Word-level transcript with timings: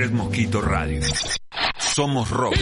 Red 0.00 0.12
Mosquito 0.12 0.62
Radio. 0.62 1.02
Somos 1.76 2.30
rock. 2.30 2.56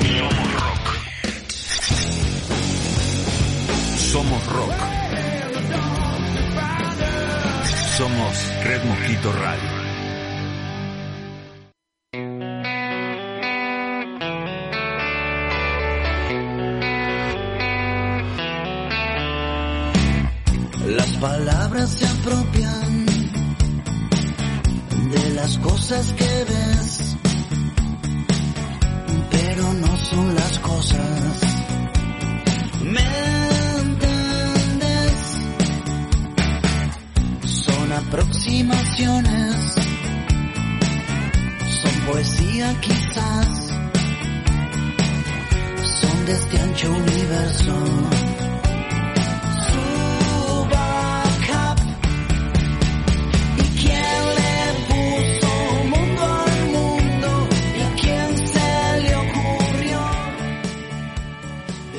Somos 0.00 0.52
rock. 0.52 0.84
Somos 3.96 4.46
rock. 4.48 4.74
Somos 7.96 8.52
Red 8.64 8.84
Mosquito 8.84 9.32
Radio. 9.32 9.70
Las 20.96 21.12
palabras 21.18 21.90
se 21.90 22.06
apropian 22.08 22.83
cosas 25.86 26.12
que 26.14 26.44
ves, 26.44 27.16
pero 29.30 29.72
no 29.74 29.96
son 29.98 30.34
las 30.34 30.58
cosas. 30.60 31.40
¿Me 32.84 33.02
entiendes? 33.82 35.38
Son 37.44 37.92
aproximaciones, 37.92 39.56
son 41.82 42.00
poesía 42.06 42.74
quizás, 42.80 43.68
son 46.00 46.24
de 46.24 46.32
este 46.32 46.60
ancho 46.60 46.90
universo. 46.92 48.33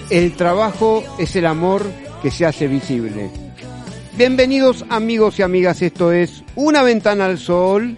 El 0.10 0.34
trabajo 0.34 1.04
es 1.18 1.36
el 1.36 1.48
amor 1.48 1.84
que 2.22 2.30
se 2.30 2.46
hace 2.46 2.68
visible. 2.68 3.32
Bienvenidos 4.16 4.86
amigos 4.90 5.40
y 5.40 5.42
amigas, 5.42 5.82
esto 5.82 6.12
es 6.12 6.44
Una 6.56 6.84
ventana 6.84 7.26
al 7.26 7.40
sol. 7.40 7.98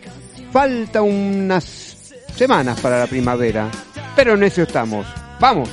Falta 0.52 1.02
unas 1.02 2.14
semanas 2.34 2.80
para 2.80 3.00
la 3.00 3.08
primavera, 3.08 3.70
pero 4.16 4.36
en 4.36 4.44
eso 4.44 4.62
estamos. 4.62 5.06
Vamos. 5.40 5.70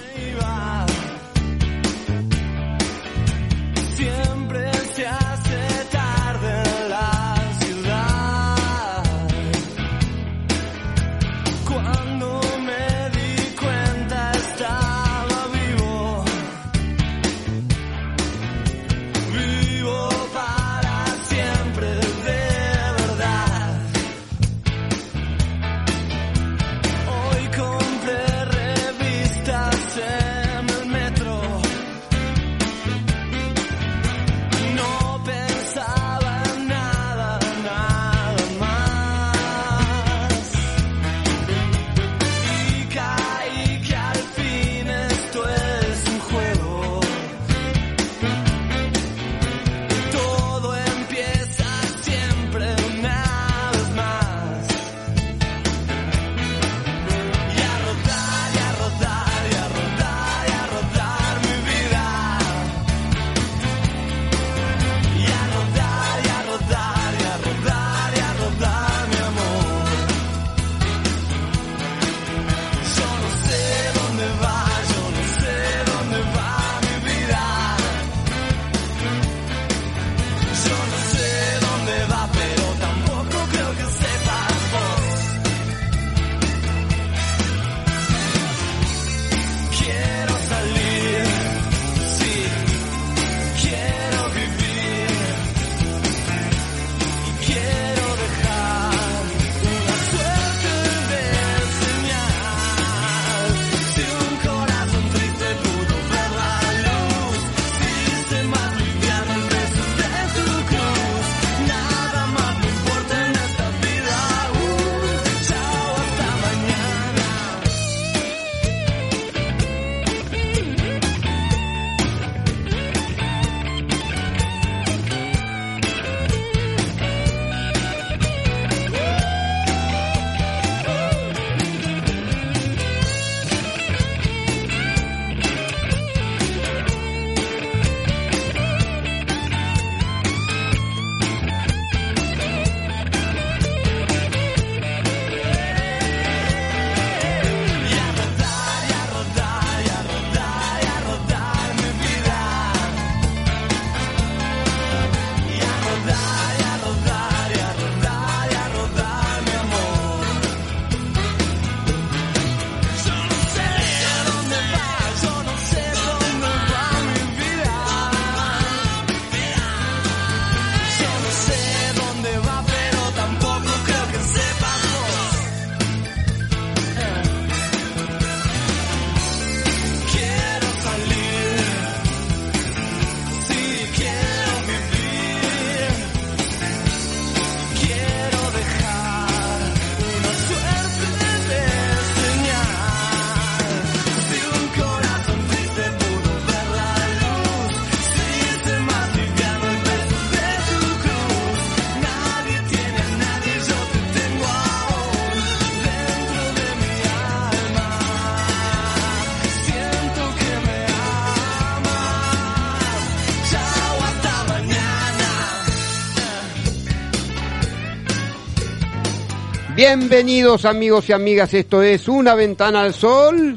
Bienvenidos 219.97 220.65
amigos 220.65 221.09
y 221.09 221.13
amigas, 221.13 221.55
esto 221.55 221.81
es 221.81 222.09
Una 222.09 222.35
Ventana 222.35 222.81
al 222.81 222.93
Sol 222.93 223.57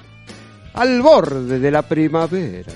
al 0.76 1.02
borde 1.02 1.58
de 1.58 1.72
la 1.72 1.82
primavera. 1.82 2.72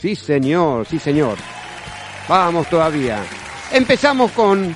Sí 0.00 0.16
señor, 0.16 0.84
sí 0.84 0.98
señor. 0.98 1.36
Vamos 2.28 2.68
todavía. 2.68 3.22
Empezamos 3.70 4.32
con, 4.32 4.74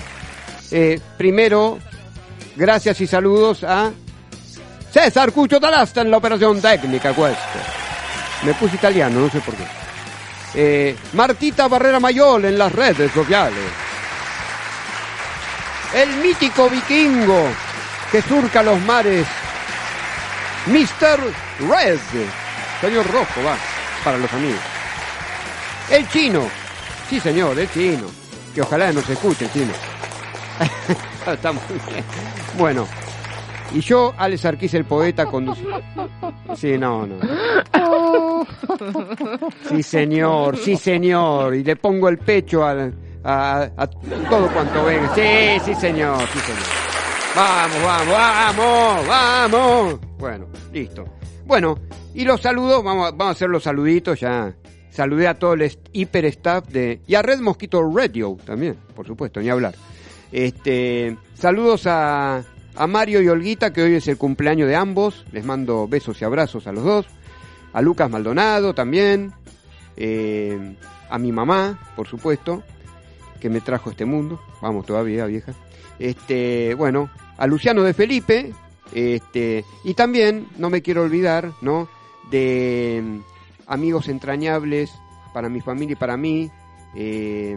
eh, 0.70 1.00
primero, 1.18 1.80
gracias 2.54 3.00
y 3.00 3.08
saludos 3.08 3.64
a 3.64 3.90
César 4.92 5.32
Cucho 5.32 5.58
Talasta 5.58 6.02
en 6.02 6.12
la 6.12 6.18
operación 6.18 6.62
técnica, 6.62 7.12
cuesta. 7.12 7.60
Me 8.44 8.54
puse 8.54 8.76
italiano, 8.76 9.18
no 9.18 9.28
sé 9.28 9.40
por 9.40 9.56
qué. 9.56 9.64
Eh, 10.54 10.96
Martita 11.14 11.66
Barrera 11.66 11.98
Mayol 11.98 12.44
en 12.44 12.56
las 12.56 12.70
redes 12.70 13.10
sociales. 13.10 13.64
El 15.92 16.08
mítico 16.18 16.70
vikingo 16.70 17.48
que 18.10 18.22
surca 18.22 18.62
los 18.62 18.80
mares. 18.82 19.26
Mr. 20.66 21.20
Red. 21.68 21.98
Señor 22.80 23.06
Rojo, 23.10 23.42
va, 23.44 23.56
para 24.04 24.18
los 24.18 24.32
amigos. 24.32 24.60
El 25.90 26.08
chino. 26.08 26.42
Sí, 27.08 27.20
señor, 27.20 27.58
el 27.58 27.70
chino. 27.70 28.06
Que 28.54 28.62
ojalá 28.62 28.92
no 28.92 29.00
se 29.00 29.12
escuche 29.12 29.44
el 29.46 29.52
chino. 29.52 29.72
Está 31.26 31.52
muy 31.52 31.62
bien. 31.88 32.04
Bueno. 32.58 32.86
Y 33.72 33.80
yo, 33.80 34.12
Alex 34.18 34.44
Arquís, 34.46 34.74
el 34.74 34.84
poeta, 34.84 35.26
conduce. 35.26 35.62
Sí, 36.56 36.76
no, 36.76 37.06
no. 37.06 37.16
Sí, 39.68 39.80
señor, 39.82 40.56
sí, 40.56 40.76
señor. 40.76 41.54
Y 41.54 41.62
le 41.62 41.76
pongo 41.76 42.08
el 42.08 42.18
pecho 42.18 42.64
a, 42.66 42.72
a 43.22 43.86
todo 44.28 44.48
cuanto 44.48 44.84
venga. 44.84 45.14
Sí, 45.14 45.60
sí, 45.64 45.74
señor, 45.76 46.18
sí, 46.32 46.38
señor. 46.40 46.89
Vamos, 47.34 47.82
vamos, 47.82 48.08
vamos, 48.14 49.06
vamos. 49.06 50.00
Bueno, 50.18 50.46
listo. 50.72 51.04
Bueno, 51.46 51.78
y 52.14 52.24
los 52.24 52.40
saludos, 52.40 52.82
vamos, 52.82 53.10
vamos 53.12 53.28
a 53.28 53.30
hacer 53.30 53.48
los 53.48 53.62
saluditos 53.62 54.20
ya. 54.20 54.54
Saludé 54.90 55.28
a 55.28 55.34
todo 55.38 55.54
el 55.54 55.70
hiper 55.92 56.24
staff 56.26 56.66
de. 56.68 57.00
Y 57.06 57.14
a 57.14 57.22
Red 57.22 57.40
Mosquito 57.40 57.80
Radio 57.94 58.36
también, 58.44 58.76
por 58.94 59.06
supuesto, 59.06 59.40
ni 59.40 59.48
hablar. 59.48 59.74
Este, 60.32 61.16
saludos 61.34 61.86
a, 61.86 62.42
a 62.76 62.86
Mario 62.86 63.22
y 63.22 63.28
Olguita, 63.28 63.72
que 63.72 63.82
hoy 63.82 63.94
es 63.94 64.08
el 64.08 64.18
cumpleaños 64.18 64.68
de 64.68 64.76
ambos. 64.76 65.24
Les 65.32 65.44
mando 65.44 65.86
besos 65.86 66.20
y 66.20 66.24
abrazos 66.24 66.66
a 66.66 66.72
los 66.72 66.84
dos. 66.84 67.06
A 67.72 67.80
Lucas 67.80 68.10
Maldonado 68.10 68.74
también. 68.74 69.32
eh, 69.96 70.76
a 71.08 71.18
mi 71.18 71.32
mamá, 71.32 71.78
por 71.96 72.06
supuesto, 72.06 72.62
que 73.40 73.50
me 73.50 73.60
trajo 73.60 73.90
este 73.90 74.04
mundo. 74.04 74.40
Vamos 74.62 74.86
todavía, 74.86 75.26
vieja. 75.26 75.52
Este, 76.00 76.74
bueno, 76.74 77.10
a 77.38 77.46
Luciano 77.46 77.84
de 77.84 77.94
Felipe. 77.94 78.52
Este, 78.92 79.64
y 79.84 79.94
también, 79.94 80.48
no 80.58 80.68
me 80.68 80.82
quiero 80.82 81.02
olvidar, 81.02 81.52
¿no? 81.60 81.88
De 82.32 83.00
mm, 83.04 83.18
amigos 83.68 84.08
entrañables 84.08 84.92
para 85.32 85.48
mi 85.48 85.60
familia 85.60 85.92
y 85.92 85.96
para 85.96 86.16
mí. 86.16 86.50
eh, 86.96 87.56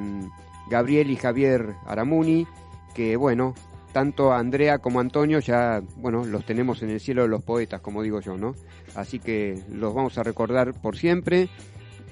Gabriel 0.70 1.12
y 1.12 1.16
Javier 1.16 1.76
Aramuni, 1.86 2.48
que 2.94 3.16
bueno, 3.16 3.54
tanto 3.92 4.34
Andrea 4.34 4.80
como 4.80 5.00
Antonio 5.00 5.40
ya, 5.40 5.82
bueno, 5.98 6.26
los 6.26 6.46
tenemos 6.46 6.82
en 6.82 6.90
el 6.90 7.00
cielo 7.00 7.24
de 7.24 7.28
los 7.28 7.44
poetas, 7.44 7.82
como 7.82 8.02
digo 8.02 8.22
yo, 8.22 8.38
¿no? 8.38 8.56
Así 8.96 9.20
que 9.20 9.62
los 9.70 9.94
vamos 9.94 10.18
a 10.18 10.24
recordar 10.24 10.74
por 10.74 10.98
siempre. 10.98 11.50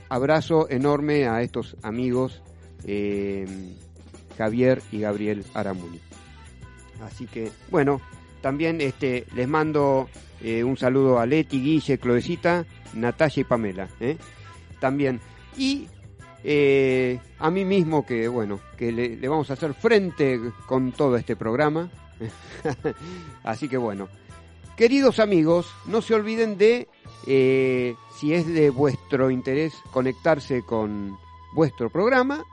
Abrazo 0.09 0.69
enorme 0.69 1.27
a 1.27 1.41
estos 1.41 1.77
amigos 1.81 2.41
eh, 2.85 3.47
Javier 4.37 4.81
y 4.91 4.99
Gabriel 4.99 5.45
Aramuni. 5.53 5.99
Así 7.01 7.25
que, 7.27 7.51
bueno, 7.69 8.01
también 8.41 8.81
este, 8.81 9.25
les 9.35 9.47
mando 9.47 10.09
eh, 10.41 10.63
un 10.63 10.77
saludo 10.77 11.19
a 11.19 11.25
Leti, 11.25 11.61
Guille, 11.61 11.97
Cloecita, 11.97 12.65
Natalia 12.93 13.41
y 13.41 13.43
Pamela. 13.43 13.89
¿eh? 13.99 14.17
También. 14.79 15.19
Y 15.57 15.87
eh, 16.43 17.19
a 17.39 17.49
mí 17.51 17.65
mismo 17.65 18.05
que, 18.05 18.27
bueno, 18.27 18.59
que 18.77 18.91
le, 18.91 19.15
le 19.15 19.27
vamos 19.27 19.49
a 19.49 19.53
hacer 19.53 19.73
frente 19.73 20.39
con 20.65 20.91
todo 20.91 21.17
este 21.17 21.35
programa. 21.35 21.89
Así 23.43 23.67
que 23.67 23.77
bueno. 23.77 24.07
Queridos 24.77 25.19
amigos, 25.19 25.71
no 25.85 26.01
se 26.01 26.15
olviden 26.15 26.57
de, 26.57 26.87
eh, 27.27 27.95
si 28.17 28.33
es 28.33 28.47
de 28.47 28.69
vuestro 28.71 29.29
interés 29.29 29.73
conectarse 29.91 30.63
con 30.63 31.19
vuestro 31.53 31.91
programa, 31.91 32.43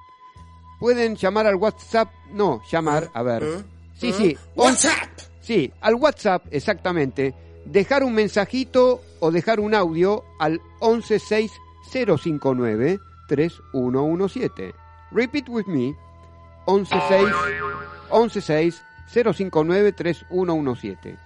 pueden 0.78 1.16
llamar 1.16 1.46
al 1.46 1.54
WhatsApp, 1.54 2.12
no, 2.32 2.60
llamar, 2.70 3.10
a 3.14 3.22
ver. 3.22 3.64
Sí, 3.98 4.12
sí. 4.12 4.38
WhatsApp. 4.54 5.08
Sí, 5.40 5.72
al 5.80 5.96
WhatsApp, 5.96 6.46
exactamente. 6.50 7.34
Dejar 7.64 8.04
un 8.04 8.14
mensajito 8.14 9.00
o 9.20 9.30
dejar 9.30 9.60
un 9.60 9.74
audio 9.74 10.24
al 10.38 10.60
116059 10.80 12.98
3117. 13.28 14.74
Repeat 15.10 15.48
with 15.48 15.66
me. 15.66 15.94
116 16.66 18.82
059 19.08 19.92
3117. 19.92 21.16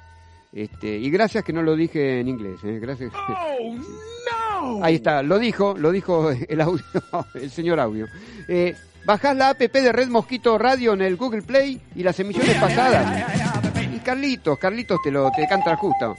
Este, 0.52 0.98
y 0.98 1.10
gracias 1.10 1.44
que 1.44 1.52
no 1.52 1.62
lo 1.62 1.74
dije 1.74 2.20
en 2.20 2.28
inglés, 2.28 2.60
¿eh? 2.64 2.78
gracias. 2.78 3.12
Ahí 4.82 4.96
está, 4.96 5.22
lo 5.22 5.38
dijo, 5.38 5.74
lo 5.76 5.90
dijo 5.90 6.30
el 6.30 6.60
audio, 6.60 6.84
el 7.34 7.50
señor 7.50 7.80
audio. 7.80 8.06
Eh, 8.48 8.76
bajás 9.04 9.36
la 9.36 9.50
app 9.50 9.58
de 9.58 9.92
Red 9.92 10.08
Mosquito 10.08 10.58
Radio 10.58 10.92
en 10.94 11.02
el 11.02 11.16
Google 11.16 11.42
Play 11.42 11.80
y 11.94 12.02
las 12.02 12.18
emisiones 12.20 12.56
pasadas. 12.56 13.24
Y 13.94 13.98
Carlitos, 13.98 14.58
Carlitos 14.58 14.98
te 15.02 15.10
lo 15.10 15.30
te 15.30 15.46
canta 15.48 15.76
justo. 15.76 16.16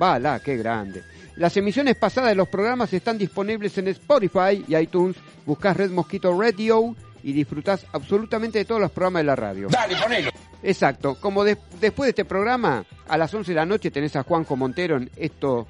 Va, 0.00 0.18
la, 0.18 0.40
qué 0.40 0.56
grande. 0.56 1.02
Las 1.36 1.56
emisiones 1.56 1.96
pasadas 1.96 2.30
de 2.30 2.34
los 2.34 2.48
programas 2.48 2.92
están 2.92 3.18
disponibles 3.18 3.76
en 3.78 3.88
Spotify 3.88 4.64
y 4.66 4.76
iTunes. 4.76 5.16
Buscás 5.44 5.76
Red 5.76 5.90
Mosquito 5.90 6.38
Radio 6.40 6.94
y 7.22 7.32
disfrutás 7.32 7.84
absolutamente 7.92 8.58
de 8.58 8.64
todos 8.64 8.80
los 8.80 8.90
programas 8.90 9.20
de 9.20 9.24
la 9.24 9.36
radio. 9.36 9.68
Dale, 9.68 9.96
ponelo. 10.00 10.30
Exacto, 10.62 11.16
como 11.20 11.44
de- 11.44 11.58
después 11.80 12.06
de 12.06 12.10
este 12.10 12.24
programa, 12.24 12.84
a 13.08 13.16
las 13.18 13.32
11 13.32 13.52
de 13.52 13.56
la 13.56 13.66
noche 13.66 13.90
tenés 13.90 14.16
a 14.16 14.22
Juanjo 14.22 14.56
Montero 14.56 14.96
en 14.96 15.10
Esto, 15.16 15.68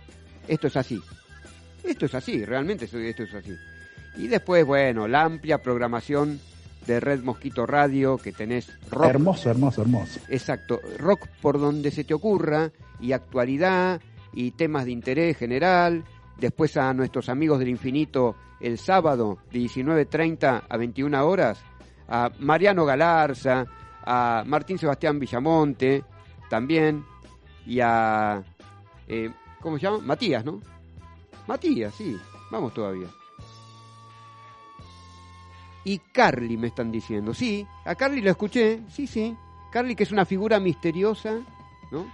esto 0.48 0.66
es 0.68 0.76
así. 0.76 1.00
Esto 1.82 2.06
es 2.06 2.14
así, 2.14 2.44
realmente 2.44 2.84
esto 2.86 2.98
es 2.98 3.34
así. 3.34 3.52
Y 4.16 4.28
después, 4.28 4.64
bueno, 4.64 5.06
la 5.08 5.22
amplia 5.22 5.58
programación 5.58 6.40
de 6.86 7.00
Red 7.00 7.22
Mosquito 7.22 7.66
Radio, 7.66 8.16
que 8.16 8.32
tenés 8.32 8.72
rock. 8.90 9.10
Hermoso, 9.10 9.50
hermoso, 9.50 9.82
hermoso. 9.82 10.20
Exacto, 10.28 10.80
rock 10.98 11.26
por 11.42 11.58
donde 11.60 11.90
se 11.90 12.04
te 12.04 12.14
ocurra, 12.14 12.70
y 13.00 13.12
actualidad, 13.12 14.00
y 14.32 14.52
temas 14.52 14.84
de 14.84 14.92
interés 14.92 15.36
general. 15.36 16.04
Después 16.38 16.76
a 16.76 16.92
nuestros 16.94 17.28
amigos 17.28 17.58
del 17.58 17.68
infinito 17.68 18.36
el 18.60 18.78
sábado 18.78 19.38
de 19.50 19.60
19.30 19.60 20.62
a 20.68 20.76
21 20.76 21.26
horas, 21.26 21.58
a 22.08 22.30
Mariano 22.38 22.84
Galarza, 22.84 23.66
a 24.04 24.44
Martín 24.46 24.78
Sebastián 24.78 25.18
Villamonte, 25.18 26.04
también, 26.48 27.04
y 27.66 27.80
a... 27.80 28.42
eh, 29.08 29.30
¿Cómo 29.60 29.76
se 29.78 29.82
llama? 29.82 29.98
Matías, 29.98 30.44
¿no? 30.44 30.60
Matías, 31.46 31.94
sí, 31.94 32.16
vamos 32.50 32.72
todavía. 32.72 33.08
Y 35.86 36.00
Carly 36.00 36.56
me 36.56 36.66
están 36.66 36.90
diciendo. 36.90 37.32
Sí, 37.32 37.64
a 37.84 37.94
Carly 37.94 38.20
lo 38.20 38.32
escuché. 38.32 38.80
Sí, 38.88 39.06
sí. 39.06 39.36
Carly 39.70 39.94
que 39.94 40.02
es 40.02 40.10
una 40.10 40.24
figura 40.24 40.58
misteriosa, 40.58 41.38
¿no? 41.92 42.12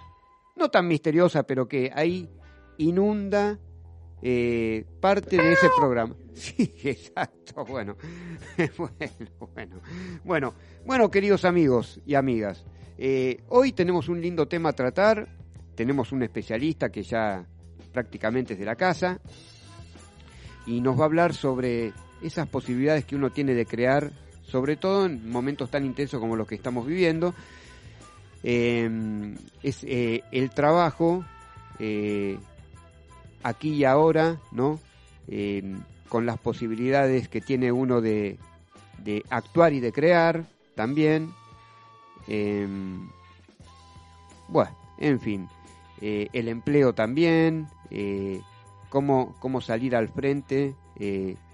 No 0.57 0.71
tan 0.71 0.87
misteriosa, 0.87 1.45
pero 1.45 1.67
que 1.67 1.91
ahí 1.95 2.29
inunda 2.77 3.59
eh, 4.21 4.85
parte 5.01 5.39
de 5.39 5.53
ese 5.55 5.69
programa. 5.77 6.15
Sí, 6.35 6.75
exacto. 6.85 7.65
Bueno, 7.67 7.97
bueno, 8.79 9.31
bueno. 9.55 9.81
Bueno, 10.25 10.55
bueno, 10.87 11.11
queridos 11.11 11.45
amigos 11.45 12.01
y 12.07 12.15
amigas. 12.15 12.65
eh, 12.99 13.43
hoy 13.49 13.73
tenemos 13.73 14.09
un 14.09 14.21
lindo 14.21 14.49
tema 14.49 14.71
a 14.71 14.73
tratar. 14.75 15.29
Tenemos 15.75 16.13
un 16.13 16.23
especialista 16.23 16.91
que 16.91 17.03
ya 17.03 17.47
prácticamente 17.93 18.53
es 18.53 18.59
de 18.59 18.65
la 18.67 18.77
casa. 18.77 19.19
Y 20.67 20.81
nos 20.83 20.99
va 20.99 21.03
a 21.03 21.07
hablar 21.07 21.33
sobre 21.35 21.93
esas 22.23 22.49
posibilidades 22.49 23.05
que 23.05 23.17
uno 23.17 23.31
tiene 23.31 23.55
de 23.55 23.67
crear, 23.67 24.11
sobre 24.47 24.77
todo 24.77 25.07
en 25.07 25.31
momentos 25.31 25.71
tan 25.71 25.85
intensos 25.85 26.21
como 26.21 26.37
los 26.37 26.47
que 26.47 26.55
estamos 26.55 26.87
viviendo. 26.87 27.35
Eh, 28.45 29.37
es 29.63 29.85
eh, 29.85 30.23
el 30.33 30.51
trabajo 30.51 31.25
eh, 31.79 32.39
aquí 33.43 33.75
y 33.75 33.85
ahora, 33.85 34.39
¿no? 34.51 34.81
Eh, 35.29 35.77
con 36.09 36.27
las 36.27 36.39
posibilidades 36.39 37.29
que 37.29 37.41
tiene 37.41 37.73
uno 37.73 38.01
de, 38.01 38.39
de 38.99 39.25
actuar 39.31 39.73
y 39.73 39.81
de 39.81 39.93
crear 39.93 40.45
también. 40.75 41.33
Eh, 42.29 42.67
bueno, 44.49 44.77
en 44.99 45.21
fin, 45.21 45.49
eh, 46.01 46.29
el 46.33 46.49
empleo 46.49 46.93
también, 46.93 47.69
cómo, 48.91 49.35
cómo 49.39 49.61
salir 49.61 49.97
al 49.97 50.09
frente 50.09 50.75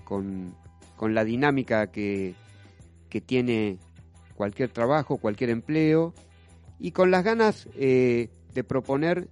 con, 0.08 0.54
con 0.96 1.14
la 1.14 1.22
dinámica 1.22 1.88
que, 1.88 2.34
que 3.10 3.20
tiene 3.20 3.76
cualquier 4.34 4.70
trabajo, 4.70 5.18
cualquier 5.18 5.50
empleo 5.50 6.14
y 6.78 6.92
con 6.92 7.10
las 7.10 7.24
ganas 7.24 7.68
eh, 7.76 8.30
de 8.54 8.64
proponer, 8.64 9.28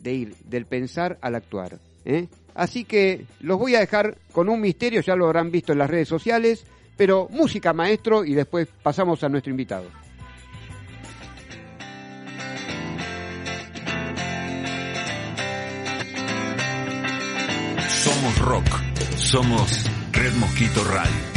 de 0.00 0.12
ir 0.12 0.36
del 0.44 0.66
pensar 0.66 1.18
al 1.22 1.34
actuar. 1.34 1.80
¿eh? 2.04 2.28
Así 2.54 2.84
que 2.84 3.26
los 3.40 3.58
voy 3.58 3.74
a 3.74 3.80
dejar 3.80 4.16
con 4.30 4.48
un 4.48 4.60
misterio, 4.60 5.00
ya 5.00 5.16
lo 5.16 5.26
habrán 5.26 5.50
visto 5.50 5.72
en 5.72 5.78
las 5.78 5.90
redes 5.90 6.06
sociales, 6.06 6.66
pero 6.96 7.26
música 7.28 7.72
maestro 7.72 8.24
y 8.24 8.34
después 8.34 8.68
pasamos 8.80 9.24
a 9.24 9.28
nuestro 9.28 9.50
invitado. 9.50 9.88
Somos 17.88 18.38
rock. 18.38 18.92
Somos 19.16 19.91
Mosquito 20.34 20.82
Radio. 20.84 21.31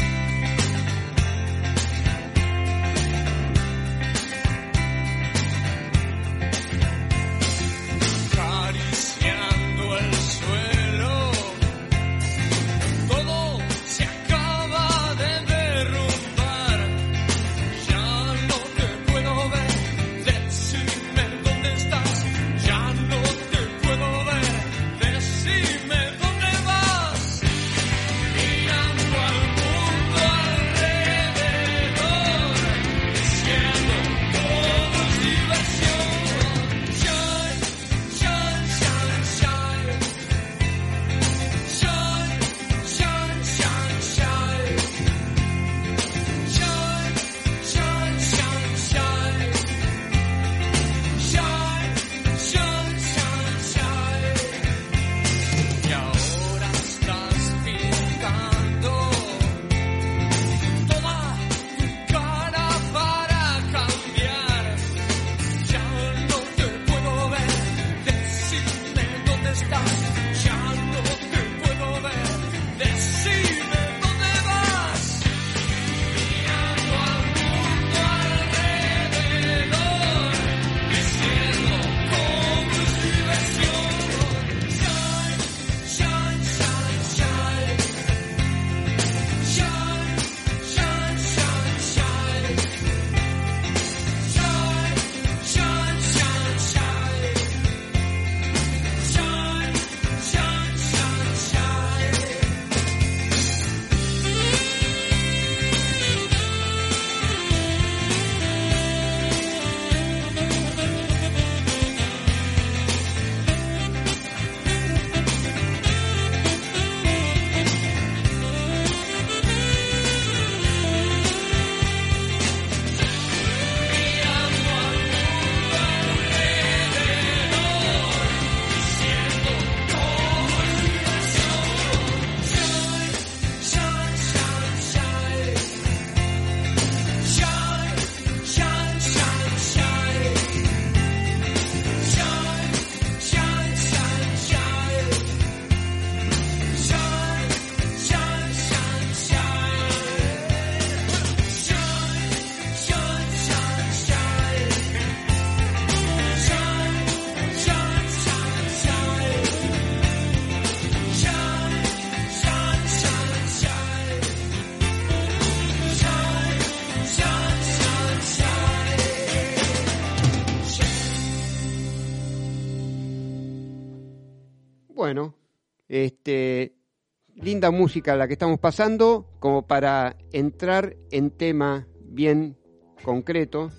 Linda 177.45 177.69
música 177.69 178.15
la 178.15 178.27
que 178.27 178.33
estamos 178.33 178.59
pasando, 178.59 179.27
como 179.39 179.67
para 179.67 180.15
entrar 180.33 180.95
en 181.11 181.29
tema 181.29 181.85
bien 182.01 182.57
concreto, 183.03 183.71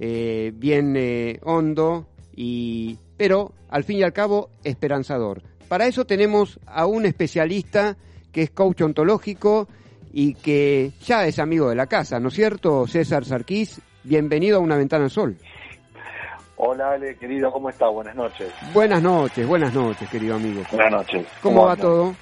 eh, 0.00 0.52
bien 0.54 0.96
eh, 0.96 1.38
hondo, 1.42 2.08
y, 2.34 2.98
pero 3.18 3.52
al 3.68 3.84
fin 3.84 3.98
y 3.98 4.02
al 4.02 4.14
cabo 4.14 4.50
esperanzador. 4.64 5.42
Para 5.68 5.86
eso 5.86 6.06
tenemos 6.06 6.58
a 6.66 6.86
un 6.86 7.04
especialista 7.04 7.98
que 8.32 8.42
es 8.42 8.50
coach 8.50 8.80
ontológico 8.80 9.68
y 10.12 10.34
que 10.34 10.92
ya 11.02 11.26
es 11.26 11.38
amigo 11.38 11.68
de 11.68 11.76
la 11.76 11.86
casa, 11.86 12.18
¿no 12.18 12.28
es 12.28 12.34
cierto? 12.34 12.86
César 12.86 13.26
Sarquís, 13.26 13.82
bienvenido 14.02 14.56
a 14.56 14.60
Una 14.60 14.76
Ventana 14.76 15.04
al 15.04 15.10
Sol. 15.10 15.36
Hola 16.56 16.92
Ale, 16.92 17.16
querido, 17.16 17.52
¿cómo 17.52 17.68
estás? 17.68 17.90
Buenas 17.92 18.14
noches. 18.14 18.50
Buenas 18.72 19.02
noches, 19.02 19.46
buenas 19.46 19.74
noches, 19.74 20.08
querido 20.08 20.36
amigo. 20.36 20.62
Buenas 20.72 20.92
noches. 20.92 21.26
¿Cómo 21.42 21.66
va 21.66 21.76
todo? 21.76 22.14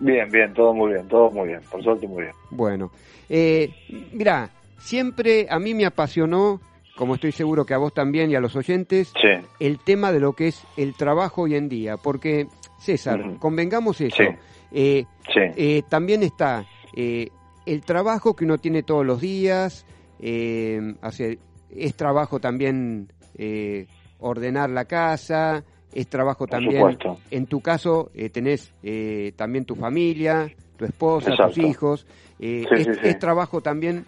Bien, 0.00 0.30
bien, 0.30 0.52
todo 0.54 0.74
muy 0.74 0.92
bien, 0.92 1.08
todo 1.08 1.30
muy 1.30 1.48
bien. 1.48 1.60
Por 1.70 1.82
suerte, 1.82 2.06
muy 2.06 2.22
bien. 2.24 2.34
Bueno, 2.50 2.90
eh, 3.28 3.70
mira, 4.12 4.50
siempre 4.78 5.46
a 5.48 5.58
mí 5.58 5.74
me 5.74 5.86
apasionó, 5.86 6.60
como 6.96 7.14
estoy 7.14 7.32
seguro 7.32 7.64
que 7.64 7.74
a 7.74 7.78
vos 7.78 7.94
también 7.94 8.30
y 8.30 8.34
a 8.34 8.40
los 8.40 8.56
oyentes, 8.56 9.12
Sí, 9.20 9.46
el 9.60 9.78
tema 9.78 10.12
de 10.12 10.20
lo 10.20 10.32
que 10.32 10.48
es 10.48 10.64
el 10.76 10.94
trabajo 10.94 11.42
hoy 11.42 11.54
en 11.54 11.68
día. 11.68 11.96
Porque, 11.96 12.46
César, 12.78 13.38
convengamos 13.38 14.00
eso, 14.00 14.16
Sí. 14.16 14.28
eh, 14.72 15.04
sí, 15.32 15.40
eh, 15.56 15.82
también 15.88 16.22
está 16.22 16.64
eh, 16.96 17.28
el 17.66 17.82
trabajo 17.82 18.34
que 18.36 18.44
uno 18.44 18.58
tiene 18.58 18.82
todos 18.82 19.06
los 19.06 19.20
días, 19.20 19.86
eh, 20.20 20.94
hace, 21.02 21.38
es 21.70 21.94
trabajo 21.96 22.38
también 22.40 23.08
eh, 23.36 23.86
ordenar 24.18 24.70
la 24.70 24.84
casa, 24.84 25.64
es 25.94 26.08
trabajo 26.08 26.46
también, 26.46 26.80
supuesto. 26.80 27.18
en 27.30 27.46
tu 27.46 27.60
caso 27.60 28.10
eh, 28.14 28.28
tenés 28.28 28.72
eh, 28.82 29.32
también 29.36 29.64
tu 29.64 29.76
familia, 29.76 30.50
tu 30.76 30.84
esposa, 30.84 31.36
tus 31.36 31.56
hijos, 31.58 32.06
eh, 32.40 32.64
Sí, 32.68 32.74
es, 32.80 32.84
sí, 32.86 32.92
sí. 32.94 33.00
es 33.04 33.18
trabajo 33.18 33.60
también 33.60 34.04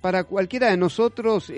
para 0.00 0.24
cualquiera 0.24 0.70
de 0.70 0.76
nosotros 0.76 1.52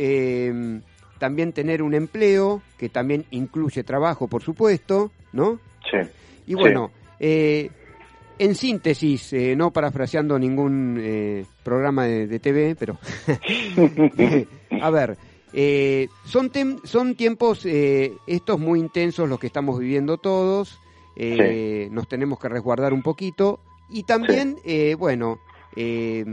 también 1.18 1.52
tener 1.52 1.82
un 1.82 1.94
empleo, 1.94 2.62
que 2.76 2.88
también 2.88 3.24
incluye 3.30 3.84
trabajo, 3.84 4.26
por 4.28 4.42
supuesto, 4.42 5.12
¿no? 5.32 5.60
sí. 5.90 5.98
Y 6.46 6.54
bueno, 6.54 6.90
en 7.20 8.54
síntesis, 8.54 9.32
no 9.56 9.70
parafraseando 9.70 10.38
ningún 10.38 11.46
programa 11.62 12.04
de, 12.06 12.26
de 12.26 12.38
TV, 12.40 12.76
pero 12.78 12.98
a 14.82 14.90
ver, 14.90 15.16
eh, 15.56 16.08
son, 16.24 16.50
tem- 16.50 16.80
son 16.84 17.14
tiempos 17.14 17.64
eh, 17.64 18.18
estos 18.26 18.58
muy 18.58 18.80
intensos 18.80 19.28
los 19.28 19.38
que 19.38 19.46
estamos 19.46 19.78
viviendo 19.78 20.18
todos, 20.18 20.78
eh, 21.16 21.88
nos 21.92 22.08
tenemos 22.08 22.38
que 22.40 22.48
resguardar 22.48 22.92
un 22.92 23.02
poquito 23.02 23.60
y 23.88 24.02
también, 24.02 24.56
eh, 24.64 24.96
bueno, 24.98 25.38
eh, 25.76 26.24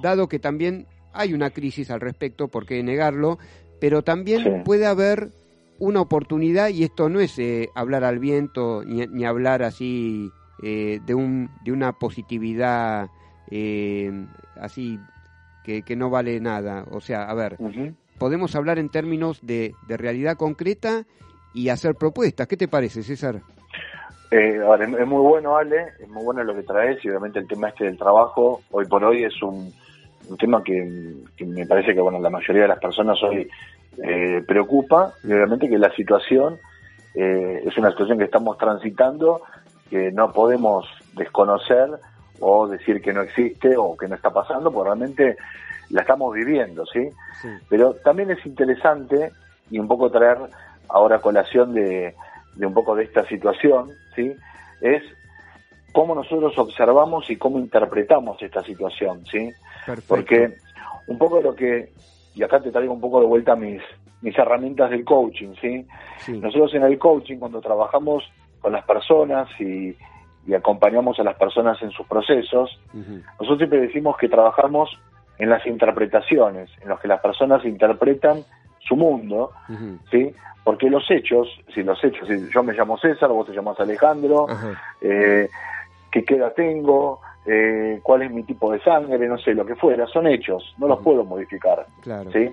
dado 0.00 0.28
que 0.28 0.38
también 0.38 0.86
hay 1.12 1.34
una 1.34 1.50
crisis 1.50 1.90
al 1.90 2.00
respecto, 2.00 2.48
¿por 2.48 2.64
qué 2.66 2.82
negarlo? 2.82 3.38
pero 3.80 4.02
también 4.02 4.44
Sí. 4.44 4.50
puede 4.64 4.84
haber 4.86 5.30
una 5.78 6.02
oportunidad 6.02 6.68
y 6.68 6.84
esto 6.84 7.08
no 7.08 7.18
es 7.18 7.40
hablar 7.74 8.04
al 8.04 8.18
viento 8.18 8.82
ni, 8.84 9.06
ni 9.06 9.24
hablar 9.24 9.62
así 9.62 10.30
eh, 10.62 11.00
de 11.06 11.14
un 11.14 11.48
de 11.64 11.72
una 11.72 11.92
positividad 11.92 13.08
eh, 13.50 14.12
así 14.60 15.00
que, 15.64 15.80
que 15.82 15.96
no 15.96 16.10
vale 16.10 16.38
nada 16.40 16.84
o 16.90 17.00
sea 17.00 17.22
a 17.22 17.32
ver. 17.34 17.56
Podemos 18.20 18.54
hablar 18.54 18.78
en 18.78 18.90
términos 18.90 19.40
de, 19.42 19.74
de 19.88 19.96
realidad 19.96 20.36
concreta 20.36 21.04
y 21.54 21.70
hacer 21.70 21.94
propuestas 21.94 22.46
¿qué 22.46 22.56
te 22.56 22.68
parece 22.68 23.02
César? 23.02 23.40
Eh, 24.30 24.60
es 25.00 25.06
muy 25.08 25.22
bueno, 25.22 25.56
Ale, 25.56 25.86
es 25.98 26.08
muy 26.08 26.22
bueno 26.22 26.44
lo 26.44 26.54
que 26.54 26.62
traes 26.62 27.04
y 27.04 27.08
obviamente 27.08 27.40
el 27.40 27.48
tema 27.48 27.70
este 27.70 27.86
del 27.86 27.98
trabajo, 27.98 28.60
hoy 28.70 28.86
por 28.86 29.02
hoy 29.02 29.24
es 29.24 29.42
un, 29.42 29.72
un 30.28 30.36
tema 30.36 30.62
que, 30.62 31.14
que 31.36 31.44
me 31.44 31.66
parece 31.66 31.94
que 31.94 32.00
bueno 32.00 32.20
la 32.20 32.30
mayoría 32.30 32.62
de 32.62 32.68
las 32.68 32.78
personas 32.78 33.20
hoy 33.24 33.48
eh, 34.04 34.44
preocupa 34.46 35.14
y 35.24 35.32
obviamente 35.32 35.68
que 35.68 35.78
la 35.78 35.92
situación 35.96 36.58
eh, 37.14 37.62
es 37.66 37.76
una 37.76 37.90
situación 37.90 38.18
que 38.18 38.24
estamos 38.24 38.56
transitando 38.56 39.40
que 39.88 40.12
no 40.12 40.32
podemos 40.32 40.86
desconocer 41.16 41.88
o 42.38 42.68
decir 42.68 43.02
que 43.02 43.12
no 43.12 43.22
existe 43.22 43.76
o 43.76 43.96
que 43.96 44.08
no 44.08 44.14
está 44.14 44.30
pasando, 44.30 44.70
porque 44.70 44.88
realmente 44.88 45.36
la 45.90 46.02
estamos 46.02 46.34
viviendo, 46.34 46.84
¿sí? 46.86 47.10
Sí. 47.42 47.48
Pero 47.68 47.94
también 47.94 48.30
es 48.30 48.44
interesante 48.46 49.30
y 49.70 49.78
un 49.78 49.88
poco 49.88 50.10
traer 50.10 50.38
ahora 50.88 51.20
colación 51.20 51.74
de, 51.74 52.14
de 52.54 52.66
un 52.66 52.74
poco 52.74 52.94
de 52.94 53.04
esta 53.04 53.26
situación, 53.26 53.90
¿sí? 54.14 54.34
Es 54.80 55.02
cómo 55.92 56.14
nosotros 56.14 56.56
observamos 56.58 57.28
y 57.30 57.36
cómo 57.36 57.58
interpretamos 57.58 58.40
esta 58.42 58.62
situación, 58.62 59.24
¿sí? 59.26 59.50
Perfecto. 59.84 60.08
Porque 60.08 60.56
un 61.08 61.18
poco 61.18 61.40
lo 61.40 61.54
que, 61.54 61.92
y 62.34 62.42
acá 62.42 62.60
te 62.60 62.70
traigo 62.70 62.92
un 62.92 63.00
poco 63.00 63.20
de 63.20 63.26
vuelta 63.26 63.56
mis, 63.56 63.82
mis 64.22 64.36
herramientas 64.38 64.90
del 64.90 65.04
coaching, 65.04 65.54
¿sí? 65.60 65.86
Sí. 66.18 66.38
Nosotros 66.38 66.74
en 66.74 66.84
el 66.84 66.98
coaching, 66.98 67.38
cuando 67.38 67.60
trabajamos 67.60 68.24
con 68.60 68.72
las 68.72 68.84
personas 68.84 69.48
y, 69.58 69.96
y 70.46 70.54
acompañamos 70.54 71.18
a 71.18 71.24
las 71.24 71.36
personas 71.36 71.80
en 71.82 71.90
sus 71.90 72.06
procesos, 72.06 72.78
nosotros 72.92 73.58
siempre 73.58 73.80
decimos 73.80 74.16
que 74.18 74.28
trabajamos 74.28 74.90
en 75.40 75.48
las 75.48 75.66
interpretaciones, 75.66 76.70
en 76.82 76.88
los 76.90 77.00
que 77.00 77.08
las 77.08 77.20
personas 77.20 77.64
interpretan 77.64 78.44
su 78.78 78.94
mundo. 78.94 79.52
¿sí? 80.10 80.34
Porque 80.62 80.90
los 80.90 81.10
hechos, 81.10 81.48
si 81.74 81.82
los 81.82 82.02
hechos, 82.04 82.28
si 82.28 82.50
yo 82.52 82.62
me 82.62 82.74
llamo 82.74 82.98
César, 82.98 83.30
vos 83.30 83.46
te 83.46 83.54
llamas 83.54 83.80
Alejandro, 83.80 84.46
eh, 85.00 85.48
qué 86.12 86.24
queda 86.24 86.52
tengo, 86.52 87.20
eh, 87.46 88.00
cuál 88.02 88.22
es 88.22 88.30
mi 88.30 88.42
tipo 88.42 88.70
de 88.70 88.80
sangre, 88.80 89.26
no 89.26 89.38
sé, 89.38 89.54
lo 89.54 89.64
que 89.64 89.76
fuera, 89.76 90.06
son 90.06 90.26
hechos, 90.26 90.74
no 90.78 90.86
los 90.86 91.00
puedo 91.00 91.24
modificar, 91.24 91.86
Claro. 92.02 92.30
¿sí? 92.32 92.52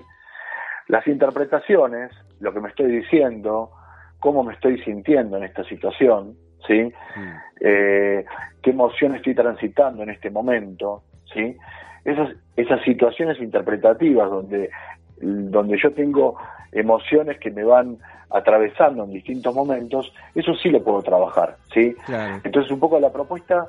Las 0.86 1.06
interpretaciones, 1.06 2.10
lo 2.40 2.54
que 2.54 2.60
me 2.60 2.70
estoy 2.70 2.86
diciendo, 2.90 3.70
cómo 4.18 4.42
me 4.42 4.54
estoy 4.54 4.80
sintiendo 4.82 5.36
en 5.36 5.44
esta 5.44 5.62
situación, 5.64 6.34
¿sí? 6.66 6.90
Eh, 7.60 8.24
qué 8.62 8.70
emoción 8.70 9.14
estoy 9.14 9.34
transitando 9.34 10.02
en 10.02 10.08
este 10.08 10.30
momento, 10.30 11.02
¿sí? 11.34 11.54
Esas, 12.10 12.30
esas 12.56 12.82
situaciones 12.84 13.38
interpretativas 13.40 14.30
donde, 14.30 14.70
donde 15.20 15.78
yo 15.82 15.92
tengo 15.92 16.36
emociones 16.72 17.38
que 17.38 17.50
me 17.50 17.64
van 17.64 17.98
atravesando 18.30 19.04
en 19.04 19.12
distintos 19.12 19.54
momentos, 19.54 20.12
eso 20.34 20.54
sí 20.54 20.68
lo 20.70 20.82
puedo 20.82 21.02
trabajar, 21.02 21.56
¿sí? 21.72 21.94
Claro. 22.06 22.40
Entonces 22.44 22.70
un 22.70 22.80
poco 22.80 23.00
la 23.00 23.10
propuesta 23.12 23.66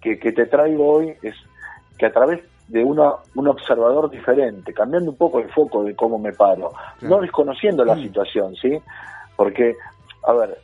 que, 0.00 0.18
que 0.18 0.32
te 0.32 0.46
traigo 0.46 0.86
hoy 0.86 1.14
es 1.22 1.34
que 1.98 2.06
a 2.06 2.12
través 2.12 2.40
de 2.68 2.84
una, 2.84 3.12
un 3.34 3.48
observador 3.48 4.10
diferente, 4.10 4.72
cambiando 4.74 5.10
un 5.10 5.16
poco 5.16 5.40
el 5.40 5.48
foco 5.50 5.84
de 5.84 5.94
cómo 5.96 6.18
me 6.18 6.32
paro, 6.32 6.70
Claro. 6.98 7.16
no 7.16 7.20
desconociendo 7.22 7.84
la 7.84 7.94
Mm. 7.96 8.02
situación, 8.02 8.54
¿sí? 8.56 8.78
Porque, 9.36 9.74
a 10.26 10.32
ver, 10.34 10.58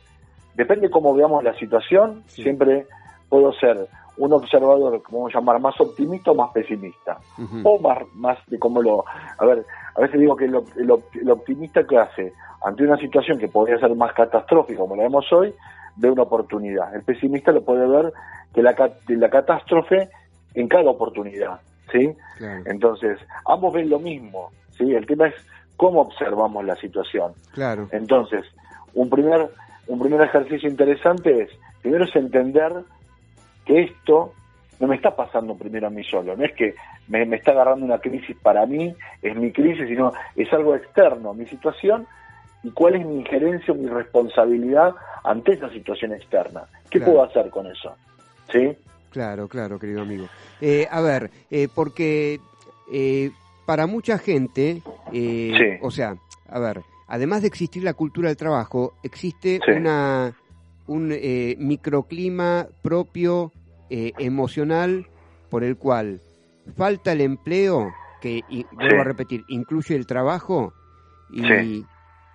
depende 0.53 0.89
cómo 0.89 1.13
veamos 1.15 1.43
la 1.43 1.53
situación, 1.57 2.23
Sí. 2.27 2.43
siempre 2.43 2.85
puedo 3.27 3.51
ser 3.53 3.87
un 4.17 4.33
observador, 4.33 5.01
como 5.03 5.19
vamos 5.19 5.35
a 5.35 5.39
llamar, 5.39 5.59
más 5.59 5.79
optimista 5.81 6.31
o 6.31 6.35
más 6.35 6.51
pesimista. 6.51 7.17
O 7.63 7.79
más, 7.79 7.99
más 8.13 8.37
de 8.47 8.57
cómo 8.57 8.81
lo... 8.81 9.03
A 9.37 9.45
ver, 9.45 9.65
a 9.95 10.01
veces 10.01 10.19
digo 10.19 10.35
que 10.35 10.45
el, 10.45 10.55
op- 10.55 10.77
el 10.77 10.89
op- 10.91 11.15
el 11.15 11.29
optimista 11.29 11.85
que 11.85 11.97
hace 11.97 12.33
ante 12.63 12.83
una 12.83 12.97
situación 12.97 13.37
que 13.37 13.47
podría 13.47 13.77
ser 13.79 13.93
más 13.95 14.13
catastrófica, 14.13 14.79
como 14.79 14.95
la 14.95 15.03
vemos 15.03 15.31
hoy, 15.33 15.53
ve 15.97 16.09
una 16.09 16.23
oportunidad. 16.23 16.95
El 16.95 17.03
pesimista 17.03 17.51
lo 17.51 17.63
puede 17.63 17.87
ver 17.87 18.11
que 18.53 18.61
la, 18.63 18.73
la 19.07 19.29
catástrofe 19.29 20.09
en 20.53 20.67
cada 20.67 20.89
oportunidad, 20.89 21.59
¿sí? 21.91 22.15
Claro. 22.37 22.63
Entonces, 22.65 23.19
ambos 23.45 23.73
ven 23.73 23.89
lo 23.89 23.99
mismo, 23.99 24.51
¿sí? 24.77 24.93
El 24.93 25.05
tema 25.05 25.27
es 25.27 25.35
cómo 25.77 26.01
observamos 26.01 26.63
la 26.65 26.75
situación. 26.77 27.33
Claro. 27.53 27.87
Entonces, 27.91 28.45
un 28.93 29.09
primer, 29.09 29.49
un 29.87 29.99
primer 29.99 30.21
ejercicio 30.21 30.69
interesante 30.69 31.43
es, 31.43 31.49
primero 31.81 32.05
es 32.05 32.15
entender 32.15 32.71
que 33.65 33.83
esto 33.83 34.33
no 34.79 34.87
me 34.87 34.95
está 34.95 35.15
pasando 35.15 35.55
primero 35.57 35.87
a 35.87 35.89
mí 35.89 36.03
solo, 36.03 36.35
no 36.35 36.43
es 36.45 36.53
que 36.53 36.75
me, 37.07 37.25
me 37.25 37.37
está 37.37 37.51
agarrando 37.51 37.85
una 37.85 37.99
crisis 37.99 38.35
para 38.41 38.65
mí, 38.65 38.93
es 39.21 39.35
mi 39.35 39.51
crisis, 39.51 39.87
sino 39.87 40.11
es 40.35 40.51
algo 40.53 40.75
externo, 40.75 41.33
mi 41.33 41.45
situación 41.47 42.05
y 42.63 42.71
cuál 42.71 42.95
es 42.95 43.05
mi 43.05 43.19
injerencia 43.19 43.73
o 43.73 43.77
mi 43.77 43.87
responsabilidad 43.87 44.93
ante 45.23 45.53
esa 45.53 45.69
situación 45.69 46.13
externa. 46.13 46.63
¿Qué 46.89 46.99
Claro. 46.99 47.13
puedo 47.13 47.23
hacer 47.25 47.49
con 47.51 47.67
eso? 47.67 47.95
¿Sí? 48.51 48.75
Claro, 49.11 49.47
claro, 49.47 49.79
querido 49.79 50.01
amigo. 50.01 50.25
Eh, 50.59 50.87
a 50.91 50.99
ver, 51.01 51.29
eh, 51.49 51.67
porque 51.73 52.39
eh, 52.91 53.31
para 53.65 53.87
mucha 53.87 54.17
gente, 54.19 54.81
eh, 55.13 55.51
Sí. 55.57 55.77
o 55.81 55.89
sea, 55.89 56.15
a 56.49 56.59
ver, 56.59 56.81
además 57.07 57.41
de 57.41 57.47
existir 57.47 57.83
la 57.83 57.93
cultura 57.93 58.27
del 58.27 58.37
trabajo, 58.37 58.93
existe 59.03 59.59
Sí. 59.65 59.71
una 59.71 60.33
un 60.87 61.11
eh, 61.11 61.55
microclima 61.59 62.67
propio 62.81 63.51
eh, 63.89 64.13
emocional 64.17 65.07
por 65.49 65.63
el 65.63 65.77
cual 65.77 66.21
falta 66.75 67.11
el 67.11 67.21
empleo, 67.21 67.91
que 68.21 68.41
y, 68.49 68.65
vuelvo 68.71 68.95
Sí. 68.95 69.01
a 69.01 69.03
repetir, 69.03 69.43
incluye 69.47 69.95
el 69.95 70.05
trabajo 70.07 70.73
y, 71.31 71.43
Sí. 71.47 71.85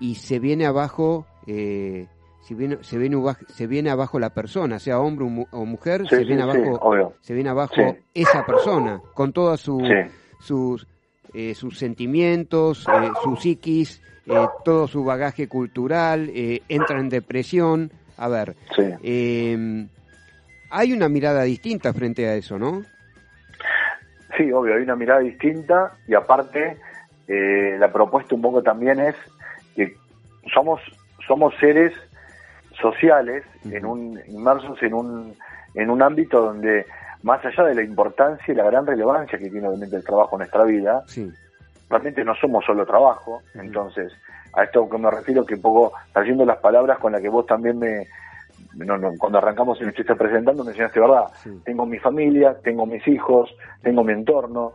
y 0.01 0.15
se 0.17 0.39
viene 0.39 0.67
abajo. 0.67 1.27
Eh, 1.47 2.07
viene, 2.51 2.79
se, 2.83 2.99
viene, 2.99 3.17
se 3.49 3.67
viene 3.69 3.91
abajo 3.91 4.19
la 4.19 4.31
persona, 4.31 4.79
sea 4.81 4.99
hombre 4.99 5.25
o 5.25 5.29
mu- 5.29 5.47
o 5.53 5.65
mujer, 5.65 6.03
Sí, 6.09 6.17
se 6.17 6.25
viene 6.25 6.43
abajo 6.43 6.81
se 7.21 7.35
viene 7.35 7.51
abajo 7.51 7.97
esa 8.15 8.45
persona 8.45 9.01
con 9.15 9.33
todos 9.33 9.61
su, 9.61 9.81
sus 10.41 10.87
eh, 11.33 11.55
sus 11.55 11.79
sentimientos, 11.79 12.87
eh, 12.89 13.11
su 13.23 13.37
psiquis, 13.37 14.03
eh, 14.27 14.47
todo 14.65 14.89
su 14.89 15.05
bagaje 15.05 15.47
cultural, 15.49 16.29
eh, 16.35 16.63
entra 16.69 16.99
en 16.99 17.09
depresión. 17.09 17.93
A 18.21 18.29
ver, 18.29 18.55
Sí. 18.77 18.83
eh, 19.03 19.87
hay 20.71 20.93
una 20.93 21.09
mirada 21.09 21.43
distinta 21.45 21.93
frente 21.95 22.29
a 22.29 22.35
eso, 22.35 22.59
¿no? 22.59 22.83
Sí, 24.37 24.53
obvio, 24.53 24.75
hay 24.77 24.83
una 24.83 24.95
mirada 24.95 25.21
distinta 25.21 25.93
y 26.07 26.15
aparte 26.15 26.77
eh, 27.27 27.77
la 27.79 27.91
propuesta 27.91 28.35
un 28.35 28.43
poco 28.43 28.63
también 28.63 29.01
es 29.01 29.15
que 29.75 29.95
somos 30.53 30.81
somos 31.27 31.55
seres 31.59 31.93
sociales 32.81 33.43
en 33.65 33.87
un 33.87 34.21
inmersos 34.29 34.83
en 34.83 34.93
un 34.95 35.35
en 35.75 35.89
un 35.91 36.03
ámbito 36.03 36.43
donde 36.43 36.85
más 37.23 37.43
allá 37.45 37.65
de 37.65 37.75
la 37.75 37.83
importancia 37.83 38.53
y 38.53 38.55
la 38.57 38.65
gran 38.65 38.87
relevancia 38.87 39.39
que 39.39 39.49
tiene 39.49 39.67
obviamente 39.67 39.97
el 39.97 40.05
trabajo 40.05 40.37
en 40.37 40.41
nuestra 40.41 40.65
vida, 40.65 41.03
Sí, 41.07 41.31
realmente 41.89 42.23
no 42.25 42.35
somos 42.35 42.65
solo 42.67 42.85
trabajo, 42.87 43.43
entonces 43.55 44.13
a 44.55 44.65
esto 44.65 44.89
que 44.89 44.99
me 44.99 45.11
refiero 45.11 45.45
que 45.45 45.55
un 45.55 45.63
poco 45.63 45.93
trayendo 46.13 46.45
las 46.45 46.59
palabras 46.59 46.99
con 46.99 47.13
las 47.13 47.21
que 47.21 47.29
vos 47.29 47.47
también 47.47 47.79
me 47.79 48.07
no, 48.75 48.97
no, 48.99 49.11
cuando 49.19 49.39
arrancamos 49.39 49.81
y 49.81 49.85
me 49.85 49.91
estuviste 49.91 50.15
presentando 50.15 50.63
me 50.65 50.71
enseñaste 50.71 51.01
verdad, 51.01 51.25
Sí. 51.43 51.51
tengo 51.65 51.87
mi 51.87 51.99
familia, 51.99 52.57
tengo 52.63 52.85
mis 52.87 53.07
hijos, 53.09 53.51
tengo 53.83 54.05
mi 54.05 54.13
entorno, 54.13 54.73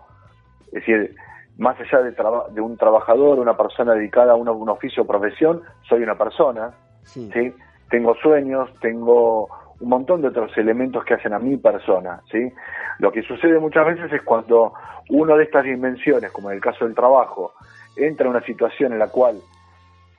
es 0.68 0.74
decir, 0.74 1.16
más 1.58 1.80
allá 1.80 2.02
de, 2.02 2.12
traba- 2.12 2.48
de 2.50 2.60
un 2.62 2.76
trabajador, 2.78 3.40
una 3.40 3.56
persona 3.56 3.94
dedicada 3.94 4.34
a 4.34 4.36
un, 4.36 4.50
un 4.50 4.70
oficio 4.70 5.04
o 5.04 5.08
profesión, 5.08 5.62
soy 5.88 6.04
una 6.04 6.18
persona, 6.18 6.72
sí, 7.04 7.30
¿sí? 7.32 7.54
Tengo 7.90 8.16
sueños, 8.16 8.70
tengo 8.82 9.48
un 9.80 9.90
montón 9.90 10.22
de 10.22 10.30
otros 10.30 10.58
elementos 10.58 11.06
que 11.06 11.14
hacen 11.14 11.34
a 11.34 11.40
mi 11.40 11.56
persona, 11.58 12.22
¿sí? 12.32 12.52
Lo 13.00 13.12
que 13.12 13.22
sucede 13.22 13.60
muchas 13.60 13.86
veces 13.86 14.12
es 14.12 14.22
cuando 14.24 14.74
uno 15.10 15.38
de 15.38 15.44
estas 15.44 15.64
dimensiones, 15.64 16.32
como 16.32 16.50
en 16.50 16.56
el 16.56 16.62
caso 16.62 16.86
del 16.86 16.96
trabajo, 16.96 17.54
entra 17.96 18.26
en 18.26 18.32
una 18.32 18.42
situación 18.46 18.92
en 18.94 19.00
la 19.00 19.08
cual 19.10 19.38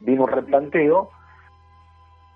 viene 0.00 0.22
un 0.22 0.28
replanteo, 0.28 1.10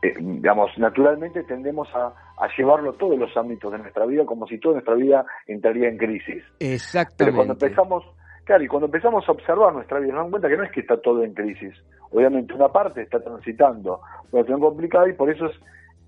eh, 0.02 0.14
digamos, 0.18 0.70
naturalmente 0.78 1.42
tendemos 1.44 1.88
a, 1.94 2.06
a 2.38 2.48
llevarlo 2.56 2.90
a 2.90 2.92
todos 2.94 3.18
los 3.18 3.36
ámbitos 3.36 3.70
de 3.72 3.78
nuestra 3.78 4.06
vida 4.06 4.24
como 4.24 4.46
si 4.46 4.58
toda 4.58 4.74
nuestra 4.74 4.94
vida 4.94 5.24
entraría 5.46 5.88
en 5.88 5.98
crisis. 5.98 6.42
Pero 6.58 6.72
exactamente. 6.72 7.36
cuando 7.36 7.52
empezamos, 7.52 8.04
claro, 8.44 8.64
y 8.64 8.68
cuando 8.68 8.86
empezamos 8.86 9.28
a 9.28 9.32
observar 9.32 9.74
nuestra 9.74 9.98
vida, 9.98 10.12
nos 10.12 10.18
damos 10.18 10.30
cuenta 10.30 10.48
que 10.48 10.56
no 10.56 10.64
es 10.64 10.72
que 10.72 10.80
está 10.80 10.96
todo 11.00 11.22
en 11.22 11.34
crisis. 11.34 11.74
Obviamente 12.10 12.54
una 12.54 12.68
parte 12.68 13.02
está 13.02 13.20
transitando 13.20 14.00
una 14.32 14.42
situación 14.42 14.60
complicada 14.60 15.08
y 15.08 15.12
por 15.12 15.30
eso 15.30 15.46
es, 15.46 15.56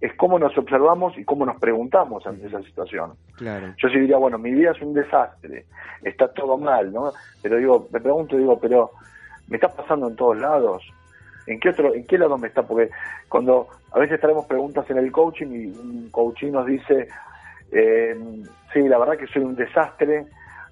es 0.00 0.12
cómo 0.16 0.38
nos 0.38 0.56
observamos 0.56 1.16
y 1.18 1.24
cómo 1.24 1.44
nos 1.44 1.60
preguntamos 1.60 2.26
ante 2.26 2.46
esa 2.46 2.62
situación. 2.62 3.12
Claro, 3.36 3.74
Yo 3.76 3.88
sí 3.88 4.00
diría, 4.00 4.16
bueno, 4.16 4.38
mi 4.38 4.52
vida 4.52 4.72
es 4.72 4.80
un 4.80 4.94
desastre, 4.94 5.66
está 6.02 6.28
todo 6.28 6.56
mal, 6.56 6.92
¿no? 6.92 7.12
Pero 7.42 7.58
digo, 7.58 7.88
me 7.92 8.00
pregunto, 8.00 8.36
digo, 8.36 8.58
pero 8.58 8.90
¿Me 9.48 9.56
está 9.56 9.68
pasando 9.68 10.08
en 10.08 10.16
todos 10.16 10.38
lados? 10.38 10.82
¿En 11.46 11.58
qué 11.60 11.70
otro, 11.70 11.94
en 11.94 12.06
qué 12.06 12.18
lado 12.18 12.38
me 12.38 12.48
está? 12.48 12.62
Porque 12.62 12.90
cuando 13.28 13.68
a 13.92 13.98
veces 13.98 14.20
traemos 14.20 14.46
preguntas 14.46 14.88
en 14.90 14.98
el 14.98 15.10
coaching 15.10 15.46
y 15.48 15.66
un 15.66 16.08
coaching 16.10 16.52
nos 16.52 16.66
dice, 16.66 17.08
eh, 17.70 18.16
sí, 18.72 18.80
la 18.88 18.98
verdad 18.98 19.16
que 19.18 19.26
soy 19.26 19.42
un 19.42 19.54
desastre 19.56 20.26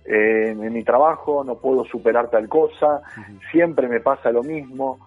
eh, 0.05 0.51
en 0.51 0.73
mi 0.73 0.83
trabajo, 0.85 1.45
no 1.45 1.57
puedo 1.57 1.85
superar 1.85 2.29
tal 2.31 2.49
cosa, 2.49 3.03
siempre 3.51 3.89
me 3.89 4.01
pasa 4.01 4.31
lo 4.31 4.43
mismo. 4.43 4.99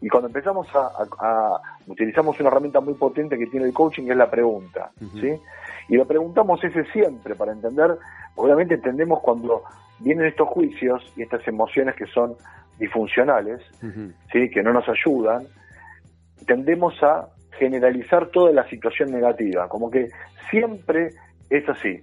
Y 0.00 0.08
cuando 0.08 0.26
empezamos 0.28 0.68
a, 0.74 0.80
a- 0.88 1.08
a- 1.54 1.60
utilizamos 1.86 2.38
una 2.40 2.48
herramienta 2.50 2.80
muy 2.80 2.94
potente 2.94 3.38
que 3.38 3.46
tiene 3.46 3.66
el 3.66 3.72
coaching, 3.72 4.04
que 4.04 4.10
es 4.10 4.16
la 4.16 4.30
pregunta. 4.30 4.90
¿sí? 5.20 5.32
Y 5.88 5.96
lo 5.96 6.04
preguntamos 6.04 6.62
ese 6.62 6.84
siempre 6.92 7.34
para 7.34 7.52
entender, 7.52 7.96
obviamente 8.34 8.74
entendemos 8.74 9.20
cuando 9.20 9.62
vienen 10.00 10.26
estos 10.26 10.48
juicios 10.48 11.10
y 11.16 11.22
estas 11.22 11.46
emociones 11.48 11.94
que 11.94 12.06
son 12.06 12.34
disfuncionales, 12.78 13.60
Ujú. 13.82 14.12
¿sí? 14.32 14.50
que 14.50 14.62
no 14.62 14.72
nos 14.72 14.84
ayudan, 14.88 15.46
tendemos 16.46 16.94
a 17.02 17.28
generalizar 17.58 18.26
toda 18.28 18.52
la 18.52 18.68
situación 18.68 19.10
negativa, 19.10 19.68
como 19.68 19.90
que 19.90 20.10
siempre 20.50 21.10
es 21.50 21.68
así. 21.68 22.02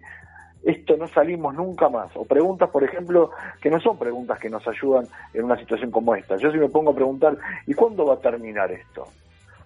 Esto 0.63 0.95
no 0.97 1.07
salimos 1.09 1.53
nunca 1.53 1.89
más. 1.89 2.09
O 2.15 2.23
preguntas, 2.25 2.69
por 2.69 2.83
ejemplo, 2.83 3.31
que 3.61 3.69
no 3.69 3.79
son 3.81 3.99
preguntas 3.99 4.39
que 4.39 4.49
nos 4.49 4.65
ayudan 4.67 5.05
en 5.33 5.43
una 5.43 5.57
situación 5.57 5.91
como 5.91 6.15
esta. 6.15 6.37
Yo 6.37 6.51
si 6.51 6.57
me 6.57 6.69
pongo 6.69 6.91
a 6.91 6.95
preguntar, 6.95 7.37
¿y 7.67 7.73
cuándo 7.73 8.05
va 8.05 8.15
a 8.15 8.19
terminar 8.19 8.71
esto? 8.71 9.05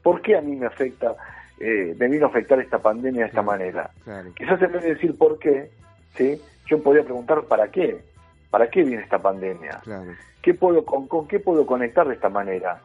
¿Por 0.01 0.21
qué 0.21 0.35
a 0.37 0.41
mí 0.41 0.55
me 0.55 0.65
afecta, 0.65 1.15
eh, 1.59 1.95
me 1.99 2.07
vino 2.07 2.25
a 2.25 2.29
afectar 2.29 2.59
esta 2.59 2.79
pandemia 2.79 3.21
de 3.21 3.27
esta 3.27 3.43
Claro. 3.43 3.57
manera? 3.59 3.91
Claro. 4.03 4.29
Quizás 4.35 4.61
en 4.61 4.71
vez 4.71 4.83
de 4.83 4.89
decir 4.95 5.17
por 5.17 5.37
qué, 5.37 5.69
¿sí? 6.15 6.41
yo 6.65 6.81
podría 6.81 7.03
preguntar 7.03 7.43
¿para 7.43 7.67
qué? 7.69 7.99
¿Para 8.49 8.69
qué 8.69 8.83
viene 8.83 9.03
esta 9.03 9.19
pandemia? 9.19 9.79
Claro. 9.83 10.11
¿Qué 10.41 10.53
puedo, 10.53 10.83
con, 10.85 11.07
con 11.07 11.27
qué 11.27 11.39
puedo 11.39 11.65
conectar 11.65 12.07
de 12.07 12.13
esta 12.15 12.29
manera? 12.29 12.81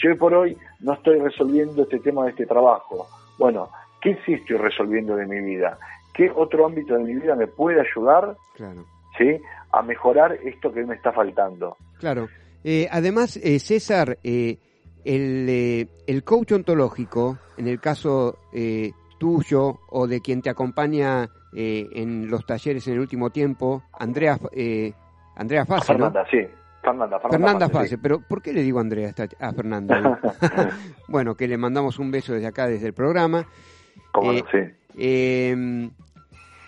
Si 0.00 0.06
hoy 0.08 0.14
por 0.16 0.34
hoy 0.34 0.56
no 0.80 0.92
estoy 0.94 1.18
resolviendo 1.18 1.82
este 1.82 1.98
tema 2.00 2.24
de 2.24 2.30
este 2.30 2.46
trabajo, 2.46 3.06
bueno, 3.38 3.70
¿qué 4.00 4.18
sí 4.24 4.34
estoy 4.34 4.56
resolviendo 4.58 5.16
de 5.16 5.26
mi 5.26 5.40
vida? 5.40 5.78
¿Qué 6.14 6.30
otro 6.34 6.66
ámbito 6.66 6.94
de 6.94 7.04
mi 7.04 7.14
vida 7.14 7.34
me 7.34 7.46
puede 7.46 7.80
ayudar 7.80 8.36
Claro. 8.54 8.84
¿sí? 9.16 9.40
a 9.70 9.82
mejorar 9.82 10.32
esto 10.44 10.72
que 10.72 10.84
me 10.84 10.94
está 10.94 11.12
faltando? 11.12 11.76
Claro. 11.98 12.28
Eh, 12.64 12.88
además, 12.90 13.36
eh, 13.36 13.58
César, 13.58 14.18
eh, 14.22 14.58
el, 15.04 15.46
eh, 15.48 15.88
el 16.06 16.24
coach 16.24 16.52
ontológico, 16.52 17.38
en 17.56 17.68
el 17.68 17.80
caso 17.80 18.38
eh, 18.52 18.92
tuyo 19.18 19.80
o 19.90 20.06
de 20.06 20.20
quien 20.20 20.42
te 20.42 20.50
acompaña 20.50 21.28
eh, 21.54 21.88
en 21.92 22.28
los 22.28 22.44
talleres 22.46 22.86
en 22.88 22.94
el 22.94 23.00
último 23.00 23.30
tiempo, 23.30 23.82
Andrea, 23.98 24.38
eh, 24.52 24.92
Andrea 25.36 25.64
Fase, 25.64 25.92
¿no? 25.92 26.10
Fernanda, 26.10 26.26
sí. 26.30 26.38
Fernanda, 26.82 27.18
Fernanda, 27.20 27.46
Fernanda 27.46 27.68
Fase, 27.68 27.88
sí. 27.88 27.96
pero 28.00 28.20
¿por 28.20 28.40
qué 28.40 28.52
le 28.52 28.62
digo 28.62 28.80
Andrea 28.80 29.12
a 29.40 29.52
Fernanda? 29.52 30.20
bueno, 31.08 31.34
que 31.34 31.48
le 31.48 31.58
mandamos 31.58 31.98
un 31.98 32.10
beso 32.10 32.32
desde 32.32 32.46
acá, 32.46 32.66
desde 32.66 32.86
el 32.86 32.94
programa. 32.94 33.46
¿Cómo? 34.12 34.32
Eh, 34.32 34.44
Sí. 34.50 34.58
Eh, 35.00 35.90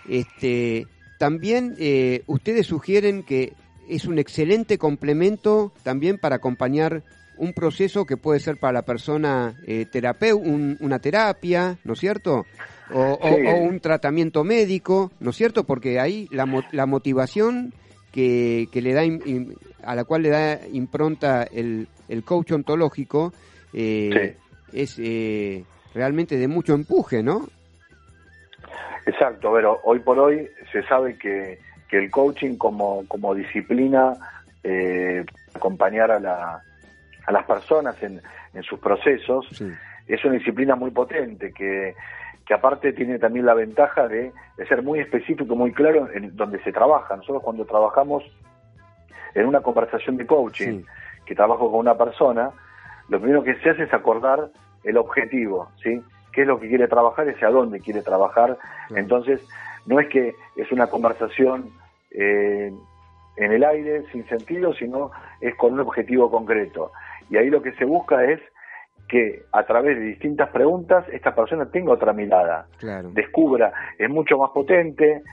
este, 0.07 0.87
también 1.19 1.75
eh, 1.79 2.23
ustedes 2.27 2.67
sugieren 2.67 3.23
que 3.23 3.53
es 3.87 4.05
un 4.05 4.17
excelente 4.19 4.77
complemento 4.77 5.71
también 5.83 6.17
para 6.17 6.37
acompañar 6.37 7.03
un 7.41 7.53
proceso 7.53 8.05
que 8.05 8.17
puede 8.17 8.39
ser 8.39 8.57
para 8.57 8.73
la 8.73 8.81
persona 8.83 9.55
eh, 9.65 9.85
terapeu, 9.87 10.37
un- 10.37 10.77
una 10.79 10.99
terapia, 10.99 11.77
¿no 11.83 11.93
es 11.93 11.99
cierto? 11.99 12.45
O, 12.93 12.99
o- 13.01 13.35
Sí. 13.35 13.45
o 13.47 13.55
un 13.55 13.79
tratamiento 13.79 14.43
médico, 14.43 15.11
¿no 15.19 15.31
es 15.31 15.35
cierto? 15.37 15.63
Porque 15.63 15.99
ahí 15.99 16.27
la, 16.31 16.45
la 16.71 16.85
motivación 16.85 17.73
que, 18.11 18.67
que 18.71 18.81
le 18.81 18.93
da 18.93 19.01
a 19.83 19.95
la 19.95 20.03
cual 20.03 20.21
le 20.21 20.29
da 20.29 20.59
impronta 20.71 21.43
el, 21.43 21.87
el 22.09 22.23
coach 22.23 22.51
ontológico 22.51 23.33
eh, 23.73 24.35
es 24.71 24.99
eh, 24.99 25.63
realmente 25.95 26.37
de 26.37 26.47
mucho 26.47 26.75
empuje, 26.75 27.23
¿no? 27.23 27.47
Exacto, 29.07 29.51
pero 29.53 29.79
hoy 29.83 29.99
por 29.99 30.19
hoy 30.19 30.47
se 30.71 30.83
sabe 30.83 31.17
que, 31.17 31.57
que 31.89 31.97
el 31.97 32.11
coaching 32.11 32.55
como, 32.57 33.03
como 33.07 33.33
disciplina, 33.33 34.13
eh, 34.63 35.25
acompañar 35.55 36.11
a, 36.11 36.19
la, 36.19 36.61
a 37.31 37.33
las 37.39 37.45
personas 37.45 38.01
en, 38.03 38.21
en 38.53 38.63
sus 38.63 38.79
procesos, 38.79 39.47
Sí. 39.51 39.69
es 40.07 40.23
una 40.25 40.35
disciplina 40.35 40.75
muy 40.75 40.91
potente 40.91 41.51
que, 41.53 41.95
que 42.45 42.53
aparte 42.53 42.93
tiene 42.93 43.17
también 43.19 43.45
la 43.45 43.53
ventaja 43.53 44.07
de, 44.07 44.31
de 44.57 44.67
ser 44.67 44.81
muy 44.83 44.99
específico, 44.99 45.55
muy 45.55 45.71
claro 45.73 46.09
en 46.13 46.35
donde 46.35 46.61
se 46.63 46.71
trabaja. 46.71 47.15
Nosotros 47.15 47.43
cuando 47.43 47.65
trabajamos 47.65 48.23
en 49.33 49.45
una 49.47 49.61
conversación 49.61 50.17
de 50.17 50.25
coaching, 50.25 50.79
Sí. 50.81 50.85
que 51.25 51.35
trabajo 51.35 51.69
con 51.71 51.79
una 51.79 51.95
persona, 51.97 52.51
lo 53.07 53.19
primero 53.19 53.43
que 53.43 53.55
se 53.61 53.69
hace 53.69 53.83
es 53.83 53.93
acordar 53.93 54.49
el 54.83 54.97
objetivo, 54.97 55.69
¿sí? 55.81 56.01
¿Qué 56.33 56.41
es 56.41 56.47
lo 56.47 56.59
que 56.59 56.67
quiere 56.67 56.87
trabajar 56.87 57.27
y 57.27 57.31
hacia 57.31 57.49
dónde 57.49 57.79
quiere 57.79 58.01
trabajar? 58.01 58.57
Entonces, 58.95 59.39
no 59.85 59.99
es 59.99 60.07
que 60.09 60.33
es 60.55 60.71
una 60.71 60.87
conversación 60.87 61.69
eh, 62.11 62.71
en 63.37 63.51
el 63.51 63.63
aire, 63.63 64.03
sin 64.11 64.27
sentido, 64.27 64.73
sino 64.73 65.11
es 65.39 65.55
con 65.55 65.73
un 65.73 65.81
objetivo 65.81 66.29
concreto. 66.31 66.91
Y 67.31 67.37
ahí 67.37 67.49
lo 67.49 67.61
que 67.61 67.71
se 67.73 67.85
busca 67.85 68.23
es 68.25 68.39
que 69.07 69.43
a 69.51 69.63
través 69.63 69.97
de 69.97 70.03
distintas 70.05 70.49
preguntas 70.49 71.05
esta 71.11 71.33
persona 71.33 71.65
tenga 71.71 71.93
otra 71.93 72.13
mirada, 72.13 72.67
Claro. 72.77 73.09
descubra, 73.13 73.73
es 73.97 74.09
mucho 74.09 74.37
más 74.37 74.51
potente, 74.51 75.23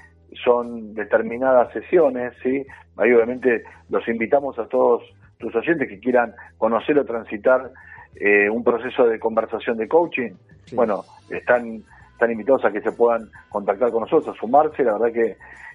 son 0.44 0.94
determinadas 0.94 1.72
sesiones, 1.72 2.32
¿sí? 2.42 2.64
Ahí 2.96 3.12
obviamente 3.12 3.64
los 3.90 4.06
invitamos 4.08 4.58
a 4.58 4.66
todos 4.66 5.02
tus 5.38 5.54
oyentes 5.54 5.88
que 5.88 6.00
quieran 6.00 6.34
conocer 6.56 6.98
o 6.98 7.04
transitar 7.04 7.70
eh, 8.16 8.48
un 8.50 8.64
proceso 8.64 9.06
de 9.06 9.18
conversación 9.20 9.76
de 9.76 9.86
coaching. 9.86 10.32
Sí. 10.64 10.74
Bueno, 10.74 11.04
están, 11.30 11.82
están 12.12 12.30
invitados 12.32 12.64
a 12.64 12.72
que 12.72 12.80
se 12.80 12.90
puedan 12.92 13.28
contactar 13.48 13.90
con 13.92 14.00
nosotros, 14.02 14.36
a 14.36 14.40
sumarse, 14.40 14.82
la 14.82 14.94
verdad 14.98 15.12
que 15.12 15.26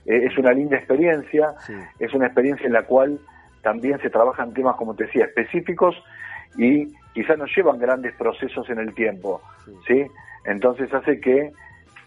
eh, 0.06 0.26
es 0.26 0.38
una 0.38 0.52
linda 0.52 0.76
experiencia, 0.78 1.54
Sí. 1.60 1.74
es 2.00 2.14
una 2.14 2.26
experiencia 2.26 2.66
en 2.68 2.74
la 2.74 2.84
cual 2.84 3.18
también 3.64 4.00
se 4.02 4.10
trabajan 4.12 4.54
temas, 4.54 4.76
como 4.76 4.94
te 4.96 5.06
decía, 5.06 5.26
específicos 5.26 5.96
y 6.58 6.94
quizás 7.14 7.38
nos 7.38 7.50
llevan 7.56 7.80
grandes 7.80 8.14
procesos 8.16 8.70
en 8.70 8.78
el 8.78 8.94
tiempo, 8.94 9.42
¿sí? 9.88 10.06
Entonces 10.46 10.94
hace 10.94 11.20
que, 11.20 11.52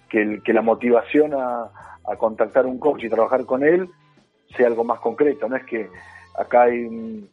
que, 0.09 0.23
el- 0.23 0.42
que 0.45 0.53
la 0.53 0.62
motivación 0.62 1.35
a, 1.35 1.64
a 2.09 2.16
contactar 2.16 2.66
un 2.66 2.79
coach 2.79 3.03
y 3.05 3.09
trabajar 3.09 3.45
con 3.45 3.64
él 3.64 3.88
sea 4.57 4.69
algo 4.69 4.85
más 4.85 5.01
concreto, 5.01 5.49
no 5.49 5.57
es 5.57 5.64
que 5.64 5.88
acá 6.38 6.62
hay... 6.62 7.29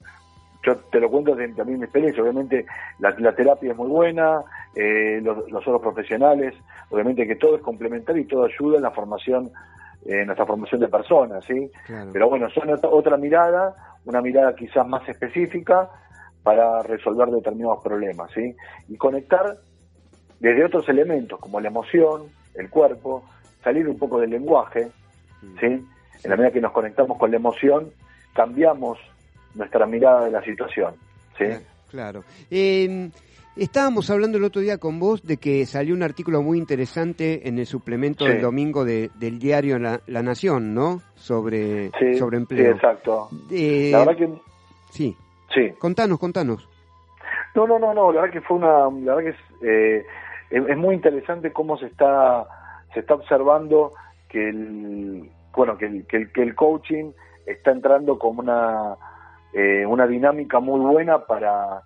Yo 0.66 0.78
te 0.78 1.02
lo 1.02 1.10
cuento 1.12 1.36
de 1.36 1.50
también 1.50 1.80
mi 1.80 1.84
experiencia, 1.84 2.24
obviamente 2.24 2.66
la, 3.00 3.14
la 3.20 3.36
terapia 3.36 3.72
es 3.74 3.78
muy 3.78 3.90
buena, 3.90 4.42
eh, 4.74 5.20
los, 5.22 5.52
los 5.52 5.62
otros 5.68 5.82
profesionales, 5.82 6.54
obviamente 6.90 7.28
que 7.28 7.36
todo 7.36 7.58
es 7.58 7.62
complementario 7.62 8.22
y 8.22 8.26
todo 8.28 8.46
ayuda 8.46 8.78
en 8.78 8.84
la 8.84 8.92
formación, 8.92 9.52
eh, 10.06 10.22
en 10.22 10.28
nuestra 10.28 10.46
formación 10.46 10.80
de 10.80 10.88
personas, 10.88 11.44
¿sí? 11.44 11.70
Claro. 11.86 12.12
Pero 12.14 12.30
bueno, 12.30 12.50
son 12.50 12.70
otra, 12.70 12.90
otra 12.90 13.18
mirada, 13.18 13.76
una 14.06 14.22
mirada 14.22 14.56
quizás 14.56 14.88
más 14.88 15.08
específica 15.08 15.90
para 16.44 16.82
resolver 16.84 17.30
determinados 17.30 17.82
problemas, 17.84 18.32
¿sí? 18.34 18.56
Y 18.90 18.98
conectar 18.98 19.56
desde 20.40 20.66
otros 20.66 20.88
elementos 20.90 21.40
como 21.40 21.60
la 21.62 21.70
emoción, 21.70 22.24
el 22.56 22.70
cuerpo, 22.70 23.24
salir 23.64 23.88
un 23.88 23.98
poco 23.98 24.20
del 24.20 24.32
lenguaje, 24.32 24.90
¿sí? 25.60 25.66
En 26.24 26.30
la 26.30 26.36
medida 26.36 26.52
que 26.52 26.62
nos 26.62 26.72
conectamos 26.74 27.18
con 27.18 27.32
la 27.32 27.38
emoción, 27.38 27.92
cambiamos 28.34 28.98
nuestra 29.56 29.86
mirada 29.86 30.26
de 30.26 30.32
la 30.32 30.44
situación, 30.44 30.96
¿sí? 31.38 31.46
Cla- 31.46 31.62
Claro. 31.90 32.24
Eh, 32.50 33.12
estábamos 33.56 34.10
hablando 34.10 34.38
el 34.38 34.44
otro 34.44 34.62
día 34.62 34.78
con 34.78 35.00
vos 35.00 35.24
de 35.24 35.38
que 35.38 35.66
salió 35.66 35.94
un 35.94 36.04
artículo 36.04 36.42
muy 36.42 36.58
interesante 36.58 37.48
en 37.48 37.60
el 37.60 37.66
suplemento 37.66 38.26
Sí. 38.26 38.32
del 38.32 38.42
domingo 38.42 38.84
de- 38.86 39.10
del 39.16 39.40
diario 39.40 39.78
La, 39.80 40.00
La 40.08 40.22
Nación, 40.24 40.74
¿no? 40.74 41.02
Sobre, 41.16 41.90
Sí, 42.00 42.16
sobre 42.16 42.38
sí, 42.38 42.42
empleo. 42.42 42.72
exacto. 42.72 43.30
Eh, 43.52 43.90
La 43.92 44.00
verdad 44.00 44.18
que 44.18 44.30
sí. 44.92 45.16
sí. 45.54 45.72
Contanos, 45.80 46.20
contanos. 46.20 46.68
No, 47.56 47.68
no, 47.68 47.78
no, 47.78 47.94
no, 47.94 48.12
la 48.12 48.22
verdad 48.22 48.34
que 48.34 48.42
fue 48.42 48.58
una, 48.58 48.90
la 49.06 49.16
verdad 49.16 49.24
que 49.24 49.30
es, 49.30 49.64
eh, 49.64 50.06
es, 50.50 50.64
es 50.68 50.78
muy 50.78 50.96
interesante 50.96 51.52
cómo 51.54 51.78
se 51.78 51.86
está, 51.86 52.48
se 52.94 53.02
está 53.02 53.14
observando 53.14 53.94
que 54.30 54.50
el, 54.50 55.30
bueno, 55.56 55.78
que 55.78 55.86
el, 55.86 56.06
que 56.08 56.18
el, 56.18 56.32
que 56.32 56.42
el 56.42 56.56
coaching 56.56 57.12
está 57.46 57.72
entrando 57.72 58.18
como 58.18 58.40
una, 58.42 58.96
eh, 59.54 59.86
una 59.86 60.08
dinámica 60.08 60.60
muy 60.60 60.80
buena 60.80 61.26
para, 61.28 61.84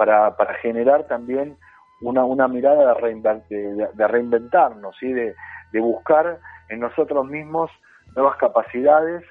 para, 0.00 0.34
para 0.34 0.54
generar 0.54 1.06
también 1.06 1.58
una, 2.00 2.24
una 2.24 2.48
mirada 2.48 2.94
de, 2.94 3.88
de, 3.92 4.08
reinventarnos, 4.08 4.96
¿sí? 4.98 5.12
de, 5.12 5.34
de 5.72 5.80
buscar 5.80 6.38
en 6.70 6.80
nosotros 6.80 7.26
mismos 7.26 7.70
nuevas 8.16 8.38
capacidades 8.38 9.22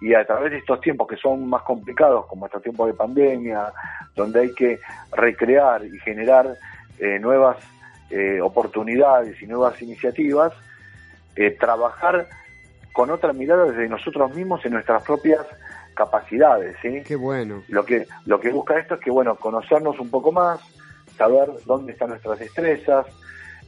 y 0.00 0.14
a 0.14 0.24
través 0.24 0.52
de 0.52 0.56
estos 0.56 0.80
tiempos 0.80 1.06
que 1.06 1.18
son 1.18 1.46
más 1.46 1.60
complicados, 1.64 2.24
como 2.28 2.46
estos 2.46 2.62
tiempos 2.62 2.86
de 2.86 2.94
pandemia, 2.94 3.74
donde 4.14 4.40
hay 4.40 4.54
que 4.54 4.78
recrear 5.12 5.84
y 5.84 5.98
generar 5.98 6.46
eh, 6.98 7.18
nuevas 7.18 7.58
eh, 8.08 8.40
oportunidades 8.40 9.42
y 9.42 9.46
nuevas 9.46 9.82
iniciativas, 9.82 10.54
eh, 11.36 11.50
trabajar 11.50 12.26
con 12.94 13.10
otra 13.10 13.34
mirada 13.34 13.66
desde 13.66 13.86
nosotros 13.86 14.34
mismos 14.34 14.64
en 14.64 14.72
nuestras 14.72 15.02
propias 15.02 15.44
capacidades, 15.96 16.76
¿sí? 16.82 17.02
Qué 17.04 17.16
bueno. 17.16 17.62
Lo 17.68 17.84
que, 17.84 18.06
lo 18.26 18.38
que 18.38 18.50
busca 18.50 18.78
esto 18.78 18.94
es 18.94 19.00
que, 19.00 19.10
bueno, 19.10 19.34
conocernos 19.36 19.98
un 19.98 20.10
poco 20.10 20.30
más, 20.30 20.60
saber 21.16 21.48
dónde 21.64 21.92
están 21.92 22.10
nuestras 22.10 22.38
destrezas. 22.38 23.06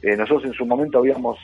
Eh, 0.01 0.15
nosotros 0.15 0.45
en 0.45 0.53
su 0.53 0.65
momento 0.65 0.99
habíamos, 0.99 1.37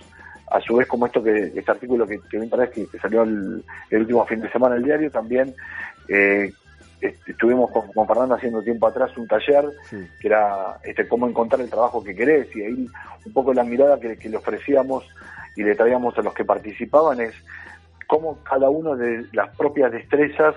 a 0.50 0.62
su 0.62 0.76
vez, 0.78 0.88
como 0.88 1.08
esto 1.08 1.22
que 1.22 1.52
este 1.56 1.72
artículo 1.72 2.08
que, 2.08 2.20
que 2.30 2.40
otra 2.40 2.60
vez, 2.60 2.70
que, 2.70 2.88
que 2.88 3.00
salió 3.00 3.24
el, 3.24 3.64
el 3.90 4.00
último 4.02 4.26
fin 4.26 4.40
de 4.40 4.50
semana 4.52 4.76
en 4.76 4.82
el 4.82 4.86
diario, 4.86 5.12
también 5.12 5.54
eh, 6.08 6.54
est- 7.02 7.28
estuvimos 7.28 7.72
con, 7.72 7.92
con 7.92 8.08
Fernando 8.08 8.36
haciendo 8.36 8.62
tiempo 8.62 8.88
atrás 8.88 9.18
un 9.18 9.28
taller 9.28 9.66
Sí. 9.90 10.08
que 10.22 10.28
era 10.28 10.78
este, 10.84 11.08
cómo 11.08 11.28
encontrar 11.28 11.60
el 11.62 11.70
trabajo 11.70 12.04
que 12.04 12.16
querés 12.16 12.56
y 12.56 12.62
ahí 12.62 12.88
un 13.26 13.34
poco 13.34 13.54
la 13.54 13.64
mirada 13.64 14.00
que, 14.00 14.18
que 14.18 14.30
le 14.30 14.38
ofrecíamos 14.38 15.04
y 15.56 15.64
le 15.64 15.76
traíamos 15.76 16.18
a 16.18 16.22
los 16.22 16.34
que 16.34 16.46
participaban 16.46 17.20
es 17.22 17.34
cómo 18.08 18.38
cada 18.44 18.70
uno 18.70 18.96
de 18.96 19.26
las 19.34 19.56
propias 19.58 19.92
destrezas, 19.92 20.54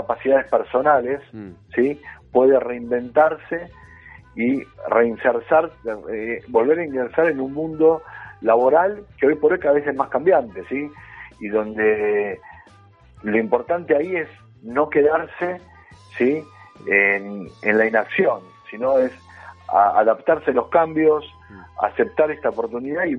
capacidades 0.00 0.46
personales, 0.48 1.20
Mm. 1.32 1.50
¿sí? 1.74 2.00
puede 2.32 2.60
reinventarse 2.60 3.70
y 4.34 4.62
reinsersar, 4.90 5.70
eh, 6.12 6.42
volver 6.48 6.78
a 6.80 6.84
ingresar 6.84 7.26
en 7.30 7.40
un 7.40 7.52
mundo 7.54 8.02
laboral 8.42 9.06
que 9.18 9.26
hoy 9.28 9.36
por 9.36 9.52
hoy 9.52 9.58
cada 9.58 9.74
vez 9.74 9.86
es 9.86 9.96
más 9.96 10.10
cambiante, 10.10 10.62
¿sí? 10.68 10.90
Y 11.40 11.48
donde 11.48 12.38
lo 13.22 13.38
importante 13.38 13.96
ahí 13.96 14.16
es 14.16 14.28
no 14.62 14.90
quedarse, 14.90 15.60
¿sí? 16.18 16.44
En, 16.86 17.48
en 17.62 17.78
la 17.78 17.86
inacción, 17.86 18.40
sino 18.70 18.98
es 18.98 19.12
a- 19.68 19.98
adaptarse 20.00 20.50
a 20.50 20.54
los 20.54 20.68
cambios, 20.68 21.24
aceptar 21.82 22.30
esta 22.30 22.50
oportunidad 22.50 23.04
y, 23.06 23.16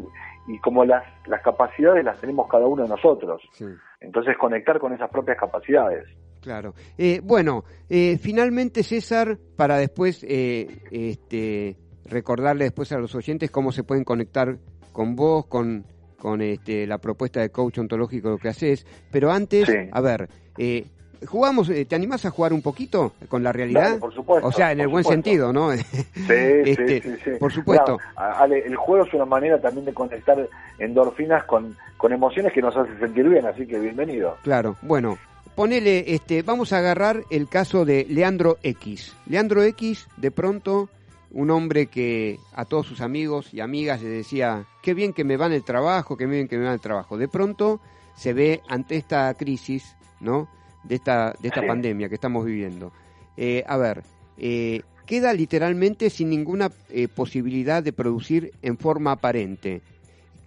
y 0.54 0.60
como 0.60 0.86
las, 0.86 1.04
las 1.26 1.42
capacidades 1.42 2.06
las 2.06 2.20
tenemos 2.22 2.48
cada 2.48 2.68
uno 2.68 2.84
de 2.84 2.90
nosotros. 2.90 3.42
Sí. 3.54 3.66
Entonces 4.00 4.38
conectar 4.38 4.78
con 4.78 4.94
esas 4.94 5.10
propias 5.10 5.38
capacidades. 5.40 6.06
Claro. 6.48 6.74
Eh, 6.98 7.20
bueno, 7.22 7.66
eh, 7.90 8.18
finalmente 8.22 8.82
César, 8.82 9.38
para 9.58 9.78
después 9.78 10.24
eh, 10.26 10.80
este, 10.92 11.76
recordarle 12.06 12.64
después 12.64 12.90
a 12.94 12.98
los 13.00 13.14
oyentes 13.16 13.52
cómo 13.52 13.74
se 13.74 13.84
pueden 13.84 14.06
conectar 14.06 14.58
con 14.94 15.18
vos, 15.18 15.46
con, 15.48 15.84
con 16.18 16.42
este, 16.42 16.88
la 16.88 17.00
propuesta 17.00 17.42
de 17.42 17.50
coach 17.50 17.80
ontológico 17.80 18.38
que 18.38 18.48
haces, 18.48 18.86
pero 19.12 19.30
antes, 19.30 19.68
Sí. 19.68 19.74
a 19.92 20.00
ver, 20.00 20.30
eh, 20.58 20.86
jugamos, 21.26 21.70
eh, 21.70 21.84
¿te 21.84 21.96
animás 21.96 22.24
a 22.26 22.30
jugar 22.32 22.54
un 22.54 22.62
poquito 22.62 23.12
con 23.28 23.44
la 23.44 23.52
realidad? 23.52 23.90
Dale, 23.90 23.98
por 24.00 24.14
supuesto, 24.14 24.48
O 24.48 24.52
sea, 24.54 24.72
en 24.72 24.80
el 24.80 24.88
buen 24.88 25.04
supuesto. 25.04 25.30
sentido, 25.30 25.52
¿no? 25.52 25.74
Sí, 25.74 25.84
Este, 26.30 27.02
sí, 27.02 27.10
sí, 27.10 27.16
sí. 27.26 27.32
Por 27.38 27.52
supuesto. 27.52 27.98
Claro, 28.16 28.38
Ale, 28.40 28.60
el 28.66 28.76
juego 28.78 29.04
es 29.06 29.14
una 29.14 29.26
manera 29.26 29.60
también 29.60 29.86
de 29.86 29.94
conectar 29.94 30.48
endorfinas 30.80 31.44
con, 31.44 31.76
con 31.98 32.14
emociones 32.14 32.54
que 32.54 32.62
nos 32.62 32.76
hace 32.78 32.98
sentir 33.00 33.28
bien, 33.28 33.46
así 33.46 33.68
que 33.68 33.78
bienvenido. 33.80 34.38
Claro, 34.44 34.78
bueno, 34.82 35.18
ponele, 35.58 36.14
este, 36.14 36.44
vamos 36.44 36.72
a 36.72 36.78
agarrar 36.78 37.24
el 37.32 37.50
caso 37.50 37.84
de 37.84 38.06
Leandro 38.08 38.60
X. 38.62 39.16
Leandro 39.26 39.64
X, 39.64 40.08
de 40.16 40.30
pronto, 40.30 40.88
un 41.32 41.50
hombre 41.50 41.88
que 41.88 42.38
a 42.54 42.66
todos 42.66 42.86
sus 42.86 43.02
amigos 43.02 43.56
y 43.56 43.60
amigas 43.60 44.04
le 44.04 44.10
decía, 44.10 44.68
qué 44.84 44.94
bien 44.94 45.14
que 45.14 45.24
me 45.24 45.36
va 45.36 45.48
en 45.48 45.54
el 45.54 45.64
trabajo, 45.64 46.16
qué 46.16 46.28
bien 46.28 46.48
que 46.48 46.58
me 46.58 46.66
va 46.66 46.70
en 46.70 46.76
el 46.76 46.80
trabajo. 46.80 47.18
De 47.18 47.28
pronto 47.28 47.82
se 48.16 48.34
ve 48.34 48.62
ante 48.70 48.98
esta 48.98 49.34
crisis, 49.34 49.96
¿no? 50.20 50.48
De 50.84 50.94
esta, 50.94 51.34
de 51.42 51.48
esta 51.48 51.66
pandemia 51.66 52.08
que 52.08 52.16
estamos 52.16 52.46
viviendo. 52.46 52.94
Eh, 53.36 53.64
a 53.66 53.78
ver, 53.78 54.04
eh, 54.38 54.84
queda 55.08 55.34
literalmente 55.34 56.12
sin 56.12 56.30
ninguna 56.30 56.70
eh, 56.92 57.08
posibilidad 57.08 57.82
de 57.82 57.94
producir 57.94 58.52
en 58.62 58.78
forma 58.78 59.14
aparente. 59.14 59.82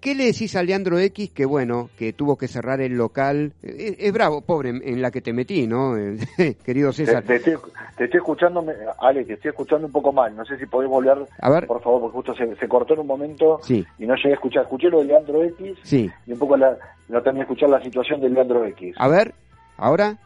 ¿Qué 0.00 0.14
le 0.14 0.24
decís 0.24 0.56
a 0.56 0.62
Leandro 0.62 0.98
X 0.98 1.30
que, 1.30 1.44
bueno, 1.44 1.90
que 1.98 2.12
tuvo 2.14 2.36
que 2.38 2.48
cerrar 2.48 2.80
el 2.80 2.94
local? 2.96 3.52
Eh, 3.62 3.96
Es, 3.98 4.12
bravo, 4.12 4.40
pobre, 4.40 4.70
en, 4.70 5.02
la 5.02 5.10
que 5.10 5.20
te 5.20 5.32
metí, 5.34 5.66
¿no? 5.66 5.94
Querido 6.64 6.90
César. 6.92 7.22
te 7.22 7.36
estoy, 7.36 7.56
te 7.96 8.04
estoy 8.04 8.18
escuchando, 8.18 8.64
Ale, 8.98 9.24
te 9.24 9.34
estoy 9.34 9.50
escuchando 9.50 9.86
un 9.86 9.92
poco 9.92 10.12
mal. 10.12 10.34
No 10.34 10.44
sé 10.46 10.56
si 10.58 10.64
podés 10.66 10.88
volver, 10.88 11.18
A 11.40 11.50
ver. 11.50 11.66
por 11.66 11.82
favor, 11.82 12.00
porque 12.00 12.14
justo 12.16 12.34
se, 12.34 12.56
se 12.56 12.66
cortó 12.68 12.94
en 12.94 13.00
un 13.00 13.06
momento 13.06 13.60
Sí, 13.62 13.84
y 13.98 14.06
no 14.06 14.14
llegué 14.14 14.30
a 14.30 14.34
escuchar. 14.34 14.62
Escuché 14.62 14.88
lo 14.88 15.00
de 15.00 15.04
Leandro 15.04 15.42
X 15.44 15.76
sí. 15.82 16.10
y 16.26 16.32
un 16.32 16.38
poco 16.38 16.56
la, 16.56 16.76
no 17.08 17.22
terminé 17.22 17.40
de 17.44 17.52
escuchar 17.52 17.68
la 17.68 17.82
situación 17.82 18.20
de 18.22 18.30
Leandro 18.30 18.64
X. 18.64 18.94
A 18.98 19.08
ver, 19.08 19.34
¿ahora? 19.76 20.16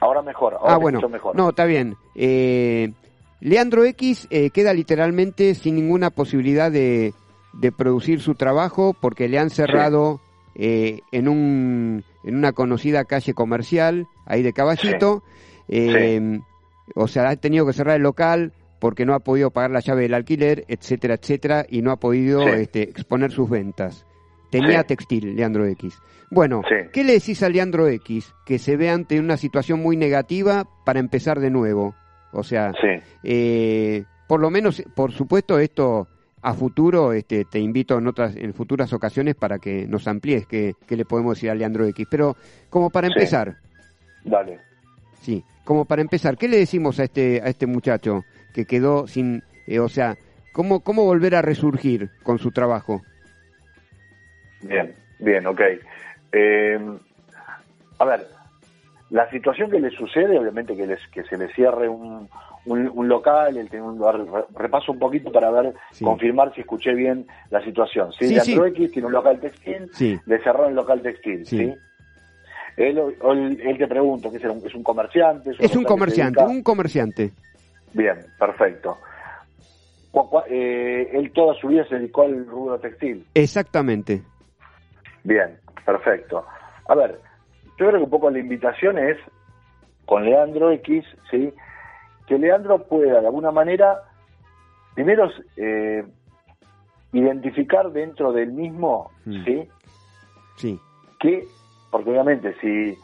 Ahora 0.00 0.22
mejor, 0.22 0.54
ahora 0.54 0.74
ah, 0.74 0.78
bueno. 0.78 1.00
mejor. 1.08 1.36
No, 1.36 1.50
está 1.50 1.64
bien. 1.66 1.94
Eh, 2.16 2.92
Leandro 3.40 3.84
X 3.84 4.26
eh, 4.30 4.50
queda 4.50 4.74
literalmente 4.74 5.54
sin 5.54 5.76
ninguna 5.76 6.10
posibilidad 6.10 6.70
de, 6.72 7.14
de 7.60 7.72
producir 7.72 8.20
su 8.20 8.34
trabajo 8.34 8.94
porque 9.00 9.28
le 9.28 9.38
han 9.38 9.50
cerrado 9.50 10.20
eh, 10.54 11.00
en, 11.12 11.28
un, 11.28 12.04
en 12.24 12.36
una 12.36 12.52
conocida 12.52 13.04
calle 13.04 13.34
comercial, 13.34 14.06
ahí 14.26 14.42
de 14.42 14.52
Caballito. 14.52 15.22
Eh, 15.68 16.40
O 16.94 17.08
sea, 17.08 17.30
ha 17.30 17.36
tenido 17.36 17.66
que 17.66 17.72
cerrar 17.72 17.96
el 17.96 18.02
local 18.02 18.52
porque 18.78 19.06
no 19.06 19.14
ha 19.14 19.20
podido 19.20 19.50
pagar 19.50 19.70
la 19.70 19.80
llave 19.80 20.02
del 20.02 20.12
alquiler, 20.12 20.66
etcétera, 20.68 21.14
etcétera, 21.14 21.64
y 21.66 21.80
no 21.80 21.90
ha 21.90 21.96
podido 21.96 22.46
este, 22.48 22.82
exponer 22.82 23.30
sus 23.32 23.48
ventas. 23.48 24.04
Tenía 24.50 24.84
textil, 24.84 25.34
Leandro 25.34 25.64
X. 25.66 25.98
Bueno. 26.30 26.60
¿qué 26.92 27.02
le 27.02 27.14
decís 27.14 27.42
a 27.42 27.48
Leandro 27.48 27.88
X 27.88 28.34
que 28.44 28.58
se 28.58 28.76
ve 28.76 28.90
ante 28.90 29.18
una 29.18 29.38
situación 29.38 29.80
muy 29.80 29.96
negativa 29.96 30.66
para 30.84 31.00
empezar 31.00 31.40
de 31.40 31.50
nuevo? 31.50 31.94
O 32.32 32.42
sea, 32.42 32.72
eh, 33.22 34.04
por 34.28 34.40
lo 34.40 34.50
menos, 34.50 34.82
por 34.94 35.12
supuesto, 35.12 35.58
esto 35.58 36.06
a 36.44 36.52
futuro, 36.54 37.12
este, 37.14 37.44
te 37.46 37.58
invito 37.58 37.96
en 37.98 38.06
otras, 38.06 38.36
en 38.36 38.52
futuras 38.54 38.92
ocasiones 38.92 39.34
para 39.34 39.58
que 39.58 39.86
nos 39.86 40.06
amplíes 40.06 40.46
qué, 40.46 40.74
qué 40.86 40.96
le 40.96 41.04
podemos 41.06 41.36
decir 41.36 41.48
a 41.50 41.54
Leandro 41.54 41.86
X. 41.86 42.06
Pero 42.10 42.36
como 42.70 42.90
para 42.90 43.06
Sí. 43.08 43.14
empezar, 43.14 43.56
dale. 44.24 44.58
sí, 45.22 45.42
como 45.64 45.86
para 45.86 46.02
empezar, 46.02 46.36
¿qué 46.36 46.46
le 46.48 46.58
decimos 46.58 47.00
a 47.00 47.04
este, 47.04 47.40
a 47.42 47.46
este 47.46 47.66
muchacho 47.66 48.24
que 48.52 48.66
quedó 48.66 49.06
sin, 49.06 49.42
eh, 49.66 49.78
o 49.80 49.88
sea, 49.88 50.16
cómo, 50.52 50.80
cómo 50.80 51.04
volver 51.04 51.34
a 51.34 51.42
resurgir 51.42 52.10
con 52.22 52.38
su 52.38 52.50
trabajo? 52.50 53.00
Bien, 54.60 54.94
bien, 55.18 55.46
ok. 55.46 55.60
Eh, 56.32 56.78
a 57.98 58.04
ver, 58.04 58.26
la 59.10 59.30
situación 59.30 59.70
que 59.70 59.80
le 59.80 59.90
sucede, 59.90 60.38
obviamente 60.38 60.76
que, 60.76 60.86
les, 60.86 61.00
que 61.08 61.22
se 61.24 61.38
le 61.38 61.48
cierre 61.54 61.88
un, 61.88 62.28
un, 62.66 62.88
un 62.94 63.08
local, 63.08 63.56
el 63.56 63.68
tener 63.68 63.82
un 63.84 63.98
lugar, 63.98 64.18
re- 64.18 64.44
repaso 64.54 64.92
un 64.92 64.98
poquito 64.98 65.30
para 65.30 65.50
ver, 65.50 65.74
Sí. 65.92 66.04
confirmar 66.04 66.54
si 66.54 66.62
escuché 66.62 66.94
bien 66.94 67.26
la 67.50 67.62
situación. 67.64 68.12
¿sí? 68.12 68.38
Sí. 68.40 68.54
X 68.54 68.90
tiene 68.92 69.06
un 69.06 69.12
local 69.12 69.38
textil, 69.40 69.90
Sí. 69.92 70.18
le 70.26 70.38
cerraron 70.38 70.70
el 70.70 70.74
local 70.76 71.02
textil, 71.02 71.44
Sí. 71.46 71.58
¿sí? 71.58 71.74
Él, 72.76 72.98
o- 72.98 73.32
él, 73.32 73.60
él 73.62 73.78
te 73.78 73.86
pregunta, 73.86 74.30
¿qué 74.30 74.38
es, 74.38 74.44
un, 74.44 74.62
es 74.66 74.74
un 74.74 74.82
comerciante? 74.82 75.50
Es 75.50 75.60
un 75.60 75.66
que 75.68 75.78
se 75.78 75.84
comerciante, 75.84 76.42
un 76.44 76.62
comerciante. 76.62 77.30
Bien, 77.92 78.18
perfecto. 78.38 78.98
Eh, 80.48 81.10
él 81.12 81.32
toda 81.32 81.54
su 81.54 81.68
vida 81.68 81.84
se 81.88 81.96
dedicó 81.96 82.22
al 82.22 82.46
rubro 82.46 82.78
textil. 82.78 83.26
Exactamente. 83.34 84.22
Bien, 85.24 85.58
perfecto. 85.84 86.44
A 86.88 86.94
ver, 86.94 87.18
yo 87.78 87.86
creo 87.88 87.92
que 87.98 88.04
un 88.04 88.10
poco 88.10 88.30
la 88.30 88.38
invitación 88.38 88.98
es 88.98 89.16
con 90.06 90.24
Leandro 90.24 90.70
X, 90.72 91.04
¿sí? 91.30 91.52
Que 92.26 92.38
Leandro 92.38 92.84
pueda 92.84 93.20
de 93.20 93.26
alguna 93.26 93.50
manera, 93.50 94.00
primero, 94.94 95.30
eh, 95.56 96.04
identificar 97.12 97.90
dentro 97.92 98.32
del 98.32 98.52
mismo, 98.52 99.10
Mm. 99.24 99.44
¿sí? 99.44 99.68
Sí, 100.56 100.80
Que, 101.20 101.44
porque 101.90 102.10
obviamente 102.10 102.54
si, 102.60 102.96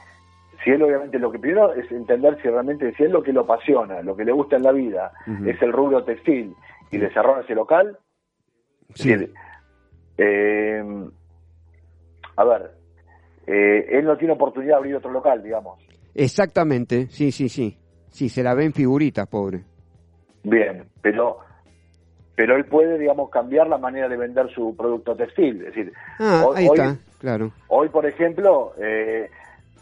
si 0.63 0.71
él 0.71 0.83
obviamente 0.83 1.19
lo 1.19 1.31
que 1.33 1.39
primero 1.39 1.73
es 1.75 1.91
entender 1.91 2.37
si 2.43 2.49
realmente, 2.49 2.93
si 2.95 3.05
es 3.05 3.11
lo 3.11 3.23
que 3.23 3.33
lo 3.33 3.43
apasiona, 3.43 4.03
lo 4.03 4.15
que 4.17 4.25
le 4.25 4.33
gusta 4.33 4.57
en 4.57 4.63
la 4.65 4.73
vida, 4.73 5.13
es 5.47 5.61
el 5.63 5.73
rubro 5.73 6.05
textil, 6.05 6.55
y 6.91 6.99
cerraron 6.99 7.43
ese 7.45 7.55
local, 7.55 7.99
sí, 8.95 9.13
es 9.13 9.21
decir, 9.21 9.35
eh, 10.19 10.85
a 12.37 12.45
ver, 12.45 12.71
eh, 13.47 13.87
él 13.91 14.05
no 14.05 14.17
tiene 14.17 14.35
oportunidad 14.35 14.73
de 14.75 14.79
abrir 14.79 14.97
otro 14.97 15.11
local, 15.13 15.43
digamos. 15.43 15.79
exactamente, 16.15 17.07
sí, 17.09 17.33
sí, 17.33 17.49
sí. 17.49 17.77
Sí, 18.11 18.29
se 18.29 18.43
la 18.43 18.55
ven 18.55 18.73
figuritas, 18.73 19.27
pobre. 19.29 19.63
Bien, 20.43 20.85
pero 21.03 21.39
pero 22.37 22.57
él 22.57 22.65
puede, 22.65 22.99
digamos, 22.99 23.29
cambiar 23.29 23.67
la 23.69 23.77
manera 23.77 24.09
de 24.09 24.17
vender 24.17 24.49
su 24.55 24.75
producto 24.75 25.15
textil. 25.15 25.59
Es 25.67 25.75
decir, 25.75 25.93
Ah, 26.19 26.43
hoy, 26.47 26.57
ahí 26.57 26.69
hoy- 26.69 26.79
está, 26.79 26.97
claro. 27.19 27.53
hoy, 27.69 27.91
por 27.91 28.07
ejemplo, 28.07 28.73
eh, 28.79 29.29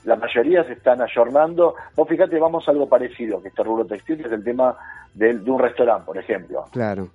la 0.02 0.16
mayoría 0.16 0.64
se 0.64 0.72
están 0.72 1.00
ayornando. 1.00 1.76
Vos 1.94 2.08
fíjate, 2.08 2.36
vamos 2.40 2.66
a 2.66 2.72
algo 2.72 2.88
parecido, 2.88 3.40
que 3.40 3.48
este 3.48 3.62
rubro 3.62 3.84
textil 3.84 4.24
es 4.26 4.32
el 4.32 4.42
tema 4.42 4.76
del- 5.14 5.44
de 5.44 5.50
un 5.52 5.60
restaurante, 5.60 6.04
por 6.06 6.18
ejemplo. 6.18 6.64
Claro, 6.72 7.08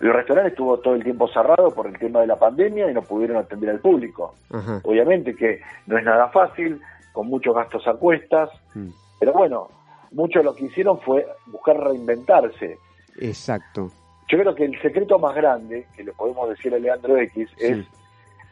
El 0.00 0.12
restaurante 0.14 0.50
estuvo 0.50 0.78
todo 0.78 0.94
el 0.94 1.02
tiempo 1.02 1.26
cerrado 1.28 1.70
por 1.74 1.88
el 1.88 1.98
tema 1.98 2.20
de 2.20 2.28
la 2.28 2.36
pandemia 2.36 2.88
y 2.88 2.94
no 2.94 3.02
pudieron 3.02 3.36
atender 3.36 3.68
al 3.70 3.80
público. 3.80 4.32
ajá. 4.48 4.80
Obviamente 4.84 5.34
que 5.34 5.60
no 5.86 5.98
es 5.98 6.04
nada 6.04 6.28
fácil, 6.28 6.80
con 7.12 7.26
muchos 7.26 7.52
gastos 7.54 7.86
a 7.88 7.94
cuestas, 7.94 8.48
Mm, 8.76 8.88
pero 9.18 9.32
bueno, 9.32 9.68
mucho 10.12 10.38
de 10.40 10.44
lo 10.44 10.54
que 10.54 10.66
hicieron 10.66 11.00
fue 11.00 11.26
buscar 11.46 11.76
reinventarse. 11.78 12.78
Exacto. 13.20 13.90
Yo 14.30 14.38
creo 14.38 14.54
que 14.54 14.64
el 14.64 14.80
secreto 14.82 15.18
más 15.18 15.34
grande, 15.34 15.86
que 15.96 16.04
le 16.04 16.12
podemos 16.12 16.48
decir 16.48 16.74
a 16.74 16.78
Leandro 16.78 17.16
X, 17.18 17.48
Sí. 17.56 17.66
es 17.66 17.86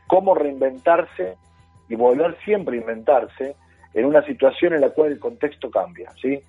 cómo 0.07 0.35
reinventarse 0.35 1.37
y 1.89 1.95
volver 1.95 2.37
siempre 2.45 2.79
a 2.79 2.81
inventarse 2.81 3.57
en 3.95 4.05
una 4.07 4.23
situación 4.25 4.75
en 4.75 4.81
la 4.81 4.91
cual 4.91 5.13
el 5.13 5.19
contexto 5.21 5.71
cambia, 5.71 6.11
¿sí? 6.21 6.41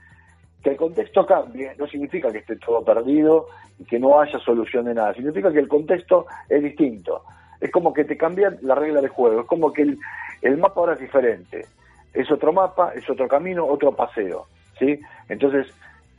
Que 0.64 0.72
el 0.72 0.78
contexto 0.78 1.26
cambie 1.26 1.74
no 1.78 1.88
significa 1.88 2.32
que 2.32 2.40
esté 2.40 2.56
todo 2.58 2.84
perdido 2.84 3.48
y 3.80 3.86
que 3.86 4.00
no 4.00 4.20
haya 4.20 4.40
solución 4.40 4.86
de 4.86 4.94
nada, 4.96 5.14
significa 5.14 5.52
que 5.52 5.60
el 5.60 5.68
contexto 5.68 6.26
es 6.50 6.64
distinto. 6.64 7.24
Es 7.62 7.72
como 7.72 7.94
que 7.94 8.04
te 8.06 8.18
cambian 8.18 8.58
la 8.62 8.76
regla 8.76 9.02
de 9.02 9.08
juego, 9.08 9.42
es 9.42 9.48
como 9.48 9.72
que 9.74 9.84
el, 9.84 9.98
el 10.42 10.58
mapa 10.58 10.80
ahora 10.82 10.94
es 10.94 11.00
diferente. 11.00 11.66
Es 12.14 12.32
otro 12.32 12.52
mapa, 12.54 12.94
es 12.96 13.08
otro 13.10 13.28
camino, 13.28 13.66
otro 13.66 13.92
paseo, 13.96 14.48
¿sí? 14.80 15.00
Entonces, 15.30 15.68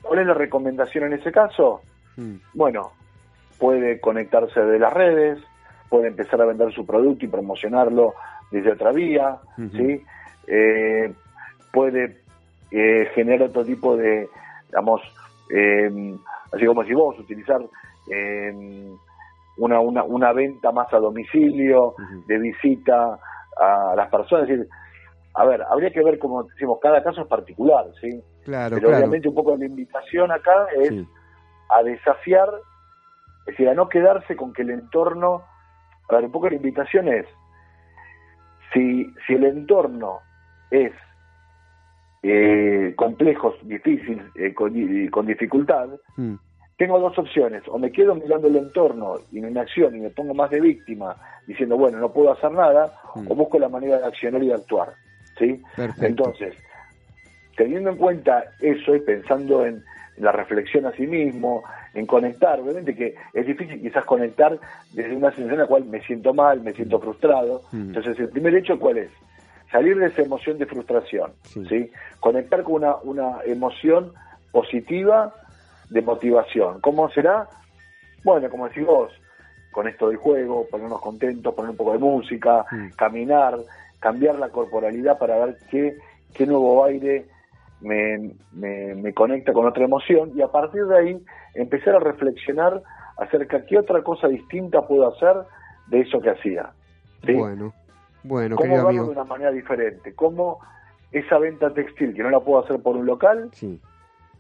¿cuál 0.03 0.21
es 0.21 0.27
la 0.27 0.35
recomendación 0.35 1.05
en 1.05 1.15
ese 1.15 1.33
caso? 1.33 1.83
Mm. 2.17 2.37
Bueno, 2.55 2.93
puede 3.59 4.01
conectarse 4.01 4.61
de 4.61 4.79
las 4.79 4.93
redes, 4.93 5.39
puede 5.89 6.09
empezar 6.09 6.41
a 6.41 6.47
vender 6.47 6.73
su 6.73 6.87
producto 6.87 7.25
y 7.25 7.29
promocionarlo 7.29 8.15
desde 8.51 8.73
otra 8.73 8.93
vía. 8.93 9.39
¿sí? 9.73 10.03
Eh, 10.47 11.13
puede 11.73 12.19
eh, 12.71 13.09
generar 13.15 13.49
otro 13.49 13.65
tipo 13.65 13.97
de, 13.97 14.29
digamos, 14.67 15.03
eh, 15.55 16.15
así 16.53 16.67
como 16.67 16.85
si 16.85 16.95
vos 16.95 17.19
utilizar 17.19 17.61
eh, 18.11 18.91
una, 19.59 19.81
una, 19.81 20.05
una 20.05 20.33
venta 20.33 20.73
más 20.73 20.93
a 20.93 20.99
domicilio, 20.99 21.95
de 22.27 22.39
visita 22.39 23.19
a 23.61 23.95
las 23.97 24.09
personas, 24.09 24.49
es 24.49 24.59
decir, 24.59 24.69
a 25.35 25.45
ver, 25.45 25.63
habría 25.63 25.91
que 25.91 26.03
ver, 26.03 26.19
como 26.19 26.45
decimos, 26.45 26.79
cada 26.81 27.03
caso 27.03 27.23
es 27.23 27.27
particular, 27.27 27.87
¿sí? 28.01 28.23
Claro, 28.49 28.77
Pero 28.77 28.89
claro. 28.89 28.97
obviamente 29.05 29.29
un 29.29 29.35
poco 29.35 29.55
la 29.59 29.67
invitación 29.67 30.33
acá 30.33 30.69
es 30.81 30.89
Sí. 30.89 31.07
a 31.69 31.83
desafiar, 31.83 32.49
es 33.41 33.47
decir, 33.53 33.69
a 33.69 33.75
no 33.75 33.91
quedarse 33.91 34.37
con 34.37 34.55
que 34.55 34.63
el 34.63 34.71
entorno, 34.71 35.43
a 36.09 36.15
ver, 36.15 36.25
un 36.25 36.33
poco 36.33 36.49
la 36.49 36.55
invitación 36.57 37.09
es, 37.09 37.27
si, 38.73 39.13
si 39.27 39.35
el 39.35 39.45
entorno 39.45 40.21
es 40.71 40.93
eh, 42.23 42.95
complejo, 42.97 43.55
difícil, 43.63 44.23
eh, 44.37 44.55
con, 44.55 44.73
y 44.75 45.09
con 45.11 45.27
dificultad, 45.27 45.89
Mm. 46.17 46.35
tengo 46.79 46.99
dos 46.99 47.19
opciones, 47.19 47.63
o 47.69 47.79
me 47.79 47.93
quedo 47.93 48.15
mirando 48.15 48.49
el 48.49 48.57
entorno 48.57 49.17
y 49.31 49.41
mi 49.43 49.59
acción 49.59 49.95
y 49.95 50.01
me 50.01 50.11
pongo 50.11 50.33
más 50.33 50.49
de 50.51 50.61
víctima, 50.61 51.17
diciendo, 51.47 51.77
bueno, 51.77 51.99
no 51.99 52.11
puedo 52.13 52.33
hacer 52.33 52.51
nada, 52.53 52.93
Mm. 53.15 53.31
o 53.31 53.35
busco 53.35 53.59
la 53.59 53.69
manera 53.69 53.99
de 53.99 54.07
accionar 54.07 54.43
y 54.43 54.49
de 54.49 54.55
actuar, 54.55 54.95
¿sí? 55.39 55.63
Perfecto. 55.77 56.07
Entonces, 56.07 56.55
teniendo 57.59 57.91
en 57.91 57.97
cuenta 57.97 58.45
eso 58.61 58.95
y 58.95 59.01
pensando 59.01 59.67
en 59.67 59.83
la 60.17 60.31
reflexión 60.33 60.87
a 60.87 60.93
sí 60.93 61.07
mismo, 61.07 61.63
en 61.93 62.07
conectar, 62.07 62.59
obviamente 62.61 62.95
que 62.95 63.15
es 63.35 63.47
difícil 63.47 63.81
quizás 63.83 64.05
conectar 64.05 64.57
desde 64.93 65.15
una 65.15 65.29
sensación 65.31 65.53
en 65.55 65.59
la 65.59 65.67
cual 65.67 65.85
me 65.85 66.01
siento 66.03 66.33
mal, 66.33 66.61
me 66.61 66.73
siento 66.73 67.01
frustrado. 67.01 67.63
Mm. 67.73 67.89
Entonces, 67.89 68.19
el 68.21 68.29
primer 68.29 68.55
hecho, 68.55 68.79
¿cuál 68.79 68.99
es? 68.99 69.11
Salir 69.73 69.99
de 69.99 70.07
esa 70.07 70.23
emoción 70.23 70.57
de 70.59 70.67
frustración, 70.67 71.33
Sí. 71.43 71.65
¿sí? 71.69 71.91
Conectar 72.21 72.63
con 72.63 72.75
una, 72.77 72.97
una 73.03 73.39
emoción 73.45 74.13
positiva 74.53 75.35
de 75.91 76.01
motivación. 76.03 76.81
¿Cómo 76.81 77.11
será? 77.11 77.49
Bueno, 78.25 78.49
como 78.51 78.69
decís 78.69 78.87
vos, 78.87 79.13
con 79.73 79.87
esto 79.89 80.09
del 80.09 80.17
juego, 80.17 80.67
ponernos 80.71 81.01
contentos, 81.01 81.55
poner 81.55 81.71
un 81.73 81.77
poco 81.77 81.93
de 81.93 81.99
música, 81.99 82.65
Mm. 82.71 82.91
caminar, 82.97 83.57
cambiar 84.01 84.37
la 84.39 84.49
corporalidad 84.49 85.19
para 85.19 85.45
ver 85.45 85.57
qué, 85.71 85.97
qué 86.35 86.47
nuevo 86.47 86.85
aire 86.85 87.27
me, 87.81 88.33
me, 88.53 88.95
me 88.95 89.15
conecta 89.15 89.53
con 89.53 89.67
otra 89.67 89.85
emoción 89.85 90.33
y 90.35 90.43
a 90.43 90.49
partir 90.49 90.85
de 90.87 90.99
ahí 90.99 91.25
empezar 91.55 91.95
a 91.97 92.01
reflexionar 92.01 92.83
acerca 93.19 93.59
de 93.59 93.67
qué 93.67 93.79
otra 93.79 94.03
cosa 94.03 94.29
distinta 94.29 94.87
puedo 94.87 95.09
hacer 95.09 95.37
de 95.89 96.01
eso 96.01 96.21
que 96.21 96.31
hacía. 96.31 96.71
¿sí? 97.25 97.33
Bueno, 97.35 97.73
bueno, 98.23 98.57
¿Cómo 98.57 98.87
querido 98.87 99.05
de 99.07 99.11
una 99.11 99.25
manera 99.25 99.51
diferente? 99.51 100.15
¿Cómo 100.15 100.59
esa 101.13 101.39
venta 101.39 101.73
textil 101.73 102.15
que 102.15 102.23
no 102.23 102.31
la 102.31 102.41
puedo 102.41 102.63
hacer 102.63 102.81
por 102.83 102.97
un 102.97 103.07
local, 103.07 103.49
Sí, 103.53 103.81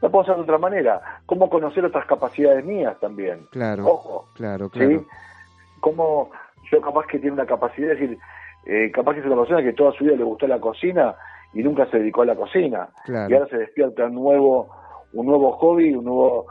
la 0.00 0.08
puedo 0.10 0.22
hacer 0.22 0.36
de 0.36 0.42
otra 0.42 0.58
manera? 0.58 1.00
¿Cómo 1.26 1.48
conocer 1.48 1.84
otras 1.84 2.06
capacidades 2.06 2.64
mías 2.64 2.98
también? 3.00 3.46
claro. 3.50 3.86
Ojo, 3.86 4.28
Claro, 4.34 4.66
¿sí? 4.72 4.78
claro. 4.78 5.04
Cómo 5.80 6.30
yo 6.70 6.80
capaz 6.80 7.06
que 7.06 7.18
tiene 7.18 7.34
una 7.34 7.46
capacidad, 7.46 7.92
es 7.92 8.00
decir, 8.00 8.18
eh, 8.66 8.90
capaz 8.92 9.14
que 9.14 9.20
es 9.20 9.26
una 9.26 9.36
persona 9.36 9.62
que 9.62 9.72
toda 9.72 9.92
su 9.92 10.04
vida 10.04 10.16
le 10.16 10.24
gustó 10.24 10.46
la 10.46 10.60
cocina 10.60 11.14
y 11.54 11.62
nunca 11.62 11.90
se 11.90 11.98
dedicó 11.98 12.22
a 12.22 12.26
la 12.26 12.36
cocina. 12.36 12.88
Claro. 13.04 13.30
Y 13.30 13.34
ahora 13.34 13.48
se 13.50 13.58
despierta 13.58 14.06
un 14.06 14.14
nuevo, 14.14 14.68
un 15.12 15.26
nuevo 15.26 15.52
hobby, 15.52 15.94
un 15.94 16.04
nuevo, 16.04 16.46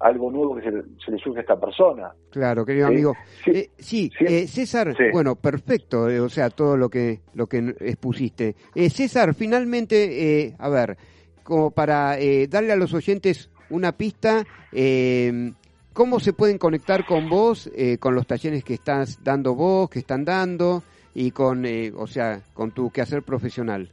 algo 0.00 0.30
nuevo 0.30 0.56
que 0.56 0.62
se, 0.62 0.70
le- 0.70 0.82
se 1.04 1.10
le 1.10 1.18
surge 1.18 1.38
a 1.38 1.42
esta 1.42 1.58
persona. 1.60 2.12
Claro, 2.30 2.64
querido 2.64 2.86
Sí, 2.88 2.92
amigo. 2.94 3.14
sí, 3.44 3.50
Eh, 3.50 3.70
sí, 3.78 4.10
sí. 4.18 4.24
eh, 4.26 4.46
César, 4.46 4.94
bueno, 5.12 5.34
perfecto, 5.36 6.08
eh, 6.08 6.20
o 6.20 6.28
sea, 6.28 6.50
todo 6.50 6.76
lo 6.76 6.88
que 6.88 7.20
lo 7.34 7.46
que 7.46 7.74
expusiste. 7.80 8.54
Eh, 8.74 8.90
César, 8.90 9.34
finalmente, 9.34 10.44
eh, 10.46 10.54
a 10.58 10.68
ver, 10.68 10.96
como 11.42 11.70
para 11.70 12.18
eh, 12.18 12.46
darle 12.48 12.72
a 12.72 12.76
los 12.76 12.94
oyentes 12.94 13.50
una 13.70 13.92
pista, 13.92 14.44
eh, 14.72 15.52
¿cómo 15.92 16.20
se 16.20 16.32
pueden 16.32 16.58
conectar 16.58 17.04
con 17.04 17.28
vos, 17.28 17.70
eh, 17.74 17.98
con 17.98 18.14
los 18.14 18.26
talleres 18.26 18.64
que 18.64 18.74
estás 18.74 19.22
dando 19.22 19.54
vos, 19.54 19.90
que 19.90 19.98
están 19.98 20.24
dando, 20.24 20.82
y 21.14 21.32
con, 21.32 21.66
eh, 21.66 21.92
o 21.96 22.06
sea, 22.06 22.40
con 22.54 22.70
tu 22.70 22.90
quehacer 22.90 23.22
profesional? 23.22 23.90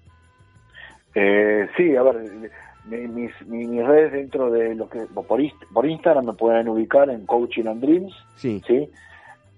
Eh, 1.16 1.68
sí, 1.78 1.96
a 1.96 2.04
ver, 2.04 2.52
mi- 2.84 3.08
mis, 3.08 3.32
mi- 3.48 3.66
mis 3.68 3.86
redes 3.88 4.12
dentro 4.12 4.52
de 4.52 4.76
lo 4.76 4.90
que 4.90 5.08
por 5.08 5.86
Instagram 5.86 6.26
me 6.26 6.34
pueden 6.34 6.68
ubicar 6.70 7.10
en 7.10 7.26
Coaching 7.26 7.66
and 7.68 7.82
Dreams, 7.82 8.14
Sí, 8.36 8.62
¿sí? 8.68 8.92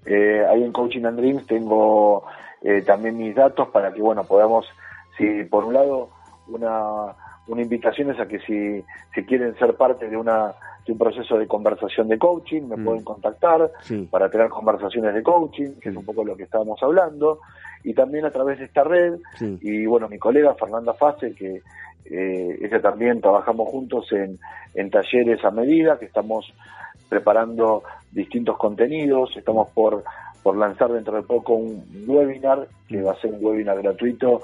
Eh, 0.05 0.45
ahí 0.47 0.63
en 0.63 0.71
Coaching 0.71 1.03
and 1.05 1.19
Dreams 1.19 1.45
tengo 1.47 2.23
eh, 2.61 2.83
también 2.83 3.17
mis 3.17 3.35
datos 3.35 3.69
para 3.69 3.91
que, 3.91 4.01
bueno, 4.01 4.25
podamos, 4.25 4.65
si 5.17 5.43
por 5.45 5.65
un 5.65 5.73
lado, 5.73 6.11
una, 6.47 7.15
una 7.47 7.61
invitación 7.61 8.11
es 8.11 8.19
a 8.19 8.27
que 8.27 8.39
si, 8.39 8.83
si 9.13 9.23
quieren 9.25 9.55
ser 9.57 9.75
parte 9.75 10.09
de, 10.09 10.17
una, 10.17 10.53
de 10.85 10.91
un 10.91 10.97
proceso 10.97 11.37
de 11.37 11.47
conversación 11.47 12.07
de 12.07 12.17
coaching, 12.17 12.63
me 12.63 12.77
Mm. 12.77 12.85
pueden 12.85 13.03
contactar 13.03 13.71
sí, 13.81 14.07
para 14.11 14.29
tener 14.29 14.49
conversaciones 14.49 15.13
de 15.13 15.23
coaching, 15.23 15.79
que 15.81 15.89
es 15.89 15.95
un 15.95 16.05
poco 16.05 16.23
lo 16.23 16.35
que 16.35 16.43
estábamos 16.43 16.81
hablando, 16.83 17.39
y 17.83 17.93
también 17.93 18.25
a 18.25 18.31
través 18.31 18.59
de 18.59 18.65
esta 18.65 18.83
red, 18.83 19.15
sí. 19.35 19.57
y 19.61 19.85
bueno, 19.85 20.09
mi 20.09 20.17
colega 20.17 20.53
Fernanda 20.55 20.93
Fase, 20.93 21.33
que 21.33 21.61
eh, 22.09 22.57
ella 22.61 22.81
también 22.81 23.21
trabajamos 23.21 23.69
juntos 23.69 24.11
en, 24.11 24.39
en 24.75 24.89
talleres 24.89 25.43
a 25.43 25.51
medida, 25.51 25.97
que 25.99 26.05
estamos 26.05 26.53
preparando 27.09 27.83
distintos 28.11 28.57
contenidos, 28.57 29.35
estamos 29.37 29.69
por, 29.69 30.03
por 30.43 30.57
lanzar 30.57 30.91
dentro 30.91 31.15
de 31.15 31.23
poco 31.23 31.53
un 31.53 31.83
webinar, 32.07 32.67
que 32.87 33.01
va 33.01 33.13
a 33.13 33.21
ser 33.21 33.31
un 33.33 33.43
webinar 33.45 33.81
gratuito 33.81 34.41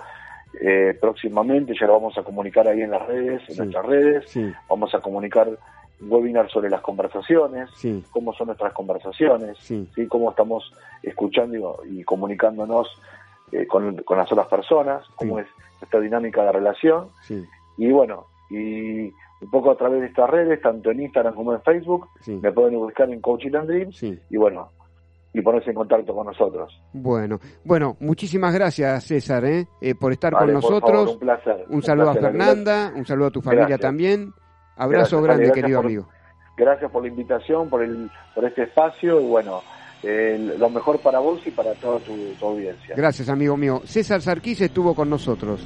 eh, 0.62 0.98
próximamente, 1.00 1.74
ya 1.80 1.88
lo 1.88 1.94
vamos 1.94 2.18
a 2.18 2.24
comunicar 2.24 2.68
ahí 2.68 2.82
en 2.82 2.92
las 2.92 3.06
redes, 3.08 3.42
en 3.50 3.56
Sí. 3.56 3.58
nuestras 3.62 3.86
redes, 3.86 4.30
Sí, 4.30 4.54
vamos 4.70 4.94
a 4.96 5.00
comunicar 5.00 5.48
un 5.50 6.12
webinar 6.12 6.50
sobre 6.50 6.70
las 6.70 6.82
conversaciones, 6.82 7.70
sí, 7.76 8.04
cómo 8.12 8.34
son 8.34 8.48
nuestras 8.48 8.74
conversaciones, 8.74 9.58
cómo 10.10 10.30
estamos 10.32 10.72
escuchando 11.02 11.82
y, 11.90 12.00
y 12.00 12.04
comunicándonos 12.04 12.88
eh, 13.52 13.66
con, 13.68 13.96
con 14.04 14.18
las 14.18 14.32
otras 14.32 14.48
personas, 14.48 15.06
cómo 15.16 15.40
es 15.40 15.48
esta 15.82 16.00
dinámica 16.00 16.44
de 16.44 16.52
relación. 16.52 17.08
Y 17.78 17.92
bueno, 17.92 18.26
y 18.50 19.06
un 19.42 19.50
poco 19.52 19.72
a 19.72 19.78
través 19.78 20.02
de 20.02 20.08
estas 20.08 20.30
redes, 20.30 20.62
tanto 20.62 20.92
en 20.92 21.02
Instagram 21.02 21.36
como 21.36 21.54
en 21.54 21.62
Facebook, 21.62 22.08
me 22.28 22.52
pueden 22.52 22.76
buscar 22.80 23.10
en 23.10 23.20
Coaching 23.22 23.56
and 23.56 23.68
Dreams. 23.68 24.04
Y 24.30 24.38
bueno, 24.38 24.70
y 25.34 25.42
ponerse 25.42 25.72
en 25.72 25.76
contacto 25.76 26.14
con 26.14 26.28
nosotros. 26.28 26.72
Bueno, 26.94 27.40
bueno, 27.64 27.98
muchísimas 28.00 28.54
gracias 28.54 29.04
César 29.06 29.44
eh, 29.46 29.68
eh, 29.82 29.96
por 29.96 30.12
estar 30.12 30.32
Vale, 30.34 30.54
con 30.54 30.62
por 30.62 30.72
nosotros. 30.72 30.92
favor, 30.92 31.10
un 31.14 31.20
placer. 31.20 31.66
un 31.70 31.82
saludo 31.84 32.10
a. 32.12 32.14
Fernanda, 32.14 32.94
un 32.96 33.06
saludo 33.06 33.28
a 33.28 33.32
tu 33.32 33.42
familia 33.42 33.68
Gracias. 33.68 33.82
también. 33.82 34.34
Abrazo 34.76 35.22
Gracias, 35.22 35.24
grande, 35.40 35.52
querido 35.62 35.80
por- 35.80 35.86
amigo. 35.86 36.08
Gracias 36.56 36.92
por 36.92 37.02
la 37.02 37.08
invitación, 37.08 37.70
por, 37.70 37.82
el, 37.84 38.12
por 38.36 38.46
este 38.46 38.64
espacio 38.64 39.20
y 39.20 39.26
bueno, 39.26 39.62
eh, 40.04 40.56
lo 40.60 40.70
mejor 40.70 41.00
para 41.00 41.18
vos 41.18 41.42
y 41.48 41.52
para 41.52 41.74
toda 41.74 41.98
tu, 42.00 42.16
tu 42.40 42.46
audiencia. 42.46 42.96
Gracias, 42.96 43.28
amigo 43.28 43.58
mío. 43.58 43.82
César 43.86 44.22
Sarquís 44.22 44.62
estuvo 44.62 44.94
con 44.94 45.10
nosotros. 45.10 45.66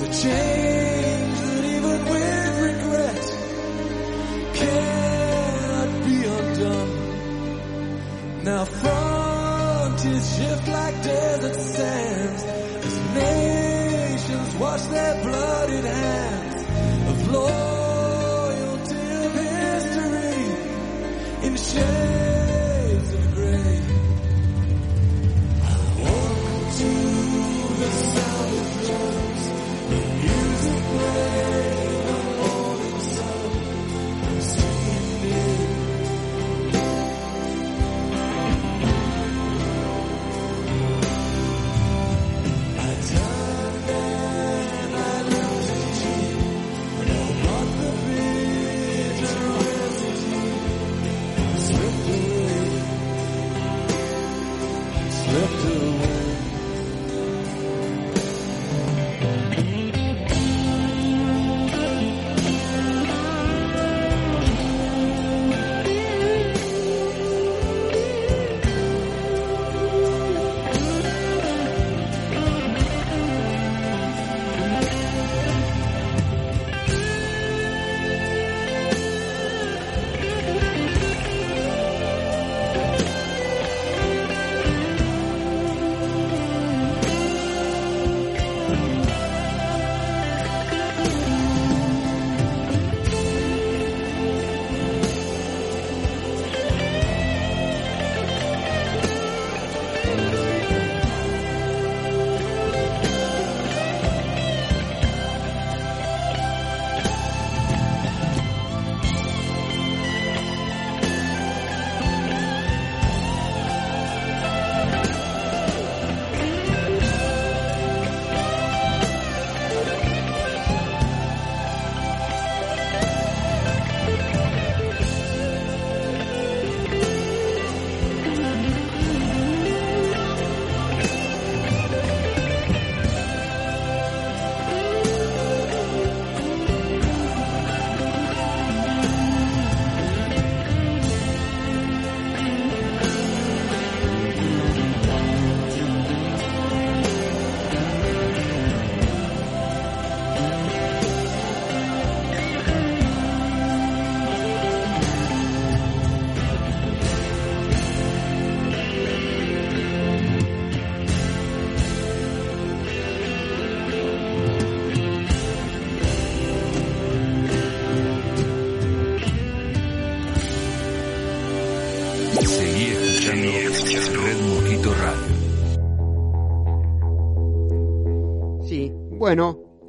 And 0.00 0.06
there's 0.06 0.24
a 0.24 0.28
change 0.28 0.77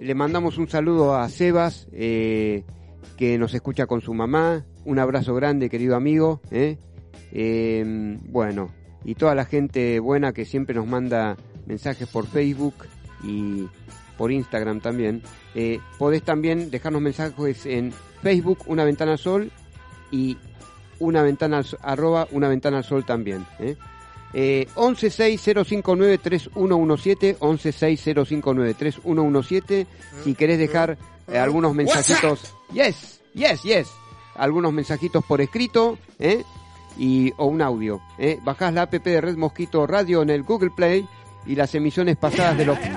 le 0.09 0.15
mandamos 0.15 0.57
un 0.57 0.67
saludo 0.67 1.15
a 1.15 1.29
Sebas, 1.29 1.87
eh, 1.91 2.63
que 3.15 3.37
nos 3.37 3.53
escucha 3.53 3.85
con 3.85 4.01
su 4.01 4.15
mamá. 4.15 4.65
Un 4.83 4.97
abrazo 4.97 5.35
grande, 5.35 5.69
querido 5.69 5.95
amigo. 5.95 6.41
¿eh? 6.49 6.79
Eh, 7.31 8.17
bueno, 8.23 8.71
y 9.05 9.13
toda 9.13 9.35
la 9.35 9.45
gente 9.45 9.99
buena 9.99 10.33
que 10.33 10.45
siempre 10.45 10.73
nos 10.73 10.87
manda 10.87 11.37
mensajes 11.67 12.07
por 12.07 12.25
Facebook 12.25 12.73
y 13.23 13.67
por 14.17 14.31
Instagram 14.31 14.79
también. 14.79 15.21
Eh, 15.53 15.79
podés 15.99 16.23
también 16.23 16.71
dejarnos 16.71 17.03
mensajes 17.03 17.67
en 17.67 17.93
Facebook, 18.23 18.63
Una 18.65 18.85
Ventana 18.85 19.15
Sol, 19.15 19.51
y 20.09 20.39
una 20.97 21.21
ventana 21.21 21.61
arroba 21.83 22.27
una 22.31 22.47
ventana 22.47 22.81
sol 22.81 23.05
también. 23.05 23.45
¿eh? 23.59 23.77
Eh, 24.33 24.67
1160593117, 24.75 27.37
1160593117, 27.39 29.87
si 30.23 30.35
querés 30.35 30.59
dejar 30.59 30.97
eh, 31.27 31.37
algunos 31.37 31.73
mensajitos, 31.73 32.53
yes, 32.71 33.21
yes, 33.33 33.63
yes, 33.63 33.89
algunos 34.35 34.71
mensajitos 34.71 35.25
por 35.25 35.41
escrito, 35.41 35.97
¿eh? 36.19 36.43
y 36.97 37.33
o 37.37 37.45
un 37.45 37.61
audio, 37.61 38.01
¿eh? 38.17 38.39
bajás 38.43 38.73
la 38.73 38.81
app 38.83 38.93
de 38.93 39.21
Red 39.21 39.37
Mosquito 39.37 39.87
Radio 39.87 40.21
en 40.21 40.29
el 40.29 40.43
Google 40.43 40.71
Play 40.71 41.07
y 41.45 41.55
las 41.55 41.73
emisiones 41.73 42.17
pasadas 42.17 42.57
de 42.57 42.65
los 42.65 42.77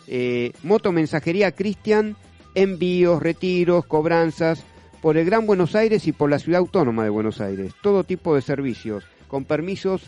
eh, 0.06 0.52
motomensajería 0.62 1.50
Cristian, 1.52 2.16
envíos, 2.54 3.20
retiros, 3.22 3.86
cobranzas 3.86 4.64
por 5.00 5.16
el 5.16 5.24
Gran 5.24 5.46
Buenos 5.46 5.74
Aires 5.74 6.06
y 6.06 6.12
por 6.12 6.30
la 6.30 6.38
Ciudad 6.38 6.60
Autónoma 6.60 7.04
de 7.04 7.10
Buenos 7.10 7.40
Aires. 7.40 7.72
Todo 7.82 8.04
tipo 8.04 8.34
de 8.34 8.42
servicios, 8.42 9.04
con 9.28 9.44
permisos 9.44 10.02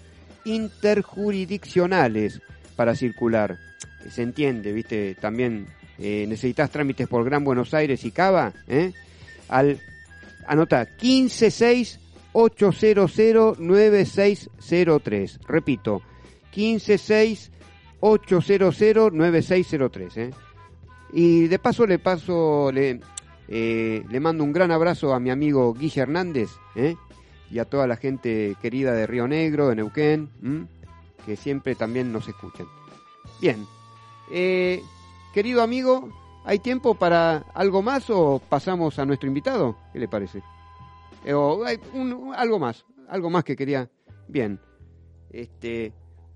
interjurisdiccionales 0.44 2.40
para 2.76 2.94
circular. 2.94 3.58
Se 4.10 4.22
entiende, 4.22 4.72
viste, 4.72 5.14
también 5.14 5.66
eh, 5.98 6.26
necesitas 6.28 6.70
trámites 6.70 7.08
por 7.08 7.24
Gran 7.24 7.44
Buenos 7.44 7.74
Aires 7.74 8.04
y 8.04 8.10
Cava, 8.10 8.52
¿eh? 8.66 8.92
al 9.48 9.78
anota 10.46 10.86
156 10.98 12.00
800 12.32 13.58
9603. 13.58 15.40
Repito, 15.46 16.02
156 16.52 17.50
800 18.00 19.12
9603. 19.12 20.16
¿eh? 20.16 20.30
Y 21.12 21.46
de 21.46 21.58
paso 21.58 21.86
le 21.86 21.98
paso, 21.98 22.72
le, 22.72 23.00
eh, 23.48 24.04
le 24.08 24.20
mando 24.20 24.44
un 24.44 24.52
gran 24.52 24.70
abrazo 24.70 25.14
a 25.14 25.20
mi 25.20 25.30
amigo 25.30 25.74
Guille 25.74 26.02
Hernández 26.02 26.50
¿eh? 26.74 26.96
y 27.50 27.58
a 27.58 27.64
toda 27.64 27.86
la 27.86 27.96
gente 27.96 28.56
querida 28.62 28.92
de 28.92 29.06
Río 29.06 29.28
Negro, 29.28 29.68
de 29.68 29.76
Neuquén, 29.76 30.68
que 31.26 31.36
siempre 31.36 31.74
también 31.74 32.12
nos 32.12 32.28
escuchan. 32.28 32.66
Bien, 33.40 33.66
eh, 34.30 34.82
querido 35.34 35.62
amigo, 35.62 36.08
¿hay 36.44 36.60
tiempo 36.60 36.94
para 36.94 37.44
algo 37.54 37.82
más 37.82 38.08
o 38.10 38.40
pasamos 38.48 38.98
a 38.98 39.04
nuestro 39.04 39.28
invitado? 39.28 39.76
¿Qué 39.92 39.98
le 39.98 40.08
parece? 40.08 40.42
O 41.32 41.64
hay 41.64 41.78
algo 42.34 42.58
más, 42.58 42.84
algo 43.08 43.28
más 43.28 43.44
que 43.44 43.56
quería. 43.56 43.90
Bien, 44.28 44.58
este, 45.30 45.92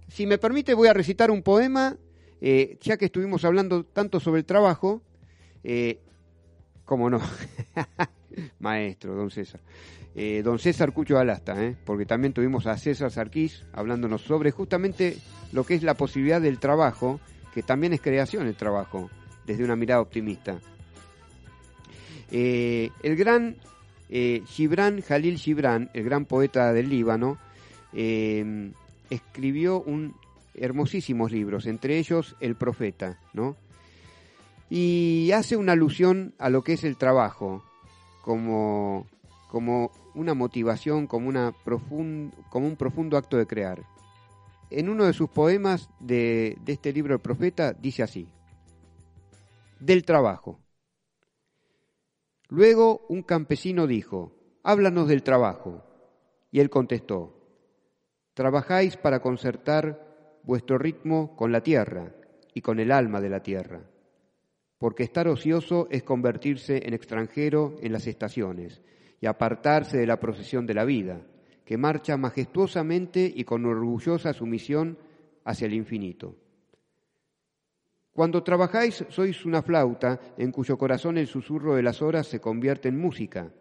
si 0.08 0.26
me 0.26 0.38
permite 0.38 0.74
voy 0.74 0.88
a 0.88 0.92
recitar 0.92 1.30
un 1.30 1.42
poema, 1.42 1.96
ya 2.40 2.96
que 2.98 3.06
estuvimos 3.06 3.44
hablando 3.44 3.84
tanto 3.84 4.20
sobre 4.20 4.40
el 4.40 4.44
trabajo, 4.44 5.02
cómo 6.86 7.10
no, 7.10 7.20
maestro, 8.60 9.14
don 9.14 9.30
César. 9.30 9.60
Eh, 10.14 10.40
don 10.42 10.58
César 10.58 10.94
Cucho 10.94 11.18
Alasta, 11.18 11.62
¿eh? 11.62 11.76
porque 11.84 12.06
también 12.06 12.32
tuvimos 12.32 12.66
a 12.66 12.78
César 12.78 13.10
Sarquís 13.10 13.64
hablándonos 13.74 14.22
sobre 14.22 14.50
justamente 14.50 15.18
lo 15.52 15.64
que 15.64 15.74
es 15.74 15.82
la 15.82 15.92
posibilidad 15.92 16.40
del 16.40 16.58
trabajo, 16.58 17.20
que 17.52 17.62
también 17.62 17.92
es 17.92 18.00
creación 18.00 18.46
el 18.46 18.56
trabajo, 18.56 19.10
desde 19.44 19.64
una 19.64 19.76
mirada 19.76 20.00
optimista. 20.00 20.58
Eh, 22.30 22.90
el 23.02 23.16
gran 23.16 23.56
eh, 24.08 24.42
Gibran 24.46 25.02
Jalil 25.02 25.36
Gibran, 25.36 25.90
el 25.92 26.04
gran 26.04 26.24
poeta 26.24 26.72
del 26.72 26.88
Líbano, 26.88 27.38
escribió 29.10 29.80
un 29.80 30.14
hermosísimos 30.54 31.32
libros, 31.32 31.66
entre 31.66 31.98
ellos 31.98 32.36
El 32.40 32.56
Profeta, 32.56 33.18
¿no? 33.32 33.56
Y 34.68 35.30
hace 35.32 35.56
una 35.56 35.72
alusión 35.72 36.34
a 36.38 36.50
lo 36.50 36.62
que 36.62 36.72
es 36.72 36.84
el 36.84 36.96
trabajo, 36.96 37.62
como, 38.22 39.06
como 39.48 39.92
una 40.14 40.34
motivación, 40.34 41.06
como, 41.06 41.28
una 41.28 41.52
profun- 41.64 42.32
como 42.50 42.66
un 42.66 42.76
profundo 42.76 43.16
acto 43.16 43.36
de 43.36 43.46
crear. 43.46 43.84
En 44.70 44.88
uno 44.88 45.04
de 45.04 45.12
sus 45.12 45.28
poemas 45.30 45.88
de, 46.00 46.58
de 46.64 46.72
este 46.72 46.92
libro 46.92 47.14
El 47.14 47.20
Profeta 47.20 47.72
dice 47.72 48.02
así, 48.02 48.28
del 49.78 50.04
trabajo. 50.04 50.58
Luego 52.48 53.06
un 53.08 53.22
campesino 53.22 53.86
dijo, 53.86 54.32
háblanos 54.62 55.08
del 55.08 55.22
trabajo. 55.22 55.82
Y 56.50 56.60
él 56.60 56.70
contestó, 56.70 57.34
trabajáis 58.32 58.96
para 58.96 59.20
concertar 59.20 60.40
vuestro 60.42 60.78
ritmo 60.78 61.36
con 61.36 61.52
la 61.52 61.60
tierra 61.60 62.14
y 62.54 62.62
con 62.62 62.80
el 62.80 62.92
alma 62.92 63.20
de 63.20 63.28
la 63.28 63.42
tierra, 63.42 63.82
porque 64.78 65.04
estar 65.04 65.26
ocioso 65.28 65.88
es 65.90 66.02
convertirse 66.02 66.86
en 66.86 66.94
extranjero 66.94 67.76
en 67.80 67.92
las 67.92 68.06
estaciones 68.06 68.82
y 69.20 69.26
apartarse 69.26 69.96
de 69.98 70.06
la 70.06 70.20
procesión 70.20 70.66
de 70.66 70.74
la 70.74 70.84
vida, 70.84 71.22
que 71.64 71.78
marcha 71.78 72.16
majestuosamente 72.16 73.32
y 73.34 73.44
con 73.44 73.64
orgullosa 73.64 74.32
sumisión 74.32 74.98
hacia 75.44 75.66
el 75.66 75.74
infinito. 75.74 76.36
Cuando 78.12 78.42
trabajáis 78.42 79.04
sois 79.08 79.44
una 79.44 79.62
flauta 79.62 80.20
en 80.38 80.50
cuyo 80.50 80.78
corazón 80.78 81.18
el 81.18 81.26
susurro 81.26 81.74
de 81.74 81.82
las 81.82 82.00
horas 82.00 82.26
se 82.26 82.40
convierte 82.40 82.88
en 82.88 82.98
música. 82.98 83.52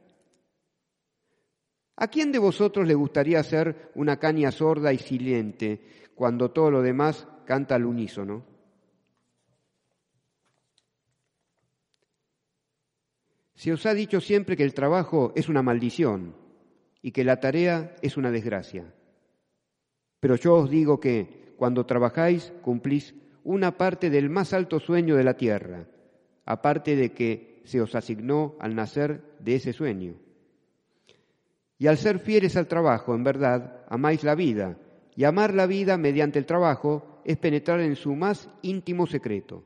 ¿A 1.97 2.07
quién 2.07 2.31
de 2.31 2.39
vosotros 2.39 2.87
le 2.87 2.93
gustaría 2.93 3.41
ser 3.43 3.91
una 3.95 4.17
caña 4.17 4.51
sorda 4.51 4.91
y 4.91 4.97
silente 4.97 5.81
cuando 6.13 6.51
todo 6.51 6.71
lo 6.71 6.81
demás 6.81 7.27
canta 7.45 7.75
al 7.75 7.85
unísono? 7.85 8.54
Se 13.55 13.71
os 13.71 13.85
ha 13.85 13.93
dicho 13.93 14.19
siempre 14.19 14.57
que 14.57 14.63
el 14.63 14.73
trabajo 14.73 15.31
es 15.35 15.47
una 15.47 15.61
maldición 15.61 16.35
y 17.01 17.11
que 17.11 17.23
la 17.23 17.39
tarea 17.39 17.95
es 18.01 18.17
una 18.17 18.29
desgracia. 18.29 18.93
Pero 20.19 20.35
yo 20.35 20.55
os 20.55 20.69
digo 20.69 20.99
que 20.99 21.53
cuando 21.57 21.85
trabajáis 21.85 22.51
cumplís 22.61 23.15
una 23.43 23.77
parte 23.77 24.09
del 24.09 24.29
más 24.29 24.53
alto 24.53 24.79
sueño 24.79 25.15
de 25.15 25.23
la 25.23 25.37
tierra, 25.37 25.87
aparte 26.45 26.95
de 26.95 27.13
que 27.13 27.61
se 27.63 27.79
os 27.79 27.95
asignó 27.95 28.55
al 28.59 28.75
nacer 28.75 29.21
de 29.39 29.55
ese 29.55 29.71
sueño. 29.71 30.15
Y 31.77 31.87
al 31.87 31.97
ser 31.97 32.19
fieles 32.19 32.57
al 32.57 32.67
trabajo, 32.67 33.15
en 33.15 33.23
verdad, 33.23 33.85
amáis 33.89 34.23
la 34.23 34.35
vida, 34.35 34.77
y 35.15 35.23
amar 35.23 35.53
la 35.53 35.65
vida 35.65 35.97
mediante 35.97 36.39
el 36.39 36.45
trabajo 36.45 37.21
es 37.23 37.37
penetrar 37.37 37.79
en 37.79 37.95
su 37.95 38.15
más 38.15 38.49
íntimo 38.61 39.07
secreto. 39.07 39.63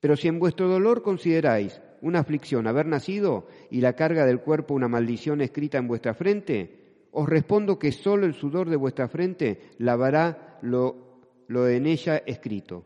Pero 0.00 0.16
si 0.16 0.28
en 0.28 0.38
vuestro 0.38 0.68
dolor 0.68 1.02
consideráis 1.02 1.80
una 2.02 2.20
aflicción 2.20 2.66
haber 2.66 2.86
nacido 2.86 3.46
y 3.70 3.80
la 3.80 3.94
carga 3.94 4.26
del 4.26 4.40
cuerpo 4.40 4.74
una 4.74 4.88
maldición 4.88 5.40
escrita 5.40 5.78
en 5.78 5.88
vuestra 5.88 6.14
frente, 6.14 7.06
os 7.12 7.28
respondo 7.28 7.78
que 7.78 7.92
sólo 7.92 8.26
el 8.26 8.34
sudor 8.34 8.68
de 8.68 8.76
vuestra 8.76 9.08
frente 9.08 9.70
lavará 9.78 10.58
lo, 10.62 11.20
lo 11.48 11.68
en 11.68 11.86
ella 11.86 12.22
escrito. 12.26 12.84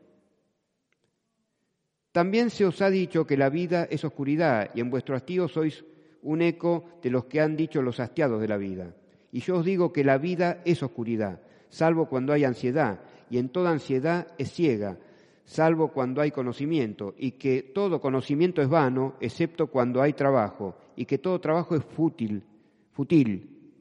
También 2.13 2.51
se 2.51 2.67
os 2.67 2.83
ha 2.83 2.91
dicho 2.91 3.27
que 3.27 3.37
la 3.37 3.49
vida 3.49 3.89
es 3.91 4.05
oscuridad 4.05 4.71
y 4.75 4.81
en 4.81 4.91
vuestro 4.91 5.17
hastío 5.17 5.49
sois 5.49 5.85
un 6.23 6.43
eco 6.43 6.85
de 7.03 7.11
los 7.11 7.25
que 7.25 7.41
han 7.41 7.57
dicho 7.57 7.83
los 7.83 8.01
hastiados 8.01 8.41
de 8.41 8.49
la 8.49 8.57
vida. 8.57 8.95
Y 9.33 9.41
yo 9.41 9.57
os 9.57 9.65
digo 9.65 9.93
que 9.93 10.05
la 10.05 10.19
vida 10.19 10.61
es 10.65 10.83
oscuridad, 10.83 11.41
salvo 11.71 12.09
cuando 12.09 12.33
hay 12.33 12.45
ansiedad, 12.45 13.01
y 13.31 13.39
en 13.39 13.49
toda 13.49 13.71
ansiedad 13.71 14.29
es 14.37 14.53
ciega, 14.53 14.99
salvo 15.45 15.89
cuando 15.89 16.21
hay 16.21 16.31
conocimiento, 16.31 17.15
y 17.17 17.33
que 17.33 17.63
todo 17.63 18.01
conocimiento 18.01 18.63
es 18.63 18.69
vano, 18.69 19.15
excepto 19.21 19.67
cuando 19.69 20.03
hay 20.03 20.13
trabajo, 20.13 20.77
y 20.97 21.05
que 21.05 21.19
todo 21.19 21.41
trabajo 21.41 21.75
es 21.75 21.85
fútil, 21.85 22.45
fútil, 22.93 23.73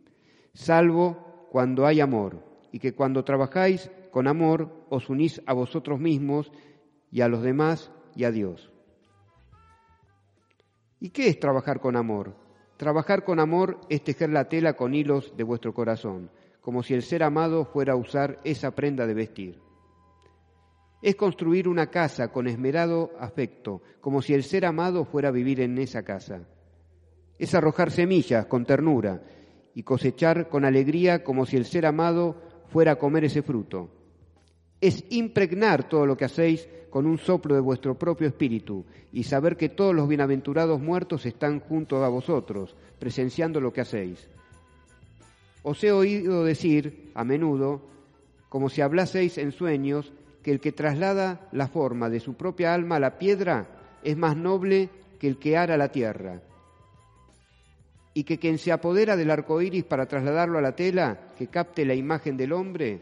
salvo 0.53 1.47
cuando 1.51 1.85
hay 1.85 1.99
amor, 1.99 2.43
y 2.71 2.79
que 2.79 2.93
cuando 2.93 3.23
trabajáis 3.23 3.91
con 4.11 4.27
amor 4.27 4.85
os 4.89 5.09
unís 5.09 5.41
a 5.45 5.53
vosotros 5.53 5.99
mismos 5.99 6.51
y 7.11 7.21
a 7.21 7.27
los 7.27 7.41
demás 7.41 7.91
y 8.15 8.23
a 8.23 8.31
Dios. 8.31 8.71
¿Y 10.99 11.09
qué 11.09 11.27
es 11.27 11.39
trabajar 11.39 11.79
con 11.79 11.95
amor? 11.95 12.35
Trabajar 12.77 13.23
con 13.23 13.39
amor 13.39 13.79
es 13.89 14.03
tejer 14.03 14.29
la 14.29 14.49
tela 14.49 14.73
con 14.73 14.93
hilos 14.93 15.35
de 15.35 15.43
vuestro 15.43 15.73
corazón, 15.73 16.29
como 16.61 16.83
si 16.83 16.93
el 16.93 17.01
ser 17.01 17.23
amado 17.23 17.65
fuera 17.65 17.93
a 17.93 17.97
usar 17.97 18.39
esa 18.43 18.71
prenda 18.71 19.07
de 19.07 19.13
vestir. 19.13 19.70
Es 21.01 21.15
construir 21.15 21.67
una 21.67 21.87
casa 21.87 22.27
con 22.31 22.47
esmerado 22.47 23.11
afecto, 23.19 23.81
como 24.01 24.21
si 24.21 24.33
el 24.33 24.43
ser 24.43 24.65
amado 24.65 25.05
fuera 25.05 25.29
a 25.29 25.31
vivir 25.31 25.59
en 25.59 25.77
esa 25.77 26.03
casa. 26.03 26.41
Es 27.39 27.55
arrojar 27.55 27.89
semillas 27.89 28.45
con 28.45 28.65
ternura 28.65 29.23
y 29.73 29.83
cosechar 29.83 30.47
con 30.49 30.63
alegría 30.65 31.23
como 31.23 31.45
si 31.45 31.57
el 31.57 31.65
ser 31.65 31.85
amado 31.85 32.35
fuera 32.67 32.93
a 32.93 32.99
comer 32.99 33.25
ese 33.25 33.41
fruto. 33.41 33.89
es 34.81 35.05
impregnar 35.11 35.87
todo 35.87 36.07
lo 36.07 36.17
que 36.17 36.25
hacéis 36.25 36.67
con 36.89 37.05
un 37.05 37.19
soplo 37.19 37.53
de 37.53 37.61
vuestro 37.61 37.97
propio 37.97 38.27
espíritu 38.27 38.83
y 39.13 39.23
saber 39.23 39.55
que 39.55 39.69
todos 39.69 39.95
los 39.95 40.09
bienaventurados 40.09 40.81
muertos 40.81 41.25
están 41.25 41.59
junto 41.59 42.03
a 42.03 42.09
vosotros, 42.09 42.75
presenciando 42.99 43.61
lo 43.61 43.71
que 43.71 43.81
hacéis. 43.81 44.27
Os 45.63 45.81
he 45.83 45.91
oído 45.91 46.43
decir 46.43 47.11
a 47.13 47.23
menudo, 47.23 47.81
como 48.49 48.69
si 48.69 48.81
hablaseis 48.81 49.37
en 49.37 49.51
sueños, 49.51 50.11
que 50.43 50.51
el 50.51 50.59
que 50.59 50.71
traslada 50.71 51.47
la 51.51 51.67
forma 51.67 52.09
de 52.09 52.19
su 52.19 52.35
propia 52.35 52.73
alma 52.73 52.95
a 52.95 52.99
la 52.99 53.17
piedra 53.17 53.67
es 54.03 54.17
más 54.17 54.35
noble 54.35 54.89
que 55.19 55.27
el 55.27 55.37
que 55.37 55.57
ara 55.57 55.77
la 55.77 55.89
tierra, 55.89 56.41
y 58.13 58.23
que 58.23 58.39
quien 58.39 58.57
se 58.57 58.71
apodera 58.71 59.15
del 59.15 59.31
arco 59.31 59.61
iris 59.61 59.83
para 59.83 60.07
trasladarlo 60.07 60.57
a 60.57 60.61
la 60.61 60.75
tela, 60.75 61.27
que 61.37 61.47
capte 61.47 61.85
la 61.85 61.93
imagen 61.93 62.35
del 62.37 62.53
hombre, 62.53 63.01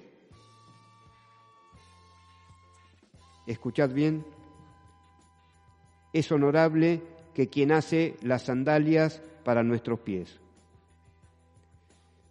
escuchad 3.48 3.90
bien, 3.92 4.26
es 6.14 6.32
honorable 6.32 7.02
que 7.34 7.48
quien 7.48 7.72
hace 7.72 8.18
las 8.22 8.44
sandalias 8.44 9.22
para 9.44 9.64
nuestros 9.64 10.00
pies. 10.00 10.40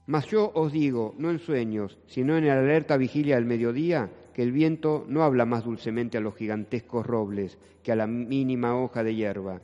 Mas 0.06 0.26
yo 0.26 0.50
os 0.54 0.72
digo, 0.72 1.14
no 1.18 1.30
en 1.30 1.38
sueños, 1.38 1.98
sino 2.06 2.36
en 2.36 2.46
la 2.46 2.54
alerta 2.54 2.96
vigilia 2.96 3.34
del 3.34 3.44
mediodía, 3.44 4.10
que 4.38 4.44
el 4.44 4.52
viento 4.52 5.04
no 5.08 5.24
habla 5.24 5.46
más 5.46 5.64
dulcemente 5.64 6.16
a 6.16 6.20
los 6.20 6.36
gigantescos 6.36 7.04
robles 7.04 7.58
que 7.82 7.90
a 7.90 7.96
la 7.96 8.06
mínima 8.06 8.76
hoja 8.76 9.02
de 9.02 9.16
hierba, 9.16 9.60